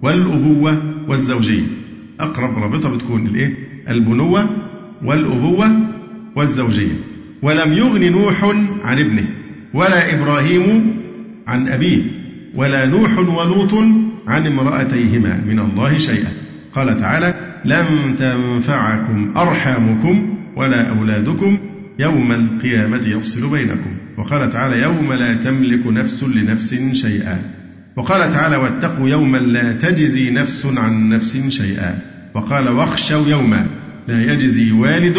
والأبوة 0.02 0.82
والزوجية 1.08 1.66
أقرب 2.20 2.58
رابطة 2.58 2.96
بتكون 2.96 3.26
الإيه؟ 3.26 3.54
البنوة 3.88 4.48
والأبوة 5.02 5.70
والزوجية 6.36 7.15
ولم 7.42 7.72
يغن 7.72 8.12
نوح 8.12 8.44
عن 8.84 8.98
ابنه 8.98 9.28
ولا 9.74 10.14
إبراهيم 10.14 10.96
عن 11.46 11.68
أبيه 11.68 12.02
ولا 12.54 12.86
نوح 12.86 13.18
ولوط 13.18 13.74
عن 14.26 14.46
امرأتيهما 14.46 15.40
من 15.46 15.58
الله 15.58 15.98
شيئا. 15.98 16.32
قال 16.74 16.96
تعالى 16.96 17.34
لم 17.64 18.14
تنفعكم 18.18 19.34
أرحامكم 19.36 20.36
ولا 20.56 20.88
أولادكم 20.88 21.58
يوم 21.98 22.32
القيامة 22.32 23.06
يفصل 23.06 23.50
بينكم. 23.50 23.90
وقال 24.18 24.50
تعالى 24.50 24.82
يوم 24.82 25.12
لا 25.12 25.34
تملك 25.34 25.86
نفس 25.86 26.24
لنفس 26.24 26.74
شيئا. 26.92 27.42
وقال 27.96 28.32
تعالى 28.32 28.56
واتقوا 28.56 29.08
يوما 29.08 29.38
لا 29.38 29.72
تجزي 29.72 30.30
نفس 30.30 30.66
عن 30.76 31.08
نفس 31.08 31.36
شيئا. 31.48 31.98
وقال 32.34 32.68
واخشوا 32.68 33.28
يوما 33.28 33.66
لا 34.08 34.32
يجزي 34.32 34.72
والد 34.72 35.18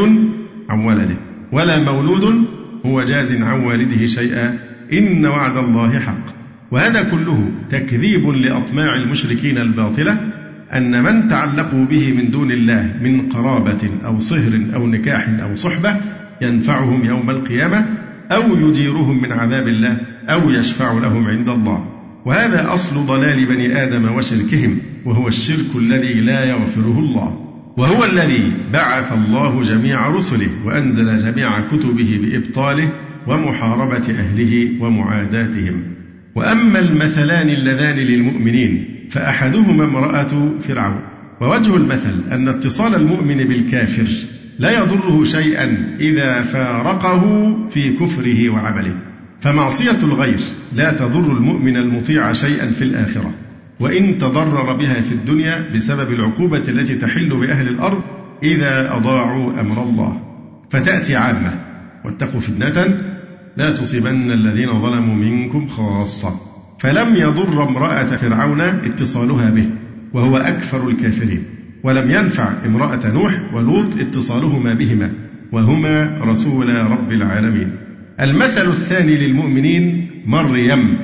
عن 0.70 0.80
ولده. 0.86 1.27
ولا 1.52 1.84
مولود 1.84 2.46
هو 2.86 3.02
جاز 3.02 3.42
عن 3.42 3.60
والده 3.60 4.06
شيئا. 4.06 4.60
إن 4.94 5.26
وعد 5.26 5.58
الله 5.58 6.00
حق. 6.00 6.38
وهذا 6.72 7.04
كله 7.04 7.52
تكذيب 7.70 8.30
لأطماع 8.30 8.96
المشركين 8.96 9.58
الباطلة 9.58 10.18
أن 10.74 11.04
من 11.04 11.28
تعلقوا 11.28 11.86
به 11.86 12.14
من 12.14 12.32
دون 12.32 12.52
الله 12.52 12.96
من 13.02 13.30
قرابة 13.30 13.90
أو 14.06 14.20
صهر 14.20 14.62
أو 14.76 14.88
نكاح 14.88 15.30
أو 15.30 15.56
صحبة 15.56 15.96
ينفعهم 16.42 17.06
يوم 17.06 17.30
القيامة 17.30 17.86
أو 18.32 18.70
يجيرهم 18.70 19.22
من 19.22 19.32
عذاب 19.32 19.68
الله 19.68 19.98
أو 20.30 20.50
يشفع 20.50 20.94
لهم 20.94 21.28
عند 21.28 21.50
الله. 21.50 21.86
وهذا 22.26 22.74
أصل 22.74 23.06
ضلال 23.06 23.46
بني 23.46 23.84
آدم 23.84 24.16
وشركهم 24.16 24.78
وهو 25.06 25.28
الشرك 25.28 25.76
الذي 25.76 26.14
لا 26.14 26.46
يغفره 26.46 27.00
الله. 27.00 27.47
وهو 27.78 28.06
الذي 28.06 28.54
بعث 28.74 29.14
الله 29.14 29.62
جميع 29.62 30.08
رسله 30.08 30.50
وأنزل 30.66 31.24
جميع 31.24 31.68
كتبه 31.68 32.20
بإبطاله 32.22 32.90
ومحاربة 33.28 34.16
أهله 34.20 34.82
ومعاداتهم. 34.82 35.84
وأما 36.36 36.80
المثلان 36.80 37.50
اللذان 37.50 37.96
للمؤمنين 37.96 38.86
فأحدهما 39.10 39.84
امرأة 39.84 40.52
فرعون. 40.62 41.02
ووجه 41.42 41.76
المثل 41.76 42.16
أن 42.32 42.48
اتصال 42.48 42.96
المؤمن 42.96 43.38
بالكافر 43.38 44.08
لا 44.60 44.72
يضره 44.72 45.24
شيئا 45.24 45.98
إذا 46.00 46.42
فارقه 46.42 47.54
في 47.70 47.90
كفره 47.90 48.50
وعمله. 48.50 48.98
فمعصية 49.42 50.04
الغير 50.04 50.40
لا 50.76 50.94
تضر 50.94 51.32
المؤمن 51.38 51.78
المطيع 51.78 52.34
شيئا 52.34 52.72
في 52.72 52.84
الآخرة. 52.84 53.34
وإن 53.80 54.18
تضرر 54.18 54.74
بها 54.74 54.94
في 54.94 55.12
الدنيا 55.12 55.70
بسبب 55.76 56.14
العقوبة 56.14 56.64
التي 56.68 56.96
تحل 56.96 57.30
بأهل 57.30 57.68
الأرض 57.68 58.02
إذا 58.44 58.96
أضاعوا 58.96 59.62
أمر 59.62 59.84
الله. 59.84 60.22
فتأتي 60.70 61.16
عامة. 61.16 61.54
واتقوا 62.06 62.40
فتنة 62.40 62.98
لا 63.58 63.72
تصيبن 63.72 64.32
الذين 64.32 64.82
ظلموا 64.82 65.16
منكم 65.16 65.68
خاصة. 65.68 66.32
فلم 66.80 67.16
يضر 67.16 67.64
امرأة 67.64 68.06
فرعون 68.06 68.62
اتصالها 68.62 69.50
به 69.50 69.70
وهو 70.14 70.38
أكثر 70.38 70.90
الكافرين. 70.90 71.44
ولم 71.84 72.12
ينفع 72.12 72.50
امرأة 72.66 73.12
نوح 73.12 73.54
ولوط 73.54 73.98
اتصالهما 73.98 74.74
بهما 74.74 75.12
وهما 75.52 76.18
رسول 76.24 76.76
رب 76.76 77.12
العالمين. 77.12 77.72
المثل 78.22 78.68
الثاني 78.68 79.16
للمؤمنين 79.18 80.10
مريم 80.26 80.98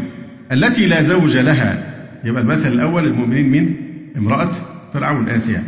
التي 0.51 0.85
لا 0.85 1.01
زوج 1.01 1.37
لها 1.37 1.92
يبقى 2.23 2.41
المثل 2.41 2.73
الأول 2.73 3.03
للمؤمنين 3.03 3.51
من 3.51 3.75
امرأة 4.17 4.51
فرعون 4.93 5.29
آسيا. 5.29 5.63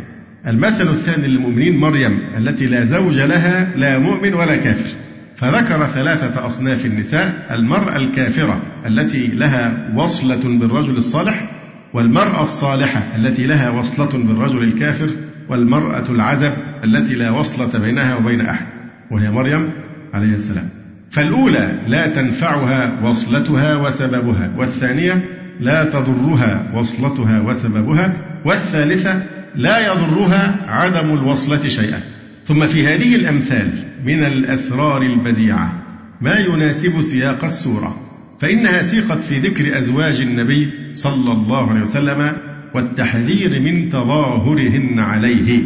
المثل 0.46 0.88
الثاني 0.88 1.26
للمؤمنين 1.26 1.76
مريم 1.76 2.18
التي 2.38 2.66
لا 2.66 2.84
زوج 2.84 3.20
لها 3.20 3.76
لا 3.76 3.98
مؤمن 3.98 4.34
ولا 4.34 4.56
كافر. 4.56 4.88
فذكر 5.36 5.86
ثلاثة 5.86 6.46
أصناف 6.46 6.86
النساء 6.86 7.46
المرأة 7.50 7.96
الكافرة 7.96 8.62
التي 8.86 9.26
لها 9.26 9.92
وصلة 9.96 10.58
بالرجل 10.58 10.96
الصالح 10.96 11.50
والمرأة 11.94 12.42
الصالحة 12.42 13.02
التي 13.16 13.46
لها 13.46 13.70
وصلة 13.70 14.24
بالرجل 14.24 14.62
الكافر 14.62 15.08
والمرأة 15.48 16.04
العزب 16.10 16.52
التي 16.84 17.14
لا 17.14 17.30
وصلة 17.30 17.78
بينها 17.78 18.16
وبين 18.16 18.40
أحد 18.40 18.66
وهي 19.10 19.30
مريم 19.30 19.70
عليه 20.14 20.34
السلام. 20.34 20.68
فالأولى 21.10 21.72
لا 21.86 22.06
تنفعها 22.06 23.00
وصلتها 23.04 23.76
وسببها 23.76 24.50
والثانية 24.58 25.24
لا 25.60 25.84
تضرها 25.84 26.72
وصلتها 26.74 27.40
وسببها 27.40 28.12
والثالثة 28.44 29.22
لا 29.54 29.92
يضرها 29.92 30.56
عدم 30.68 31.14
الوصلة 31.14 31.68
شيئا. 31.68 32.00
ثم 32.46 32.66
في 32.66 32.86
هذه 32.86 33.16
الأمثال 33.16 33.70
من 34.04 34.24
الأسرار 34.24 35.02
البديعة 35.02 35.82
ما 36.20 36.38
يناسب 36.38 37.02
سياق 37.02 37.44
السورة 37.44 37.96
فإنها 38.40 38.82
سيقت 38.82 39.24
في 39.24 39.38
ذكر 39.38 39.78
أزواج 39.78 40.20
النبي 40.20 40.70
صلى 40.94 41.32
الله 41.32 41.70
عليه 41.70 41.80
وسلم 41.80 42.32
والتحذير 42.74 43.60
من 43.60 43.90
تظاهرهن 43.90 44.98
عليه 44.98 45.62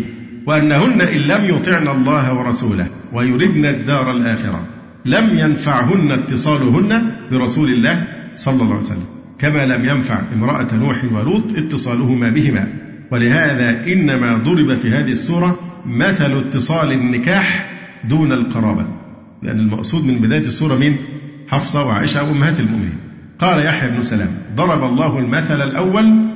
وأنهن 0.46 1.00
إن 1.00 1.18
لم 1.18 1.44
يطعن 1.44 1.88
الله 1.88 2.34
ورسوله 2.34 2.86
ويردن 3.12 3.64
الدار 3.64 4.10
الآخرة 4.10 4.66
لم 5.04 5.38
ينفعهن 5.38 6.10
اتصالهن 6.10 7.12
برسول 7.30 7.68
الله 7.68 8.04
صلى 8.36 8.62
الله 8.62 8.74
عليه 8.74 8.84
وسلم. 8.84 9.19
كما 9.40 9.66
لم 9.66 9.84
ينفع 9.84 10.20
امرأة 10.34 10.74
نوح 10.74 11.04
ولوط 11.12 11.56
اتصالهما 11.56 12.28
بهما. 12.28 12.68
ولهذا 13.10 13.92
إنما 13.92 14.36
ضرب 14.36 14.74
في 14.74 14.90
هذه 14.90 15.12
السورة 15.12 15.58
مثل 15.86 16.38
اتصال 16.38 16.92
النكاح 16.92 17.70
دون 18.04 18.32
القرابة. 18.32 18.86
لأن 19.42 19.58
المقصود 19.60 20.06
من 20.06 20.14
بداية 20.14 20.40
السورة 20.40 20.76
مين؟ 20.76 20.96
حفصة 21.48 21.86
وعائشة 21.86 22.22
وأمهات 22.22 22.60
المؤمنين. 22.60 22.96
قال 23.38 23.66
يحيى 23.66 23.90
بن 23.90 24.02
سلام 24.02 24.28
ضرب 24.56 24.82
الله 24.82 25.18
المثل 25.18 25.62
الأول 25.62 26.30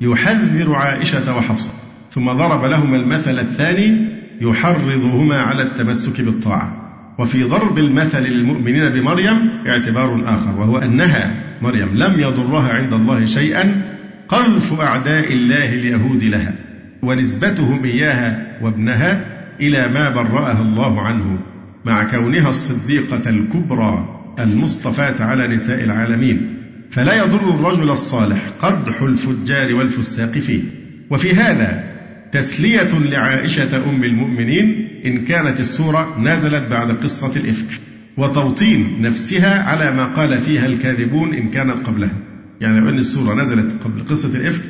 يحذر 0.00 0.74
عائشة 0.74 1.36
وحفصة 1.36 1.70
ثم 2.10 2.32
ضرب 2.32 2.64
لهما 2.64 2.96
المثل 2.96 3.38
الثاني 3.38 4.18
يحرضهما 4.40 5.42
على 5.42 5.62
التمسك 5.62 6.20
بالطاعة. 6.20 6.87
وفي 7.18 7.42
ضرب 7.42 7.78
المثل 7.78 8.22
للمؤمنين 8.22 8.88
بمريم 8.88 9.50
اعتبار 9.66 10.22
آخر 10.26 10.60
وهو 10.60 10.78
أنها 10.78 11.34
مريم 11.62 11.88
لم 11.94 12.20
يضرها 12.20 12.72
عند 12.72 12.92
الله 12.92 13.24
شيئا 13.24 13.82
قذف 14.28 14.80
أعداء 14.80 15.32
الله 15.32 15.68
اليهود 15.68 16.24
لها 16.24 16.54
ونسبتهم 17.02 17.84
إياها 17.84 18.58
وابنها 18.62 19.26
إلى 19.60 19.88
ما 19.88 20.10
برأها 20.10 20.62
الله 20.62 21.00
عنه 21.00 21.38
مع 21.84 22.04
كونها 22.04 22.48
الصديقة 22.48 23.30
الكبرى 23.30 24.14
المصطفاة 24.38 25.24
على 25.24 25.48
نساء 25.48 25.84
العالمين. 25.84 26.54
فلا 26.90 27.24
يضر 27.24 27.54
الرجل 27.54 27.90
الصالح 27.90 28.38
قدح 28.62 29.02
الفجار 29.02 29.74
والفساق 29.74 30.30
فيه. 30.30 30.62
وفي 31.10 31.34
هذا 31.34 31.84
تسلية 32.32 32.98
لعائشة 33.10 33.76
أم 33.90 34.04
المؤمنين 34.04 34.87
إن 35.08 35.24
كانت 35.24 35.60
السورة 35.60 36.20
نزلت 36.20 36.70
بعد 36.70 36.90
قصة 36.90 37.40
الإفك 37.40 37.80
وتوطين 38.16 39.02
نفسها 39.02 39.62
على 39.62 39.92
ما 39.92 40.04
قال 40.04 40.38
فيها 40.38 40.66
الكاذبون 40.66 41.34
إن 41.34 41.50
كانت 41.50 41.86
قبلها. 41.86 42.16
يعني 42.60 42.80
لو 42.80 42.88
أن 42.88 42.98
السورة 42.98 43.34
نزلت 43.34 43.72
قبل 43.84 44.06
قصة 44.06 44.38
الإفك 44.38 44.62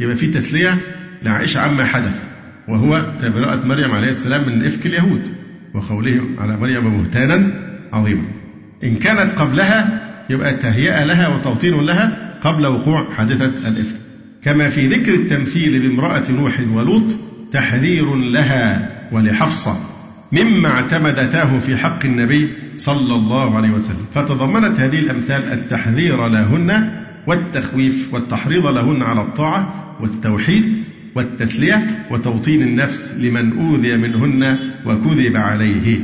يبقى 0.00 0.16
في 0.16 0.26
تسلية 0.26 0.78
لعائشة 1.22 1.60
عما 1.60 1.84
حدث 1.84 2.24
وهو 2.68 3.06
تبرأة 3.20 3.66
مريم 3.66 3.90
عليه 3.90 4.08
السلام 4.08 4.48
من 4.48 4.66
إفك 4.66 4.86
اليهود 4.86 5.28
وقولهم 5.74 6.36
على 6.38 6.56
مريم 6.56 6.98
بهتانا 6.98 7.52
عظيما. 7.92 8.24
إن 8.84 8.96
كانت 8.96 9.32
قبلها 9.32 10.02
يبقى 10.30 10.54
تهيئة 10.54 11.04
لها 11.04 11.28
وتوطين 11.28 11.86
لها 11.86 12.34
قبل 12.42 12.66
وقوع 12.66 13.14
حادثة 13.14 13.68
الإفك. 13.68 13.96
كما 14.42 14.68
في 14.68 14.86
ذكر 14.86 15.14
التمثيل 15.14 15.82
بامرأة 15.82 16.24
نوح 16.30 16.60
ولوط 16.72 17.16
تحذير 17.52 18.14
لها. 18.14 18.95
ولحفصة 19.12 19.76
مما 20.32 20.68
اعتمدتاه 20.68 21.58
في 21.58 21.76
حق 21.76 22.04
النبي 22.04 22.48
صلى 22.76 23.14
الله 23.14 23.56
عليه 23.56 23.70
وسلم. 23.70 24.06
فتضمنت 24.14 24.80
هذه 24.80 24.98
الأمثال 24.98 25.52
التحذير 25.52 26.28
لهن 26.28 26.90
والتخويف 27.26 28.14
والتحريض 28.14 28.66
لهن 28.66 29.02
على 29.02 29.20
الطاعة 29.20 29.96
والتوحيد 30.00 30.64
والتسلية 31.14 31.86
وتوطين 32.10 32.62
النفس 32.62 33.14
لمن 33.20 33.58
أوذي 33.58 33.96
منهن 33.96 34.58
وكذب 34.86 35.36
عليه. 35.36 36.00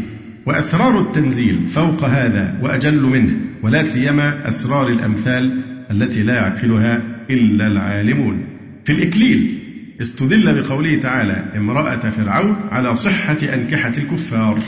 وأسرار 0.47 1.01
التنزيل 1.01 1.59
فوق 1.71 2.05
هذا 2.05 2.59
وأجل 2.63 3.03
منه 3.03 3.37
ولا 3.63 3.83
سيما 3.83 4.49
أسرار 4.49 4.89
الأمثال 4.89 5.61
التي 5.91 6.23
لا 6.23 6.35
يعقلها 6.35 7.01
إلا 7.31 7.67
العالمون. 7.67 8.45
في 8.85 8.93
الإكليل 8.93 9.59
استدل 10.01 10.63
بقوله 10.63 10.99
تعالى 11.01 11.45
امرأة 11.57 12.11
فرعون 12.11 12.57
على 12.71 12.97
صحة 12.97 13.37
أنكحة 13.55 13.93
الكفار. 13.99 14.59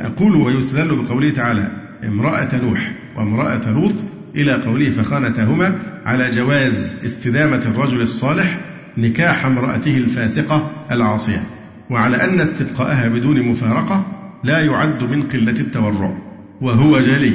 أقول 0.00 0.36
ويستدل 0.36 0.96
بقوله 0.96 1.30
تعالى 1.30 1.70
امرأة 2.04 2.48
نوح 2.62 2.92
وامرأة 3.16 3.70
لوط 3.70 3.94
إلى 4.36 4.52
قوله 4.52 4.90
فخانتهما 4.90 5.82
على 6.06 6.30
جواز 6.30 6.96
استدامة 7.04 7.62
الرجل 7.66 8.00
الصالح 8.00 8.60
نكاح 8.98 9.46
امرأته 9.46 9.96
الفاسقة 9.96 10.70
العاصية. 10.90 11.42
وعلى 11.90 12.24
أن 12.24 12.40
استبقاءها 12.40 13.08
بدون 13.08 13.42
مفارقة 13.42 14.06
لا 14.44 14.58
يعد 14.58 15.02
من 15.02 15.22
قلة 15.22 15.60
التورع 15.60 16.18
وهو 16.60 17.00
جلي 17.00 17.32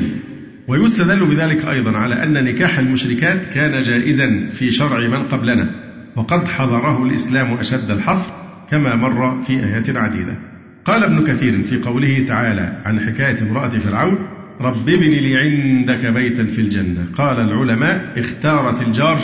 ويستدل 0.68 1.26
بذلك 1.26 1.66
أيضا 1.66 1.98
على 1.98 2.24
أن 2.24 2.44
نكاح 2.44 2.80
المشركات 2.80 3.46
كان 3.46 3.82
جائزا 3.82 4.50
في 4.54 4.72
شرع 4.72 5.00
من 5.00 5.24
قبلنا. 5.24 5.85
وقد 6.16 6.48
حظره 6.48 7.04
الإسلام 7.04 7.54
أشد 7.54 7.92
الحظر 7.92 8.32
كما 8.72 8.96
مر 8.96 9.42
في 9.42 9.66
آيات 9.66 9.96
عديدة. 9.96 10.38
قال 10.86 11.04
ابن 11.04 11.24
كثير 11.28 11.64
في 11.64 11.78
قوله 11.78 12.26
تعالى 12.28 12.82
عن 12.86 13.00
حكاية 13.00 13.42
امرأة 13.42 13.70
فرعون 13.70 14.18
رب 14.62 14.90
ابن 14.90 15.12
لي 15.12 15.38
عندك 15.38 16.06
بيتا 16.06 16.46
في 16.46 16.62
الجنة. 16.62 17.06
قال 17.18 17.40
العلماء 17.40 18.14
اختارت 18.18 18.82
الجار 18.82 19.20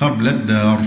قبل 0.00 0.28
الدار. 0.28 0.82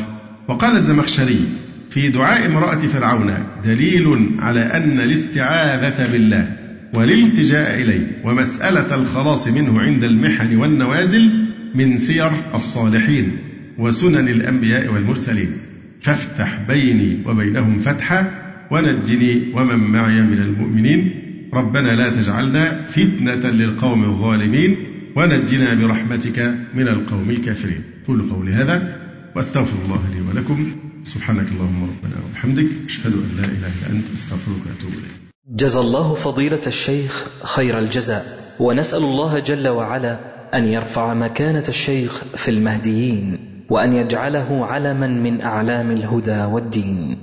وقال 0.48 0.76
الزمخشري 0.76 1.48
في 1.90 2.10
دعاء 2.10 2.46
امرأة 2.46 2.78
فرعون 2.78 3.34
دليل 3.66 4.30
على 4.40 4.62
أن 4.62 5.00
الاستعاذة 5.00 6.12
بالله 6.12 6.58
والالتجاء 6.94 7.82
إليه 7.82 8.22
ومسألة 8.24 8.96
الخلاص 8.96 9.48
منه 9.48 9.82
عند 9.82 10.04
المحن 10.04 10.56
والنوازل 10.56 11.32
من 11.76 11.98
سير 11.98 12.32
الصالحين. 12.54 13.38
وسنن 13.78 14.28
الأنبياء 14.28 14.94
والمرسلين. 14.94 15.58
فافتح 16.02 16.60
بيني 16.68 17.18
وبينهم 17.26 17.80
فتحا 17.80 18.32
ونجني 18.72 19.54
ومن 19.54 19.76
معي 19.76 20.22
من 20.22 20.38
المؤمنين. 20.38 21.22
ربنا 21.54 21.88
لا 21.88 22.10
تجعلنا 22.10 22.84
فتنة 22.84 23.50
للقوم 23.50 24.04
الظالمين 24.04 24.78
ونجنا 25.16 25.74
برحمتك 25.74 26.54
من 26.74 26.88
القوم 26.88 27.30
الكافرين. 27.30 27.84
كل 28.08 28.30
قولي 28.30 28.54
هذا 28.54 28.98
وأستغفر 29.36 29.78
الله 29.86 30.02
لي 30.14 30.22
ولكم. 30.22 30.72
سبحانك 31.04 31.48
اللهم 31.52 31.84
ربنا 31.84 32.16
وبحمدك 32.30 32.68
أشهد 32.86 33.14
أن 33.14 33.30
لا 33.38 33.44
إله 33.44 33.58
إلا 33.58 33.90
أنت 33.92 34.06
أستغفرك 34.16 34.62
وأتوب 34.68 34.92
إليك. 34.92 35.12
جزى 35.56 35.80
الله 35.80 36.14
فضيلة 36.14 36.62
الشيخ 36.68 37.26
خير 37.44 37.80
الجزاء. 37.80 38.26
ونسأل 38.60 39.04
الله 39.04 39.40
جل 39.40 39.68
وعلا 39.68 40.20
أن 40.54 40.66
يرفع 40.66 41.14
مكانة 41.14 41.64
الشيخ 41.68 42.24
في 42.36 42.52
المهديين. 42.52 43.51
وأن 43.72 43.94
يجعله 43.94 44.66
علما 44.66 45.08
من 45.08 45.42
أعلام 45.42 45.92
الهدى 45.92 46.44
والدين. 46.44 47.18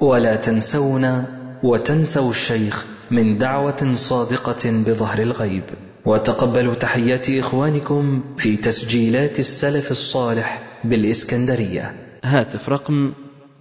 ولا 0.00 0.36
تنسونا 0.36 1.24
وتنسوا 1.62 2.30
الشيخ 2.30 2.86
من 3.10 3.38
دعوة 3.38 3.92
صادقة 3.92 4.70
بظهر 4.86 5.22
الغيب. 5.22 5.62
وتقبلوا 6.06 6.74
تحيات 6.74 7.30
إخوانكم 7.30 8.22
في 8.38 8.56
تسجيلات 8.56 9.40
السلف 9.40 9.90
الصالح 9.90 10.62
بالإسكندرية. 10.84 11.92
هاتف 12.24 12.68
رقم 12.68 13.12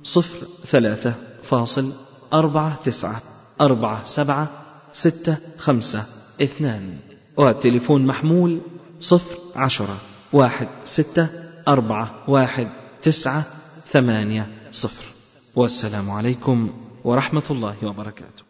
صفر 0.03 0.48
ثلاثة 0.68 1.14
فاصل 1.44 1.91
أربعة 2.34 2.76
تسعة 2.76 3.22
أربعة 3.61 4.06
سبعة 4.06 4.48
ستة 4.94 5.38
خمسة 5.57 6.03
اثنان. 6.41 6.82
والتليفون 7.38 8.06
محمول 8.06 8.61
صفر 8.99 9.36
عشرة 9.56 9.98
واحد 10.34 10.68
ستة 10.86 11.28
أربعة 11.70 12.24
واحد 12.28 12.68
تسعة 13.02 13.44
ثمانية 13.91 14.48
صفر. 14.72 15.06
والسلام 15.56 16.12
عليكم 16.12 16.70
ورحمة 17.04 17.44
الله 17.52 17.76
وبركاته. 17.84 18.49